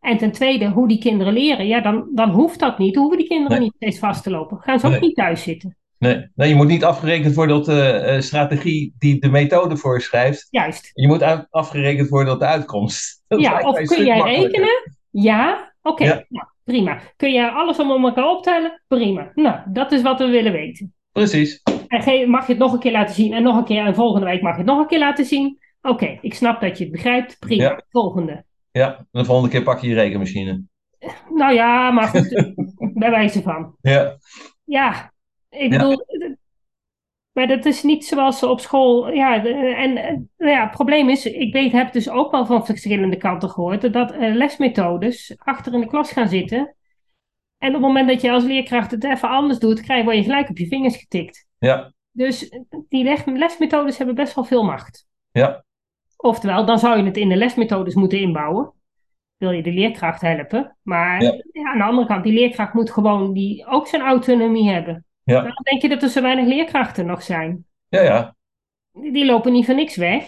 en 0.00 0.16
ten 0.16 0.32
tweede 0.32 0.68
hoe 0.68 0.88
die 0.88 0.98
kinderen 0.98 1.32
leren, 1.32 1.66
ja, 1.66 1.80
dan, 1.80 2.08
dan 2.14 2.30
hoeft 2.30 2.58
dat 2.58 2.78
niet. 2.78 2.94
Dan 2.94 3.02
hoeven 3.02 3.20
die 3.20 3.28
kinderen 3.28 3.56
Nee. 3.58 3.60
niet 3.66 3.74
steeds 3.76 3.98
vast 3.98 4.22
te 4.22 4.30
lopen. 4.30 4.58
Gaan 4.60 4.80
ze 4.80 4.86
ook 4.86 5.00
niet 5.00 5.14
thuis 5.14 5.42
zitten. 5.42 5.76
Nee. 5.98 6.28
nee, 6.34 6.48
je 6.48 6.54
moet 6.54 6.66
niet 6.66 6.84
afgerekend 6.84 7.34
worden 7.34 7.56
op 7.56 7.64
de 7.64 7.82
eh, 7.90 8.20
strategie 8.20 8.94
die 8.98 9.20
de 9.20 9.28
methode 9.28 9.76
voorschrijft. 9.76 10.46
Juist. 10.50 10.90
Je 10.94 11.06
moet 11.06 11.22
uit- 11.22 11.46
afgerekend 11.50 12.08
worden 12.08 12.32
op 12.32 12.38
de 12.38 12.46
uitkomst. 12.46 13.22
Dat 13.28 13.40
Ja, 13.40 13.60
of 13.60 13.80
kun 13.82 14.04
jij 14.04 14.20
rekenen? 14.20 14.92
Ja. 15.10 15.72
Oké, 15.82 16.04
Ja. 16.04 16.24
nou, 16.28 16.46
prima. 16.64 17.00
Kun 17.16 17.32
je 17.32 17.50
alles 17.50 17.78
om 17.78 18.04
elkaar 18.04 18.28
optellen? 18.28 18.82
Prima. 18.88 19.30
Nou, 19.34 19.58
dat 19.72 19.92
is 19.92 20.02
wat 20.02 20.18
we 20.18 20.26
willen 20.26 20.52
weten. 20.52 20.94
Precies. 21.12 21.62
En 21.90 22.30
mag 22.30 22.46
je 22.46 22.52
het 22.52 22.60
nog 22.60 22.72
een 22.72 22.78
keer 22.78 22.92
laten 22.92 23.14
zien 23.14 23.32
en 23.32 23.42
nog 23.42 23.56
een 23.56 23.64
keer 23.64 23.84
en 23.84 23.94
volgende 23.94 24.26
week 24.26 24.42
mag 24.42 24.52
je 24.52 24.58
het 24.58 24.66
nog 24.66 24.78
een 24.78 24.86
keer 24.86 24.98
laten 24.98 25.24
zien? 25.24 25.58
Oké, 25.82 26.18
ik 26.20 26.34
snap 26.34 26.60
dat 26.60 26.78
je 26.78 26.84
het 26.84 26.92
begrijpt. 26.92 27.38
Prima. 27.38 27.62
Ja. 27.62 27.82
Volgende. 27.88 28.44
Ja, 28.70 29.06
de 29.10 29.24
volgende 29.24 29.50
keer 29.50 29.62
pak 29.62 29.80
je 29.80 29.88
je 29.88 29.94
rekenmachine. 29.94 30.62
Nou 31.34 31.54
ja, 31.54 31.90
maar 31.90 32.08
goed, 32.08 32.54
bij 33.00 33.10
wijze 33.10 33.42
van. 33.42 33.76
Ja, 33.80 34.18
Ja, 34.64 35.12
ik 35.48 35.70
bedoel, 35.70 36.04
maar 37.32 37.46
dat 37.46 37.64
is 37.64 37.82
niet 37.82 38.04
zoals 38.04 38.38
ze 38.38 38.48
op 38.48 38.60
school. 38.60 39.12
Ja, 39.12 39.44
en 39.44 39.96
eh, 39.96 40.16
nou 40.36 40.50
ja, 40.50 40.62
het 40.62 40.70
probleem 40.70 41.08
is, 41.08 41.26
ik 41.26 41.52
weet, 41.52 41.72
heb 41.72 41.92
dus 41.92 42.10
ook 42.10 42.30
wel 42.30 42.46
van 42.46 42.66
verschillende 42.66 43.16
kanten 43.16 43.50
gehoord 43.50 43.92
dat 43.92 44.12
eh, 44.12 44.34
lesmethodes 44.34 45.34
achter 45.38 45.74
in 45.74 45.80
de 45.80 45.86
klas 45.86 46.12
gaan 46.12 46.28
zitten. 46.28 46.74
En 47.58 47.68
op 47.68 47.74
het 47.74 47.82
moment 47.82 48.08
dat 48.08 48.20
je 48.20 48.30
als 48.30 48.44
leerkracht 48.44 48.90
het 48.90 49.04
even 49.04 49.28
anders 49.28 49.58
doet, 49.58 49.80
krijg, 49.80 50.04
word 50.04 50.16
je 50.16 50.22
gelijk 50.22 50.48
op 50.48 50.58
je 50.58 50.66
vingers 50.66 50.96
getikt. 50.96 51.48
Ja, 51.60 51.92
Dus 52.10 52.48
die 52.88 53.04
lesmethodes 53.24 53.96
hebben 53.98 54.14
best 54.14 54.34
wel 54.34 54.44
veel 54.44 54.62
macht. 54.64 55.06
ja, 55.30 55.64
Oftewel, 56.16 56.66
dan 56.66 56.78
zou 56.78 56.98
je 56.98 57.04
het 57.04 57.16
in 57.16 57.28
de 57.28 57.36
lesmethodes 57.36 57.94
moeten 57.94 58.20
inbouwen. 58.20 58.72
Wil 59.36 59.50
je 59.50 59.62
de 59.62 59.72
leerkracht 59.72 60.20
helpen. 60.20 60.76
Maar 60.82 61.22
Ja. 61.22 61.42
ja, 61.52 61.70
aan 61.72 61.78
de 61.78 61.84
andere 61.84 62.06
kant, 62.06 62.24
die 62.24 62.32
leerkracht 62.32 62.72
moet 62.74 62.90
gewoon 62.90 63.32
die, 63.32 63.66
ook 63.66 63.86
zijn 63.86 64.02
autonomie 64.02 64.70
hebben. 64.70 65.04
ja, 65.22 65.34
Waarom 65.34 65.62
denk 65.62 65.82
je 65.82 65.88
dat 65.88 66.02
er 66.02 66.08
zo 66.08 66.22
weinig 66.22 66.46
leerkrachten 66.46 67.06
nog 67.06 67.22
zijn? 67.22 67.64
ja, 67.88 68.00
ja. 68.02 68.36
Die 68.92 69.12
die 69.12 69.24
lopen 69.24 69.52
niet 69.52 69.64
voor 69.66 69.74
niks 69.74 69.96
weg. 69.96 70.24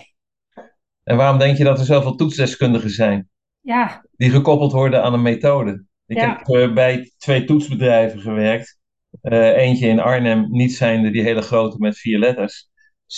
En 1.02 1.16
waarom 1.16 1.38
denk 1.38 1.56
je 1.56 1.64
dat 1.64 1.78
er 1.78 1.84
zoveel 1.84 2.14
toetsdeskundigen 2.14 2.90
zijn? 2.90 3.28
Ja, 3.60 4.04
Die 4.16 4.30
gekoppeld 4.30 4.72
worden 4.72 5.02
aan 5.02 5.12
een 5.14 5.22
methode. 5.22 5.84
Ik 6.06 6.16
Ja. 6.16 6.40
heb 6.42 6.74
bij 6.74 7.12
twee 7.18 7.44
toetsbedrijven 7.44 8.20
gewerkt. 8.20 8.78
Eh, 9.20 9.56
eentje 9.56 9.86
in 9.88 10.00
Arnhem, 10.00 10.46
niet 10.50 10.72
zijnde 10.74 11.10
die 11.10 11.22
hele 11.22 11.42
grote 11.42 11.76
met 11.78 11.98
vier 11.98 12.18
letters. 12.18 12.68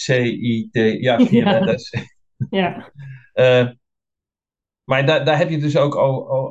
C-I-T, 0.06 0.74
ja, 1.00 1.18
vier 1.26 1.44
Ja. 1.44 1.50
letters. 1.50 1.94
ja, 2.50 2.92
Eh, 3.32 3.68
maar 4.84 5.06
daar, 5.06 5.24
daar 5.24 5.38
heb 5.38 5.50
je 5.50 5.58
dus 5.58 5.76
ook 5.76 5.94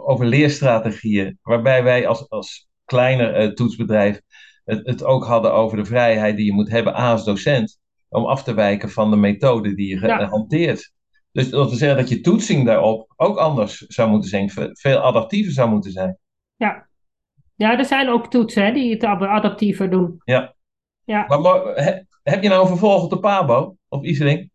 over 0.09 0.25
leerstrategieën. 0.25 1.39
Waarbij 1.41 1.83
wij 1.83 2.07
als, 2.07 2.29
als 2.29 2.69
kleiner 2.85 3.33
eh, 3.33 3.47
toetsbedrijf 3.47 4.21
het, 4.65 4.87
het 4.87 5.03
ook 5.03 5.25
hadden 5.25 5.53
over 5.53 5.77
de 5.77 5.85
vrijheid 5.85 6.35
die 6.35 6.45
je 6.45 6.53
moet 6.53 6.69
hebben 6.69 6.93
als 6.93 7.23
docent. 7.25 7.79
om 8.09 8.25
af 8.25 8.43
te 8.43 8.53
wijken 8.53 8.89
van 8.89 9.09
de 9.09 9.15
methode 9.15 9.75
die 9.75 9.87
je 9.99 10.07
Ja. 10.07 10.25
hanteert. 10.29 10.91
Dus 11.31 11.49
dat 11.49 11.69
wil 11.69 11.77
zeggen 11.77 11.97
dat 11.97 12.09
je 12.09 12.21
toetsing 12.21 12.65
daarop 12.65 13.13
ook 13.15 13.37
anders 13.37 13.77
zou 13.77 14.09
moeten 14.09 14.29
zijn, 14.29 14.49
ve- 14.49 14.69
veel 14.73 14.97
adaptiever 14.97 15.53
zou 15.53 15.69
moeten 15.69 15.91
zijn. 15.91 16.17
Ja. 16.55 16.87
Ja, 17.55 17.77
er 17.77 17.85
zijn 17.85 18.09
ook 18.09 18.29
toetsen 18.29 18.65
hè, 18.65 18.71
die 18.71 18.93
het 18.93 19.03
ad- 19.03 19.21
adaptiever 19.21 19.89
doen. 19.89 20.21
Ja. 20.25 20.53
Ja. 21.05 21.25
Maar, 21.27 21.39
maar 21.41 21.61
he- 21.63 22.01
heb 22.23 22.43
je 22.43 22.49
nou 22.49 22.61
een 22.61 22.67
vervolg 22.67 23.03
op 23.03 23.09
de 23.09 23.19
Pabo? 23.19 23.75
Of 23.89 24.03
Iseling? 24.03 24.51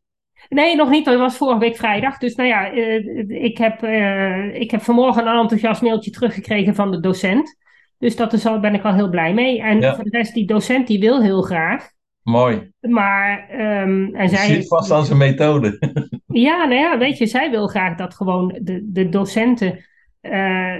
Nee, 0.48 0.76
nog 0.76 0.90
niet. 0.90 1.04
Dat 1.04 1.18
was 1.18 1.36
vorige 1.36 1.58
week 1.58 1.76
vrijdag. 1.76 2.18
Dus 2.18 2.34
nou 2.34 2.48
ja, 2.48 2.72
eh, 2.72 3.44
ik, 3.44 3.58
heb, 3.58 3.82
eh, 3.82 4.54
ik 4.60 4.70
heb 4.70 4.80
vanmorgen 4.80 5.26
een 5.26 5.40
enthousiast 5.40 5.82
mailtje 5.82 6.10
teruggekregen 6.10 6.74
van 6.74 6.90
de 6.90 7.00
docent. 7.00 7.56
Dus 7.98 8.16
dat 8.16 8.32
is 8.32 8.46
al, 8.46 8.60
ben 8.60 8.74
ik 8.74 8.84
al 8.84 8.94
heel 8.94 9.08
blij 9.08 9.34
mee. 9.34 9.62
En 9.62 9.80
Ja. 9.80 9.94
voor 9.94 10.04
de 10.04 10.16
rest, 10.18 10.34
die 10.34 10.46
docent 10.46 10.86
die 10.86 11.00
wil 11.00 11.22
heel 11.22 11.42
graag. 11.42 11.88
Mooi. 12.22 12.70
Maar, 12.80 13.48
ehm 13.48 14.14
en 14.14 14.28
zij... 14.28 14.46
zit 14.46 14.66
vast 14.68 14.90
aan 14.90 15.04
zijn 15.04 15.18
methode. 15.18 15.78
Ja, 16.26 16.64
nou 16.64 16.80
ja, 16.80 16.98
weet 16.98 17.18
je, 17.18 17.26
zij 17.26 17.50
wil 17.50 17.66
graag 17.66 17.96
dat 17.96 18.14
gewoon 18.14 18.58
de, 18.62 18.80
de 18.92 19.08
docenten 19.08 19.84
eh, 20.20 20.74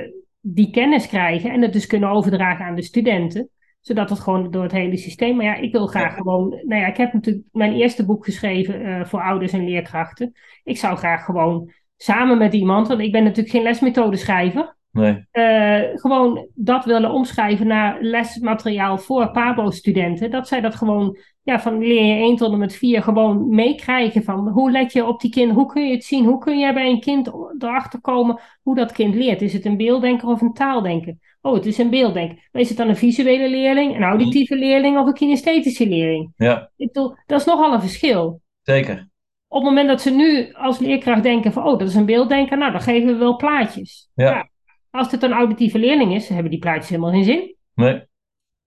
die 0.54 0.70
kennis 0.70 1.06
krijgen 1.08 1.50
en 1.50 1.62
het 1.62 1.72
dus 1.72 1.86
kunnen 1.86 2.08
overdragen 2.08 2.64
aan 2.64 2.74
de 2.74 2.82
studenten. 2.82 3.48
Zodat 3.80 4.10
het 4.10 4.20
gewoon 4.20 4.50
door 4.50 4.62
het 4.62 4.72
hele 4.72 4.96
systeem. 4.96 5.36
Maar 5.36 5.44
ja, 5.44 5.54
ik 5.54 5.72
wil 5.72 5.86
graag 5.86 6.14
gewoon. 6.14 6.48
Nou 6.48 6.80
ja, 6.80 6.86
ik 6.86 6.96
heb 6.96 7.12
natuurlijk 7.12 7.46
mijn 7.52 7.72
eerste 7.72 8.04
boek 8.04 8.24
geschreven 8.24 8.84
eh, 8.84 9.04
voor 9.04 9.22
ouders 9.22 9.52
en 9.52 9.64
leerkrachten. 9.64 10.32
Ik 10.64 10.78
zou 10.78 10.96
graag 10.96 11.24
gewoon 11.24 11.72
samen 11.96 12.38
met 12.38 12.52
iemand, 12.52 12.88
want 12.88 13.00
ik 13.00 13.12
ben 13.12 13.22
natuurlijk 13.22 13.50
geen 13.50 13.62
lesmethodeschrijver. 13.62 14.76
Nee. 14.98 15.26
eh, 15.30 15.80
gewoon 15.94 16.48
dat 16.54 16.84
willen 16.84 17.10
omschrijven 17.10 17.66
naar 17.66 17.96
lesmateriaal 18.00 18.98
voor 18.98 19.30
PABO-studenten. 19.30 20.30
Dat 20.30 20.48
zij 20.48 20.60
dat 20.60 20.74
gewoon 20.74 21.16
ja, 21.42 21.60
van 21.60 21.78
leer 21.78 22.04
je 22.04 22.22
1 22.22 22.36
tot 22.36 22.52
en 22.52 22.58
met 22.58 22.76
4 22.76 23.02
gewoon 23.02 23.48
meekrijgen 23.54 24.22
van 24.22 24.48
hoe 24.48 24.70
let 24.70 24.92
je 24.92 25.06
op 25.06 25.20
die 25.20 25.30
kind, 25.30 25.52
hoe 25.52 25.66
kun 25.72 25.86
je 25.88 25.94
het 25.94 26.04
zien, 26.04 26.24
hoe 26.24 26.38
kun 26.38 26.58
je 26.58 26.72
bij 26.72 26.90
een 26.90 27.00
kind 27.00 27.30
erachter 27.58 28.00
komen 28.00 28.40
hoe 28.62 28.74
dat 28.74 28.92
kind 28.92 29.14
leert. 29.14 29.42
Is 29.42 29.52
het 29.52 29.64
een 29.64 29.76
beelddenker 29.76 30.28
of 30.28 30.40
een 30.40 30.52
taaldenker? 30.52 31.14
Oh, 31.40 31.54
het 31.54 31.66
is 31.66 31.78
een 31.78 31.90
beelddenker. 31.90 32.48
Maar 32.52 32.62
is 32.62 32.68
het 32.68 32.78
dan 32.78 32.88
een 32.88 32.96
visuele 32.96 33.48
leerling, 33.50 33.96
een 33.96 34.02
auditieve 34.02 34.56
leerling 34.56 34.98
of 34.98 35.06
een 35.06 35.12
kinesthetische 35.12 35.88
leerling? 35.88 36.32
Ja, 36.36 36.70
Ik 36.76 36.92
bedoel, 36.92 37.14
dat 37.26 37.40
is 37.40 37.46
nogal 37.46 37.72
een 37.72 37.80
verschil. 37.80 38.40
zeker. 38.62 39.08
Op 39.50 39.60
het 39.60 39.68
moment 39.68 39.88
dat 39.88 40.00
ze 40.00 40.10
nu 40.10 40.52
als 40.52 40.78
leerkracht 40.78 41.22
denken 41.22 41.52
van, 41.52 41.64
oh, 41.66 41.78
dat 41.78 41.88
is 41.88 41.94
een 41.94 42.06
beelddenker, 42.06 42.58
nou, 42.58 42.72
dan 42.72 42.80
geven 42.80 43.08
we 43.08 43.14
wel 43.14 43.36
plaatjes. 43.36 44.10
Ja. 44.14 44.48
Als 44.90 45.10
het 45.10 45.22
een 45.22 45.32
auditieve 45.32 45.78
leerling 45.78 46.14
is, 46.14 46.28
hebben 46.28 46.50
die 46.50 46.60
plaatjes 46.60 46.88
helemaal 46.88 47.10
geen 47.10 47.24
zin. 47.24 47.54
Nee, 47.74 48.02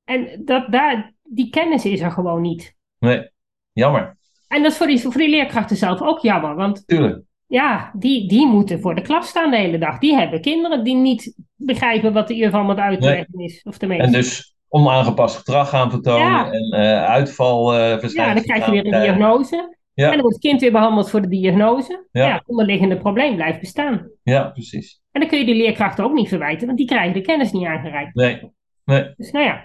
En 0.04 0.42
dat, 0.46 0.72
daar, 0.72 1.14
die 1.24 1.50
kennis 1.50 1.86
is 1.86 2.02
er 2.02 2.12
gewoon 2.12 2.42
niet. 2.42 2.76
nee. 3.00 3.30
Jammer. 3.74 4.18
En 4.48 4.62
dat 4.62 4.72
is 4.72 4.78
voor 4.78 4.88
die, 4.88 5.00
voor 5.00 5.14
die 5.18 5.30
leerkrachten 5.30 5.76
zelf 5.78 6.02
ook 6.02 6.20
jammer. 6.20 6.56
Want 6.56 6.88
Tuurlijk. 6.88 7.24
ja, 7.48 7.92
die, 7.96 8.28
die 8.28 8.48
moeten 8.48 8.82
voor 8.82 8.96
de 8.96 9.02
klas 9.02 9.28
staan 9.28 9.52
de 9.52 9.58
hele 9.58 9.78
dag. 9.78 9.98
Die 10.00 10.16
hebben 10.16 10.42
kinderen 10.42 10.84
die 10.84 10.96
niet 10.96 11.36
begrijpen 11.56 12.14
wat 12.14 12.28
de 12.28 12.52
allemaal 12.52 12.78
aan 12.78 12.92
het 12.92 13.00
Nee. 13.00 13.10
uitleggen 13.10 13.40
is. 13.40 13.62
Of 13.64 13.78
de. 13.78 13.96
En 13.96 14.12
dus 14.12 14.56
onaangepast 14.68 15.36
gedrag 15.38 15.70
gaan 15.70 15.90
vertonen 15.92 16.28
Ja. 16.28 16.52
en 16.52 16.72
eh 16.72 17.04
uitval 17.04 17.74
eh 17.76 18.10
ja, 18.14 18.34
dan 18.34 18.44
krijg 18.44 18.66
je 18.66 18.72
weer 18.72 18.86
een 18.86 19.02
diagnose. 19.02 19.78
Ja. 19.94 20.06
En 20.06 20.12
dan 20.12 20.22
wordt 20.22 20.36
het 20.36 20.46
kind 20.46 20.62
weer 20.62 20.72
behandeld 20.72 21.10
voor 21.10 21.22
de 21.22 21.28
diagnose. 21.28 22.08
Ja. 22.12 22.26
Ja. 22.28 22.34
het 22.34 22.48
onderliggende 22.48 22.98
probleem 22.98 23.36
blijft 23.36 23.60
bestaan. 23.60 24.10
Ja, 24.24 24.44
precies. 24.44 25.01
En 25.12 25.22
dan 25.22 25.30
kun 25.30 25.40
je 25.40 25.46
die 25.46 25.56
leerkrachten 25.56 26.04
ook 26.04 26.14
niet 26.14 26.30
verwijten, 26.30 26.66
want 26.66 26.78
die 26.78 26.88
krijgen 26.88 27.14
de 27.14 27.22
kennis 27.22 27.52
niet 27.52 27.66
aangereikt. 27.66 28.16
Nee. 28.16 28.52
nee. 28.86 29.14
Dus 29.18 29.32
nou 29.32 29.46
ja, 29.46 29.64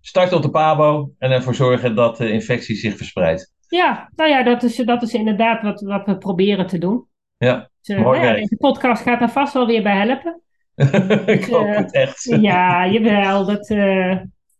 Start 0.00 0.32
op 0.32 0.42
de 0.42 0.50
PABO 0.50 1.12
en 1.18 1.30
ervoor 1.30 1.54
zorgen 1.54 1.94
dat 1.94 2.16
de 2.16 2.30
infectie 2.30 2.76
zich 2.76 2.96
verspreidt. 2.96 3.54
ja 3.68 4.10
nou 4.16 4.30
ja, 4.30 4.42
dat 4.42 4.62
is, 4.62 4.76
dat 4.76 5.02
is 5.02 5.14
inderdaad 5.14 5.62
wat, 5.62 5.80
wat 5.80 6.06
we 6.06 6.18
proberen 6.18 6.66
te 6.66 6.78
doen. 6.78 7.08
Ja, 7.36 7.70
Dus, 7.80 7.96
eh, 7.96 8.02
Mooi 8.02 8.20
nou 8.20 8.30
ja, 8.30 8.40
deze 8.40 8.56
podcast 8.56 9.02
gaat 9.02 9.18
daar 9.18 9.30
vast 9.30 9.52
wel 9.52 9.66
weer 9.66 9.82
bij 9.82 10.06
helpen. 10.06 10.40
ik 11.36 11.44
hoop 11.44 11.66
eh, 11.66 11.76
het 11.76 11.92
echt. 11.92 12.22
Ja, 12.40 12.86
jawel. 12.88 13.44
Dat, 13.44 13.68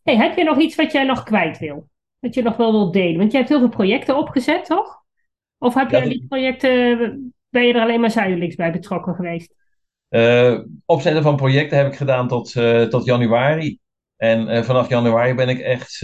hey, 0.02 0.16
heb 0.16 0.36
je 0.36 0.44
nog 0.44 0.58
iets 0.58 0.76
wat 0.76 0.92
jij 0.92 1.04
nog 1.04 1.22
kwijt 1.22 1.58
wil? 1.58 1.88
Dat 2.20 2.34
je 2.34 2.42
nog 2.42 2.56
wel 2.56 2.72
wilt 2.72 2.92
delen? 2.92 3.18
Want 3.18 3.30
je 3.32 3.36
hebt 3.36 3.48
heel 3.48 3.58
veel 3.58 3.68
projecten 3.68 4.16
opgezet, 4.16 4.64
toch? 4.64 5.02
Of 5.58 5.74
heb 5.74 5.90
je 5.90 5.96
Ja, 5.96 6.04
die 6.04 6.24
projecten, 6.28 7.34
ben 7.48 7.66
je 7.66 7.72
er 7.72 7.80
alleen 7.80 8.00
maar 8.00 8.10
zijdelings 8.10 8.54
bij 8.54 8.72
betrokken 8.72 9.14
geweest? 9.14 9.54
Eh, 10.10 10.58
opzetten 10.84 11.22
van 11.22 11.36
projecten 11.36 11.78
heb 11.78 11.86
ik 11.86 11.96
gedaan 11.96 12.28
tot, 12.28 12.56
eh, 12.56 12.82
tot 12.82 13.04
januari. 13.04 13.78
En 14.16 14.48
eh, 14.48 14.62
vanaf 14.62 14.88
januari 14.88 15.34
ben 15.34 15.48
ik 15.48 15.58
echt 15.58 16.02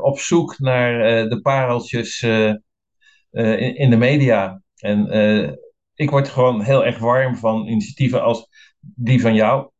op 0.00 0.18
zoek 0.18 0.58
naar 0.58 1.28
de 1.28 1.40
pareltjes 1.42 2.22
in, 2.22 3.76
in 3.76 3.90
de 3.90 3.96
media. 3.96 4.62
En 4.76 5.58
ik 5.94 6.10
word 6.10 6.28
gewoon 6.28 6.62
heel 6.62 6.84
erg 6.84 6.98
warm 6.98 7.36
van 7.36 7.66
initiatieven 7.66 8.22
als 8.22 8.48
die 8.80 9.20
van 9.20 9.34
jou. 9.34 9.70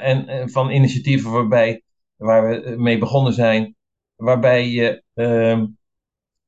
En 0.00 0.50
van 0.50 0.70
initiatieven 0.70 1.30
waarbij, 1.30 1.82
waar 2.16 2.48
we 2.48 2.74
mee 2.76 2.98
begonnen 2.98 3.32
zijn, 3.32 3.76
waarbij 4.16 4.68
je, 4.68 5.02
ehm, 5.14 5.66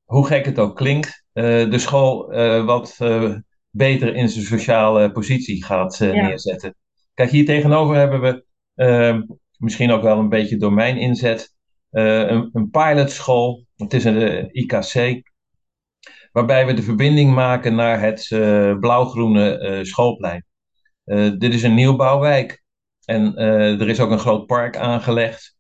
hoe 0.05 0.27
gek 0.27 0.45
het 0.45 0.59
ook 0.59 0.77
klinkt, 0.77 1.25
de 1.33 1.79
school 1.79 2.27
wat 2.65 2.99
beter 3.79 4.15
in 4.15 4.29
zijn 4.29 4.45
sociale 4.45 5.13
positie 5.13 5.65
gaat 5.65 6.01
eh, 6.01 6.15
Ja. 6.15 6.27
neerzetten. 6.27 6.75
Kijk, 7.15 7.31
hier 7.31 7.45
tegenover 7.45 7.97
hebben 7.97 8.21
we, 8.21 8.45
ehm, 8.75 9.23
misschien 9.59 9.91
ook 9.91 10.03
wel 10.03 10.19
een 10.19 10.29
beetje 10.29 10.57
door 10.57 10.73
mijn 10.73 10.97
inzet, 10.97 11.55
eh, 11.91 12.29
een, 12.29 12.51
een 12.53 12.71
pilotschool. 12.71 13.67
Het 13.77 13.95
is 13.95 14.05
een 14.05 14.23
eh, 14.23 14.63
IKC, 14.63 15.23
waarbij 16.33 16.67
we 16.67 16.75
de 16.75 16.83
verbinding 16.83 17.35
maken 17.35 17.75
naar 17.75 18.01
het 18.01 18.27
blauw-groene 18.81 19.79
schoolplein. 19.83 20.45
Dit 21.39 21.55
is 21.55 21.63
een 21.63 21.75
nieuwbouwwijk 21.75 22.63
en 23.05 23.37
er 23.37 23.89
is 23.89 24.01
ook 24.01 24.11
een 24.11 24.19
groot 24.19 24.47
park 24.47 24.77
aangelegd. 24.77 25.57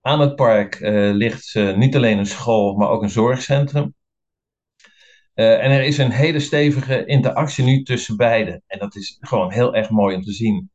Aan 0.00 0.20
het 0.20 0.34
park 0.36 0.78
ligt 1.14 1.54
niet 1.76 1.96
alleen 1.96 2.18
een 2.18 2.26
school, 2.26 2.74
maar 2.76 2.88
ook 2.88 3.02
een 3.02 3.10
zorgcentrum. 3.10 3.94
Eh, 5.34 5.64
en 5.64 5.70
er 5.70 5.82
is 5.82 5.98
een 5.98 6.10
hele 6.10 6.40
stevige 6.40 7.04
interactie 7.04 7.64
nu 7.64 7.82
tussen 7.82 8.16
beiden. 8.16 8.62
En 8.66 8.78
dat 8.78 8.96
is 8.96 9.16
gewoon 9.20 9.52
heel 9.52 9.74
erg 9.74 9.90
mooi 9.90 10.16
om 10.16 10.22
te 10.22 10.32
zien. 10.32 10.70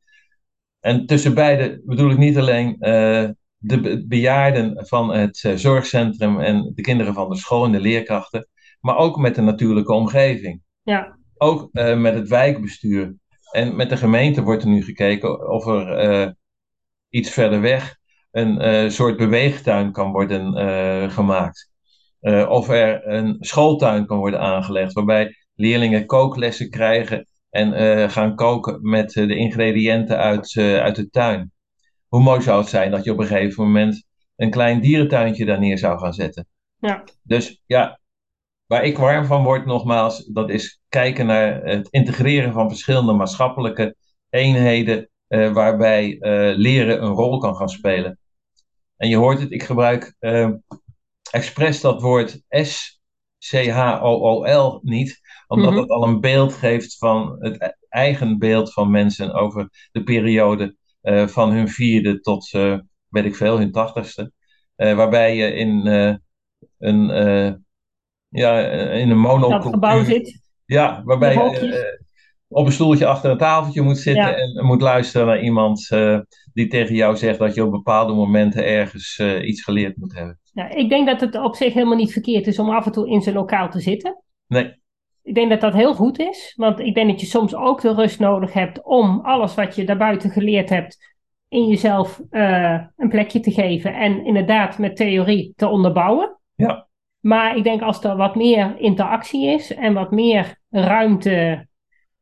En 0.80 1.06
tussen 1.06 1.34
beiden 1.34 1.82
bedoel 1.84 2.10
ik 2.10 2.18
niet 2.18 2.38
alleen 2.38 2.76
eh, 2.80 3.28
de 3.56 3.80
be- 3.80 4.04
bejaarden 4.06 4.86
van 4.86 5.10
het 5.14 5.44
eh, 5.44 5.54
zorgcentrum 5.54 6.40
en 6.40 6.72
de 6.74 6.82
kinderen 6.82 7.14
van 7.14 7.28
de 7.30 7.36
school 7.36 7.64
en 7.64 7.72
de 7.72 7.80
leerkrachten, 7.80 8.48
maar 8.80 8.96
ook 8.96 9.16
met 9.16 9.34
de 9.34 9.42
natuurlijke 9.42 9.92
omgeving. 9.92 10.62
Ja, 10.82 11.18
Ook 11.36 11.68
met 11.72 12.14
het 12.14 12.28
wijkbestuur. 12.28 13.14
En 13.52 13.76
met 13.76 13.88
de 13.90 13.96
gemeente 13.96 14.42
wordt 14.42 14.62
er 14.62 14.68
nu 14.68 14.82
gekeken 14.84 15.48
of 15.50 15.66
er 15.66 16.36
iets 17.08 17.30
verder 17.30 17.60
weg 17.60 17.96
een 18.30 18.92
soort 18.92 19.16
beweegtuin 19.16 19.92
kan 19.92 20.12
worden 20.12 21.10
gemaakt. 21.10 21.70
Eh, 22.28 22.50
of 22.50 22.68
er 22.68 23.06
een 23.06 23.36
schooltuin 23.40 24.06
kan 24.06 24.18
worden 24.18 24.40
aangelegd, 24.40 24.92
waarbij 24.92 25.36
leerlingen 25.54 26.06
kooklessen 26.06 26.70
krijgen 26.70 27.26
en 27.50 27.72
eh, 27.72 28.10
gaan 28.10 28.34
koken 28.34 28.78
met 28.82 29.16
eh, 29.16 29.26
de 29.26 29.36
ingrediënten 29.36 30.18
uit, 30.18 30.56
uit 30.56 30.96
de 30.96 31.10
tuin. 31.10 31.52
Hoe 32.08 32.22
mooi 32.22 32.42
zou 32.42 32.60
het 32.60 32.68
zijn 32.68 32.90
dat 32.90 33.04
je 33.04 33.12
op 33.12 33.18
een 33.18 33.26
gegeven 33.26 33.64
moment 33.64 34.04
een 34.36 34.50
klein 34.50 34.80
dierentuintje 34.80 35.44
daar 35.44 35.58
neer 35.58 35.78
zou 35.78 35.98
gaan 35.98 36.12
zetten. 36.12 36.46
ja, 36.78 37.04
Dus 37.22 37.62
ja, 37.66 38.00
waar 38.66 38.84
ik 38.84 38.98
warm 38.98 39.24
van 39.24 39.42
word, 39.42 39.66
nogmaals, 39.66 40.24
dat 40.24 40.50
is 40.50 40.80
kijken 40.88 41.26
naar 41.26 41.62
het 41.62 41.88
integreren 41.90 42.52
van 42.52 42.68
verschillende 42.68 43.12
maatschappelijke 43.12 43.96
eenheden, 44.30 45.08
waarbij 45.28 46.16
leren 46.56 47.02
een 47.02 47.12
rol 47.12 47.38
kan 47.38 47.56
gaan 47.56 47.68
spelen. 47.68 48.18
En 48.96 49.08
je 49.08 49.16
hoort 49.16 49.40
het, 49.40 49.52
ik 49.52 49.62
gebruik 49.62 50.14
expres 51.30 51.80
dat 51.80 52.00
woord 52.02 52.40
S-C-H-O-O-L 53.38 54.80
niet, 54.82 55.20
omdat 55.46 55.70
Mhm. 55.70 55.80
het 55.80 55.90
al 55.90 56.02
een 56.04 56.20
beeld 56.20 56.52
geeft 56.52 56.96
van 56.98 57.36
het 57.38 57.62
e- 57.62 57.72
eigen 57.88 58.38
beeld 58.38 58.72
van 58.72 58.90
mensen 58.90 59.34
over 59.34 59.70
de 59.92 60.02
periode 60.02 60.76
eh, 61.00 61.26
van 61.26 61.50
hun 61.52 61.68
vierde 61.68 62.20
tot, 62.20 62.52
eh, 62.54 62.78
weet 63.08 63.24
ik 63.24 63.36
veel, 63.36 63.58
hun 63.58 63.72
tachtigste. 63.72 64.32
Eh, 64.76 64.94
waarbij 64.96 65.36
je 65.36 65.52
in 65.54 65.86
een, 66.78 67.06
ja, 68.28 68.60
in 68.90 69.02
een 69.02 69.08
dat 69.08 69.16
monocultuur... 69.16 69.70
gebouw 69.72 70.04
zit. 70.04 70.40
Ja, 70.66 71.02
waarbij 71.04 71.32
je 71.32 71.98
op 72.48 72.66
een 72.66 72.72
stoeltje 72.72 73.06
achter 73.06 73.30
een 73.30 73.38
tafeltje 73.38 73.82
moet 73.82 73.98
zitten 73.98 74.24
Ja. 74.24 74.34
en 74.34 74.64
moet 74.64 74.82
luisteren 74.82 75.26
naar 75.26 75.40
iemand 75.42 75.88
die 76.52 76.66
tegen 76.68 76.94
jou 76.94 77.16
zegt 77.16 77.38
dat 77.38 77.54
je 77.54 77.64
op 77.64 77.70
bepaalde 77.70 78.12
momenten 78.14 78.64
ergens 78.64 79.18
iets 79.42 79.62
geleerd 79.62 79.96
moet 79.96 80.14
hebben. 80.14 80.40
Ja, 80.58 80.68
ik 80.68 80.88
denk 80.88 81.06
dat 81.06 81.20
het 81.20 81.36
op 81.36 81.56
zich 81.56 81.72
helemaal 81.72 81.96
niet 81.96 82.12
verkeerd 82.12 82.46
is 82.46 82.58
om 82.58 82.70
af 82.70 82.86
en 82.86 82.92
toe 82.92 83.08
in 83.08 83.22
zijn 83.22 83.34
lokaal 83.34 83.70
te 83.70 83.80
zitten. 83.80 84.22
Nee, 84.46 84.80
Ik 85.22 85.34
denk 85.34 85.50
dat 85.50 85.60
dat 85.60 85.72
heel 85.72 85.94
goed 85.94 86.18
is, 86.18 86.52
want 86.56 86.78
ik 86.78 86.94
denk 86.94 87.10
dat 87.10 87.20
je 87.20 87.26
soms 87.26 87.54
ook 87.54 87.80
de 87.80 87.94
rust 87.94 88.18
nodig 88.18 88.52
hebt 88.52 88.84
om 88.84 89.20
alles 89.20 89.54
wat 89.54 89.74
je 89.74 89.84
daarbuiten 89.84 90.30
geleerd 90.30 90.68
hebt 90.68 91.16
in 91.48 91.68
jezelf 91.68 92.20
eh, 92.30 92.84
een 92.96 93.08
plekje 93.08 93.40
te 93.40 93.50
geven 93.50 93.94
en 93.94 94.24
inderdaad 94.24 94.78
met 94.78 94.96
theorie 94.96 95.52
te 95.56 95.68
onderbouwen. 95.68 96.38
Ja. 96.54 96.86
Maar 97.20 97.56
ik 97.56 97.64
denk 97.64 97.82
als 97.82 98.04
er 98.04 98.16
wat 98.16 98.34
meer 98.34 98.78
interactie 98.78 99.46
is 99.46 99.74
en 99.74 99.94
wat 99.94 100.10
meer 100.10 100.58
ruimte 100.70 101.66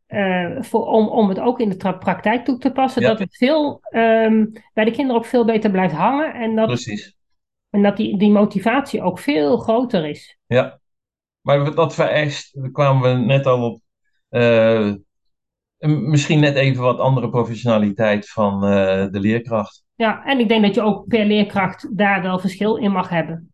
uh, 0.09 0.63
voor, 0.63 0.87
om, 0.87 1.09
om 1.09 1.29
het 1.29 1.41
ook 1.41 1.61
in 1.61 1.69
de 1.69 1.97
praktijk 1.99 2.45
toe 2.45 2.59
te 2.59 2.73
passen, 2.73 3.03
dat 3.03 3.19
het 3.19 3.37
veel, 3.37 3.81
um, 3.91 4.53
bij 4.75 4.85
de 4.85 4.91
kinderen 4.91 5.17
ook 5.17 5.27
veel 5.27 5.45
beter 5.45 5.71
blijft 5.71 5.95
hangen. 5.95 6.35
En 6.35 6.55
dat, 6.55 6.67
Precies. 6.67 7.16
En 7.77 7.83
dat 7.83 7.97
die, 7.97 8.19
die 8.19 8.31
motivatie 8.31 9.03
ook 9.03 9.19
veel 9.19 9.59
groter 9.59 10.07
is. 10.09 10.39
Ja, 10.47 10.81
maar 11.41 11.75
dat 11.75 11.95
vereist, 11.95 12.63
daar 12.63 12.71
kwamen 12.71 13.13
we 13.13 13.25
net 13.25 13.47
al 13.47 13.71
op, 13.71 13.81
uh, 14.31 14.95
misschien 15.79 16.41
net 16.41 16.55
even 16.55 16.83
wat 16.83 16.99
andere 16.99 17.29
professionaliteit 17.29 18.29
van 18.29 18.65
uh, 18.65 18.71
de 19.11 19.21
leerkracht. 19.21 19.85
Ja, 19.95 20.25
en 20.25 20.39
ik 20.39 20.49
denk 20.49 20.63
dat 20.63 20.75
je 20.75 20.83
ook 20.83 21.07
per 21.07 21.25
leerkracht 21.25 21.97
daar 21.97 22.23
wel 22.23 22.39
verschil 22.39 22.77
in 22.77 22.91
mag 22.91 23.09
hebben. 23.09 23.53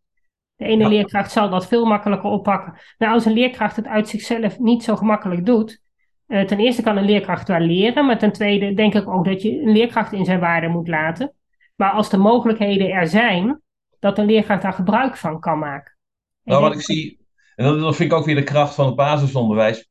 De 0.55 0.65
ene 0.65 0.89
leerkracht 0.89 1.33
zal 1.33 1.51
dat 1.51 1.67
veel 1.67 1.85
makkelijker 1.85 2.31
oppakken. 2.31 2.75
Maar 2.99 3.09
als 3.09 3.25
een 3.25 3.33
leerkracht 3.33 3.77
het 3.77 3.87
uit 3.87 4.09
zichzelf 4.09 4.59
niet 4.59 4.83
zo 4.83 4.97
gemakkelijk 4.97 5.47
doet, 5.47 5.83
uh, 6.27 6.43
ten 6.43 6.59
eerste 6.59 6.83
kan 6.83 6.97
een 6.97 7.05
leerkracht 7.05 7.49
wel 7.49 7.61
leren, 7.61 8.07
maar 8.07 8.19
ten 8.19 8.33
tweede 8.33 8.75
denk 8.75 8.95
ik 8.95 9.09
ook 9.09 9.25
dat 9.25 9.43
je 9.43 9.63
een 9.63 9.73
leerkracht 9.73 10.13
in 10.13 10.25
zijn 10.25 10.41
waarde 10.41 10.69
moet 10.69 10.89
laten. 10.89 11.35
Maar 11.77 11.91
als 11.91 12.11
de 12.11 12.17
mogelijkheden 12.17 12.91
er 12.91 13.07
zijn, 13.07 13.61
dat 14.03 14.19
een 14.19 14.27
leerkracht 14.27 14.63
daar 14.63 14.73
gebruik 14.73 15.17
van 15.17 15.41
kan 15.41 15.59
maken. 15.59 15.97
Nou, 16.43 16.63
wat 16.63 16.75
ik 16.75 16.81
zie, 16.81 17.27
en 17.55 17.79
dat, 17.79 17.97
vind 17.97 18.13
ik 18.13 18.19
ook 18.19 18.25
weer 18.25 18.35
de 18.35 18.43
kracht 18.43 18.75
van 18.75 18.87
het 18.87 18.97
basisonderwijs. 18.97 19.91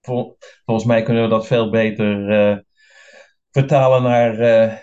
Vol, 0.00 0.38
volgens 0.64 0.86
mij 0.86 1.02
kunnen 1.02 1.22
we 1.22 1.28
dat 1.28 1.46
veel 1.46 1.70
beter 1.70 2.30
uh, 2.50 2.58
vertalen 3.50 4.02
naar 4.02 4.40
uh, 4.40 4.74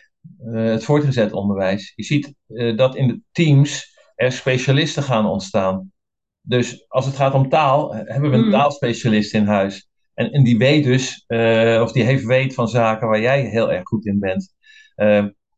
het 0.71 0.83
voortgezet 0.83 1.31
onderwijs. 1.31 1.93
Je 1.95 2.03
ziet 2.03 2.33
dat 2.75 2.95
in 2.95 3.07
de 3.07 3.21
teams 3.31 3.97
er 4.15 4.31
specialisten 4.31 5.03
gaan 5.03 5.25
ontstaan. 5.25 5.91
Dus 6.41 6.85
als 6.87 7.05
het 7.05 7.15
gaat 7.15 7.33
om 7.33 7.49
taal, 7.49 7.95
hebben 7.95 8.31
we 8.31 8.37
een 8.37 8.45
mm. 8.45 8.51
taalspecialist 8.51 9.33
in 9.33 9.45
huis. 9.45 9.89
En, 10.13 10.31
en 10.31 10.43
die 10.43 10.57
weet 10.57 10.83
dus, 10.83 11.25
of 11.81 11.91
die 11.91 12.03
heeft 12.03 12.25
weet 12.25 12.53
van 12.53 12.67
zaken 12.67 13.07
waar 13.07 13.21
jij 13.21 13.41
heel 13.41 13.71
erg 13.71 13.83
goed 13.83 14.05
in 14.05 14.19
bent. 14.19 14.53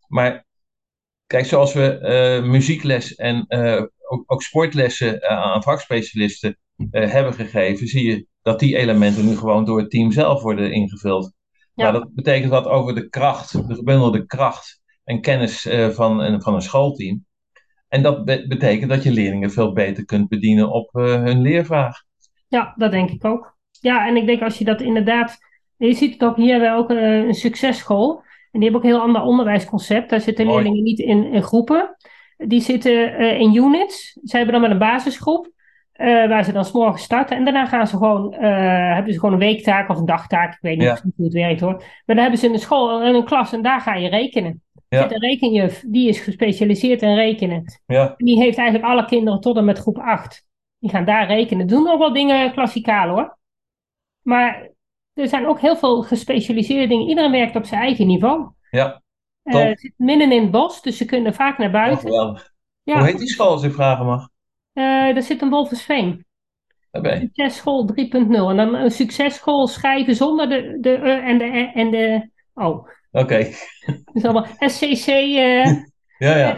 Maar 0.08 0.47
kijk, 1.28 1.46
zoals 1.46 1.74
we 1.74 2.00
uh, 2.42 2.50
muziekles 2.50 3.16
en 3.16 3.46
ook, 4.08 4.24
ook, 4.26 4.42
sportlessen 4.42 5.30
aan 5.30 5.64
vakspecialisten 5.64 6.58
hebben 6.92 7.34
gegeven, 7.34 7.88
zie 7.88 8.10
je 8.10 8.28
dat 8.42 8.60
die 8.60 8.78
elementen 8.78 9.26
nu 9.26 9.36
gewoon 9.36 9.66
door 9.66 9.80
het 9.80 9.90
team 9.90 10.12
zelf 10.12 10.42
worden 10.42 10.72
ingevuld. 10.72 11.34
Ja. 11.74 11.84
Maar 11.84 11.94
dat 11.94 12.14
betekent 12.14 12.52
dat 12.52 12.66
over 12.66 12.96
de 12.96 13.10
kracht, 13.10 13.68
de 13.68 13.76
gebundelde 13.76 14.26
kracht 14.26 14.82
en 15.04 15.22
kennis 15.22 15.62
van, 15.92 16.42
van 16.42 16.54
een 16.54 16.62
schoolteam. 16.62 17.26
En 17.88 18.02
dat 18.02 18.26
betekent 18.26 18.90
dat 18.90 19.04
je 19.04 19.12
leerlingen 19.12 19.52
veel 19.52 19.74
beter 19.74 20.06
kunt 20.06 20.28
bedienen 20.28 20.72
op 20.72 20.90
hun 20.94 21.42
leervraag. 21.42 22.04
Ja, 22.48 22.74
dat 22.76 22.92
denk 22.92 23.10
ik 23.10 23.26
ook. 23.26 23.58
Ja, 23.82 24.08
en 24.08 24.16
ik 24.16 24.26
denk 24.26 24.42
als 24.42 24.58
je 24.58 24.66
dat 24.66 24.82
inderdaad. 24.82 25.38
Je 25.78 25.94
ziet 25.94 26.14
het 26.14 26.24
ook 26.24 26.36
hier 26.36 26.60
wel 26.60 26.78
ook 26.78 26.92
uh, 26.92 27.18
een 27.18 27.34
successchool. 27.34 28.24
En 28.52 28.60
die 28.60 28.64
hebben 28.64 28.80
ook 28.80 28.86
een 28.86 28.96
heel 28.96 29.08
ander 29.08 29.22
onderwijsconcept. 29.22 30.10
Daar 30.10 30.22
zitten 30.22 30.46
Mooi. 30.46 30.58
leerlingen 30.58 30.84
niet 30.84 31.00
in, 31.00 31.24
in, 31.34 31.44
groepen. 31.44 31.96
Die 32.38 32.62
zitten 32.62 33.22
uh, 33.22 33.40
in 33.40 33.56
units. 33.56 34.20
Ze 34.24 34.36
hebben 34.38 34.54
dan 34.54 34.62
met 34.62 34.72
een 34.72 34.78
basisgroep. 34.78 35.56
Uh, 35.96 36.28
waar 36.28 36.44
ze 36.44 36.52
dan 36.52 36.66
s'morgen 36.66 37.00
starten. 37.00 37.38
En 37.38 37.44
daarna 37.44 37.66
gaan 37.66 37.88
ze 37.88 37.98
gewoon, 37.98 38.34
hebben 38.34 39.14
ze 39.14 39.20
gewoon 39.20 39.34
een 39.34 39.40
weektaak 39.40 39.90
of 39.90 39.98
een 39.98 40.06
dagtaak. 40.06 40.54
Ik 40.54 40.60
weet 40.62 40.78
niet 40.78 40.88
ja. 40.88 41.00
hoe 41.16 41.26
het 41.26 41.34
werkt 41.34 41.62
hoor. 41.62 41.74
Maar 41.76 42.16
dan 42.16 42.18
hebben 42.18 42.38
ze 42.38 42.48
een 42.48 42.60
school 42.60 43.02
en 43.02 43.16
een 43.16 43.26
klas 43.26 43.54
en 43.54 43.62
daar 43.62 43.82
ga 43.82 43.96
je 43.96 44.10
rekenen. 44.10 44.62
Er 44.90 45.02
zit 45.02 45.12
een 45.12 45.30
rekenjuf, 45.30 45.84
die 45.88 46.10
is 46.10 46.20
gespecialiseerd 46.20 47.02
in 47.02 47.16
rekenen. 47.16 47.64
Ja. 47.86 48.16
En 48.18 48.26
die 48.26 48.38
heeft 48.38 48.58
eigenlijk 48.58 48.90
alle 48.90 49.06
kinderen 49.06 49.40
tot 49.40 49.58
en 49.58 49.66
met 49.66 49.78
groep 49.78 49.98
8. 49.98 50.46
Die 50.80 50.90
gaan 50.90 51.06
daar 51.06 51.28
rekenen. 51.28 51.68
Doen 51.68 51.84
nog 51.84 51.98
wel 51.98 52.14
dingen 52.14 52.52
klassikaal 52.52 53.10
hoor. 53.10 53.38
Maar 54.22 54.70
er 55.18 55.28
zijn 55.28 55.48
ook 55.48 55.60
heel 55.60 55.78
veel 55.78 56.02
gespecialiseerde 56.02 56.88
dingen. 56.88 57.08
Iedereen 57.08 57.32
werkt 57.32 57.56
op 57.56 57.66
zijn 57.66 57.82
eigen 57.82 58.08
niveau. 58.08 58.50
Ja. 58.70 59.02
Uh, 59.44 59.64
het 59.64 59.80
zit 59.80 59.94
midden 59.98 60.32
in 60.32 60.42
het 60.42 60.52
bos, 60.52 60.82
dus 60.82 60.98
ze 60.98 61.06
kunnen 61.06 61.34
vaak 61.34 61.58
naar 61.58 61.72
buiten. 61.72 62.12
Ja. 62.84 62.98
Hoe 62.98 63.06
heet 63.08 63.18
die 63.18 63.28
school, 63.28 63.50
als 63.50 63.64
ik 63.64 63.74
vragen 63.74 64.06
mag? 64.06 64.30
Uh, 64.74 65.16
er 65.16 65.24
zit 65.24 65.42
een 65.42 65.50
Wolversveen. 65.50 66.26
Daarbij. 66.92 67.20
Successchool 67.20 67.90
3.0. 67.92 67.96
En 68.10 68.58
dan 68.58 68.76
een 68.76 68.92
successchool 68.92 69.68
schrijven 69.68 70.16
zonder 70.16 70.50
de, 70.50 70.78
de 70.82 70.98
uh, 70.98 71.28
en 71.28 71.38
de 71.38 71.72
en 71.74 71.92
de. 71.92 72.30
Oh. 72.54 72.66
Oké. 72.66 72.88
Okay. 73.12 73.56
Dus 74.14 74.24
allemaal 74.24 74.46
SCC. 74.60 75.08
Uh, 75.08 75.66
ja, 76.26 76.36
ja. 76.36 76.58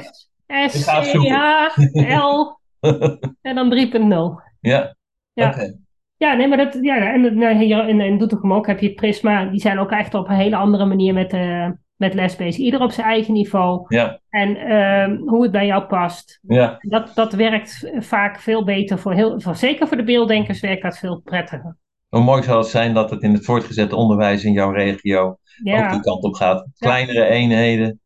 L. 2.18 2.60
en 3.42 3.56
dan 3.56 3.74
3.0. 3.74 4.50
Ja. 4.60 4.96
ja. 5.34 5.48
Oké. 5.48 5.58
Okay. 5.58 5.78
Ja, 6.20 6.34
nee, 6.34 6.48
maar 6.48 6.58
dat, 6.58 6.78
ja, 6.82 7.14
en 7.14 7.58
hier 7.58 7.88
in, 7.88 8.02
in 8.02 8.18
Doetinchem 8.18 8.54
ook 8.54 8.68
heb 8.68 8.80
je 8.80 8.94
Prisma. 8.94 9.46
Die 9.46 9.60
zijn 9.60 9.80
ook 9.80 9.92
echt 9.92 10.14
op 10.14 10.30
een 10.30 10.36
hele 10.36 10.56
andere 10.56 10.86
manier 10.86 11.14
met, 11.14 11.34
uh, 11.34 11.70
met 11.96 12.14
les 12.14 12.36
bezig. 12.36 12.66
Ieder 12.66 12.82
op 12.82 12.92
zijn 12.92 13.08
eigen 13.08 13.34
niveau. 13.34 13.86
Ja. 13.88 14.20
En 14.30 14.50
uh, 14.50 15.30
hoe 15.30 15.44
het 15.44 15.52
bij 15.52 15.66
jou 15.66 15.84
past. 15.84 16.40
Ja. 16.48 16.78
Dat, 16.80 17.12
dat 17.16 17.34
werkt 17.34 17.92
vaak 18.00 18.40
veel 18.40 18.64
beter. 18.64 19.00
Voor 19.00 19.14
heel, 19.14 19.42
voor, 19.42 19.56
zeker 19.56 19.88
voor 19.88 19.98
de 19.98 20.04
beelddenkers 20.04 20.60
werkt 20.60 20.82
dat 20.82 20.98
veel 20.98 21.22
prettiger. 21.24 21.78
Hoe 22.10 22.24
mooi 22.24 22.44
zou 22.44 22.58
het 22.58 22.68
zijn 22.68 22.94
dat 22.94 23.10
het 23.10 23.22
in 23.22 23.34
het 23.34 23.46
voortgezet 23.46 23.94
onderwijs 23.94 24.44
in 24.44 24.52
jouw 24.52 24.72
regio 24.72 25.38
ja. 25.64 25.86
ook 25.86 25.92
die 25.92 26.02
kant 26.02 26.24
op 26.24 26.34
gaat. 26.34 26.68
Kleinere 26.78 27.26
eenheden. 27.26 28.00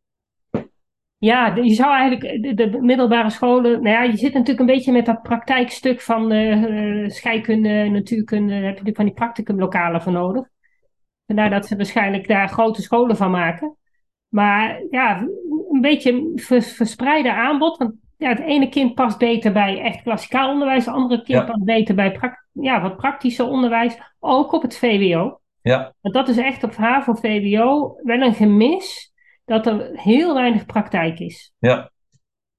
Ja, 1.23 1.55
je 1.55 1.73
zou 1.73 1.95
eigenlijk 1.95 2.43
de, 2.43 2.53
de, 2.53 2.81
middelbare 2.81 3.29
scholen. 3.29 3.71
Nou 3.71 3.95
ja, 3.95 4.03
je 4.03 4.17
zit 4.17 4.33
natuurlijk 4.33 4.59
een 4.59 4.75
beetje 4.75 4.91
met 4.91 5.05
dat 5.05 5.21
praktijkstuk 5.21 6.01
van 6.01 6.31
uh, 6.31 7.09
scheikunde, 7.09 7.89
natuurkunde. 7.89 8.47
Daar 8.47 8.55
heb 8.55 8.63
je 8.63 8.69
natuurlijk 8.69 8.95
van 8.95 9.05
die 9.05 9.13
practicumlokalen 9.13 10.01
voor 10.01 10.11
nodig. 10.11 10.47
Vandaar 11.25 11.49
dat 11.49 11.65
ze 11.65 11.75
waarschijnlijk 11.75 12.27
daar 12.27 12.49
grote 12.49 12.81
scholen 12.81 13.17
van 13.17 13.31
maken. 13.31 13.77
Maar 14.27 14.83
ja, 14.89 15.19
een 15.71 15.81
beetje 15.81 16.31
verspreide 16.75 17.33
aanbod. 17.33 17.77
Want 17.77 17.93
ja, 18.17 18.29
het 18.29 18.39
ene 18.39 18.69
kind 18.69 18.93
past 18.93 19.17
beter 19.17 19.51
bij 19.51 19.81
echt 19.81 20.01
klassikaal 20.01 20.51
onderwijs. 20.51 20.85
Het 20.85 20.95
andere 20.95 21.23
kind 21.23 21.39
ja. 21.39 21.45
past 21.45 21.63
beter 21.63 21.95
bij 21.95 22.19
ja, 22.51 22.81
wat 22.81 22.97
praktische 22.97 23.43
onderwijs. 23.43 23.97
Ook 24.19 24.51
op 24.51 24.61
het 24.61 24.77
VWO. 24.77 25.39
Ja. 25.61 25.93
Want 26.01 26.15
dat 26.15 26.27
is 26.29 26.37
echt 26.37 26.63
op 26.63 26.75
HAVO, 26.75 27.13
VWO 27.13 27.95
wel 28.01 28.21
een 28.21 28.33
gemis 28.33 29.12
dat 29.45 29.67
er 29.67 29.89
heel 29.93 30.33
weinig 30.33 30.65
praktijk 30.65 31.19
is. 31.19 31.53
Ja. 31.59 31.91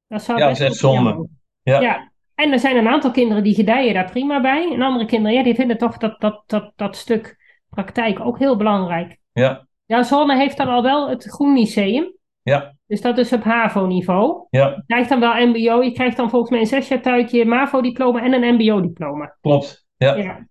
Dat 0.07 0.22
zou 0.22 0.39
ja, 0.39 0.49
best 0.49 0.61
dat 0.61 0.68
is 0.68 0.74
echt 0.74 0.82
zonde. 0.82 1.28
Ja. 1.62 1.80
ja. 1.80 2.12
En 2.35 2.53
er 2.53 2.59
zijn 2.59 2.76
een 2.76 2.89
aantal 2.89 3.11
kinderen 3.11 3.43
die 3.43 3.55
gedijen 3.55 3.95
daar 3.95 4.11
prima 4.11 4.41
bij. 4.41 4.72
En 4.72 4.82
andere 4.82 5.07
kinderen, 5.07 5.37
ja, 5.37 5.43
die 5.43 5.55
vinden 5.55 5.78
toch 5.78 5.97
dat, 5.97 6.20
dat, 6.20 6.43
dat, 6.47 6.72
dat 6.76 6.97
stuk 6.97 7.37
praktijk 7.68 8.20
ook 8.20 8.39
heel 8.39 8.57
belangrijk. 8.57 9.18
Ja. 9.32 9.66
Ja, 9.87 10.03
Zonne 10.03 10.37
heeft 10.37 10.57
dan 10.57 10.68
al 10.68 10.82
wel 10.82 11.09
het 11.09 11.24
Groen 11.24 11.55
Lyceum. 11.55 12.12
Ja. 12.43 12.74
Dus 12.87 13.01
dat 13.01 13.18
is 13.18 13.32
op 13.32 13.43
HAVO-niveau. 13.43 14.47
Ja. 14.51 14.68
Je 14.68 14.82
krijgt 14.87 15.09
dan 15.09 15.20
wel 15.20 15.47
MBO. 15.47 15.82
Je 15.82 15.93
krijgt 15.93 16.16
dan 16.16 16.30
volgens 16.30 16.51
mij 16.51 16.61
een 16.61 16.66
zesjaartuitje 16.66 17.45
MAVO-diploma 17.45 18.22
en 18.22 18.32
een 18.32 18.55
MBO-diploma. 18.55 19.37
Klopt, 19.41 19.87
ja. 19.97 20.14
ja. 20.14 20.47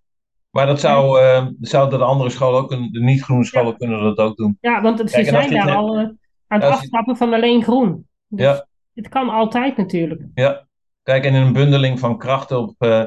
Maar 0.50 0.66
dat 0.66 0.80
zou, 0.80 1.20
uh, 1.20 1.46
zouden 1.60 1.98
de 1.98 2.04
andere 2.04 2.30
scholen 2.30 2.60
ook, 2.60 2.70
de 2.70 3.00
niet-groene 3.00 3.44
scholen 3.44 3.70
ja. 3.70 3.76
kunnen 3.76 4.00
dat 4.02 4.18
ook 4.18 4.36
doen. 4.36 4.58
Ja, 4.60 4.82
want 4.82 5.10
ze 5.10 5.24
zijn 5.24 5.50
daar 5.50 5.74
al 5.74 6.00
uh, 6.00 6.08
aan 6.54 6.60
het 6.60 6.78
afstappen 6.78 7.16
van 7.16 7.32
alleen 7.32 7.62
groen. 7.62 8.06
Dus 8.28 8.46
ja. 8.46 8.66
Het 8.94 9.08
kan 9.08 9.28
altijd 9.28 9.76
natuurlijk. 9.76 10.22
Ja, 10.34 10.66
kijk, 11.02 11.24
en 11.24 11.34
in 11.34 11.42
een 11.42 11.52
bundeling 11.52 11.98
van 11.98 12.18
krachten 12.18 12.58
op 12.58 12.74
uh, 12.78 13.04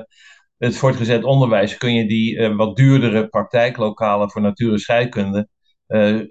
het 0.58 0.78
voortgezet 0.78 1.24
onderwijs 1.24 1.78
kun 1.78 1.94
je 1.94 2.08
die 2.08 2.50
wat 2.50 2.76
duurdere 2.76 3.28
praktijklokalen 3.28 4.32
voor 4.32 4.42
natuur 4.42 4.72
en 4.72 4.80
scheikunde 4.80 5.48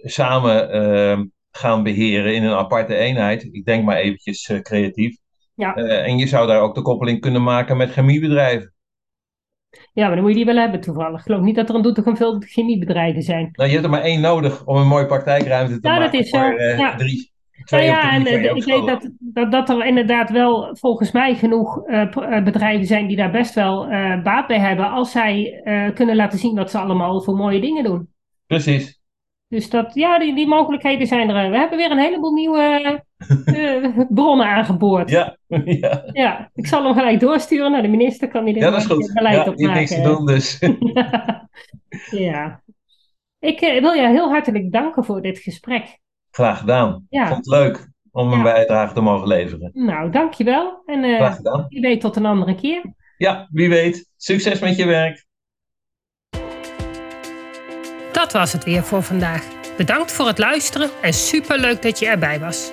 samen 0.03 0.71
ehm, 0.71 1.25
gaan 1.51 1.83
beheren 1.83 2.35
in 2.35 2.45
een 2.45 2.57
aparte 2.57 2.95
eenheid. 2.95 3.49
Ik 3.53 3.65
denk 3.65 3.85
maar 3.85 3.97
eventjes 3.97 4.61
creatief. 4.63 5.17
Ja. 5.55 5.75
en 5.75 6.19
je 6.19 6.27
zou 6.27 6.47
daar 6.47 6.61
ook 6.61 6.75
de 6.75 6.83
koppeling 6.83 7.21
kunnen 7.21 7.43
maken 7.43 7.77
met 7.77 7.93
chemiebedrijven. 7.93 8.75
Ja, 9.93 10.07
maar 10.07 10.15
dan 10.15 10.21
moet 10.21 10.31
je 10.31 10.37
die 10.37 10.45
wel 10.45 10.63
hebben 10.63 10.81
toevallig. 10.81 11.19
Ik 11.19 11.25
geloof 11.25 11.41
niet 11.41 11.57
dat 11.57 11.69
er 11.69 11.75
een 11.75 11.83
Doetinchem 11.83 12.17
veel 12.17 12.43
chemiebedrijven 12.47 13.23
zijn. 13.23 13.49
Nou, 13.53 13.69
je 13.69 13.75
hebt 13.75 13.85
er 13.85 13.91
maar 13.91 14.03
één 14.03 14.21
nodig 14.21 14.65
om 14.65 14.77
een 14.77 14.87
mooie 14.87 15.07
praktijkruimte 15.07 15.81
te 15.81 15.89
ja, 15.89 15.99
maken 15.99 16.13
dat 16.13 16.21
is 16.21 16.29
zo. 16.29 16.39
voor 16.39 16.61
uh, 16.61 16.79
ja. 16.79 16.97
drie. 16.97 17.35
Ja, 17.65 18.13
en 18.13 18.27
uh, 18.27 18.55
ik 18.55 18.65
weet 18.65 18.87
dat, 18.87 19.11
dat, 19.19 19.51
dat 19.51 19.69
er 19.69 19.87
inderdaad 19.87 20.31
wel 20.31 20.77
volgens 20.77 21.13
mij 21.13 21.35
genoeg 21.35 21.87
uh, 21.87 22.43
bedrijven 22.45 22.87
zijn 22.87 23.07
die 23.07 23.17
daar 23.17 23.31
best 23.31 23.55
wel 23.55 23.87
baat 24.23 24.47
bij 24.47 24.59
hebben. 24.59 24.91
Als 24.91 25.11
zij 25.11 25.61
kunnen 25.95 26.17
laten 26.17 26.39
zien 26.39 26.55
wat 26.55 26.71
ze 26.71 26.79
allemaal 26.79 27.23
voor 27.23 27.35
mooie 27.35 27.61
dingen 27.61 27.85
doen. 27.85 28.09
Precies. 28.47 29.01
Dus 29.49 29.71
dat, 29.71 29.95
ja, 29.95 30.19
die, 30.19 30.35
die 30.35 30.47
mogelijkheden 30.47 31.07
zijn 31.07 31.31
er. 31.31 31.51
We 31.51 31.57
hebben 31.57 31.79
weer 31.79 31.91
een 31.91 31.99
heleboel 31.99 32.33
nieuwe 32.33 33.05
bronnen 34.09 34.47
aangeboord. 34.47 35.11
Ja, 35.11 35.37
ja. 35.65 36.03
ja, 36.13 36.51
ik 36.55 36.67
zal 36.67 36.85
hem 36.85 36.95
gelijk 36.95 37.21
doorsturen 37.21 37.71
naar 37.71 37.83
de 37.83 37.89
minister. 37.89 38.29
Kan 38.29 38.45
die 38.45 38.55
er 38.55 38.61
ja, 38.61 38.71
dat 38.71 38.81
is 38.81 38.87
goed. 38.87 39.13
beleid 39.15 39.35
ja, 39.35 39.51
op 39.51 39.59
maken. 39.59 39.75
niks 39.75 39.95
te 39.95 40.01
doen 40.01 40.27
dus. 40.27 40.59
ja. 42.27 42.63
Ik 43.39 43.61
uh, 43.61 43.81
wil 43.81 43.95
jou 43.95 44.13
heel 44.13 44.29
hartelijk 44.29 44.73
danken 44.73 45.05
voor 45.05 45.23
dit 45.23 45.39
gesprek. 45.39 45.99
Graag 46.31 46.59
gedaan. 46.59 47.07
Ja. 47.09 47.23
Ik 47.23 47.29
vond 47.29 47.47
het 47.47 47.55
leuk 47.55 47.91
om 48.11 48.33
een 48.33 48.43
bijdrage 48.43 48.95
te 48.95 49.01
mogen 49.01 49.29
leveren. 49.29 49.71
Nou, 49.75 50.11
dankjewel. 50.11 50.83
En 50.87 51.05
uh, 51.05 51.17
Graag 51.17 51.37
gedaan. 51.37 51.67
wie 51.69 51.81
weet 51.81 52.01
tot 52.01 52.17
een 52.17 52.27
andere 52.27 52.55
keer. 52.55 52.95
Ja, 53.17 53.49
wie 53.51 53.69
weet. 53.69 54.11
Succes 54.17 54.61
met 54.61 54.77
je 54.77 54.87
werk. 54.87 55.27
Dat 58.13 58.33
was 58.33 58.53
het 58.53 58.65
weer 58.65 58.83
voor 58.83 59.03
vandaag. 59.03 59.45
Bedankt 59.77 60.13
voor 60.13 60.27
het 60.27 60.39
luisteren 60.39 60.91
en 61.03 61.13
superleuk 61.13 61.83
dat 61.83 61.99
je 61.99 62.07
erbij 62.07 62.41
was. 62.41 62.73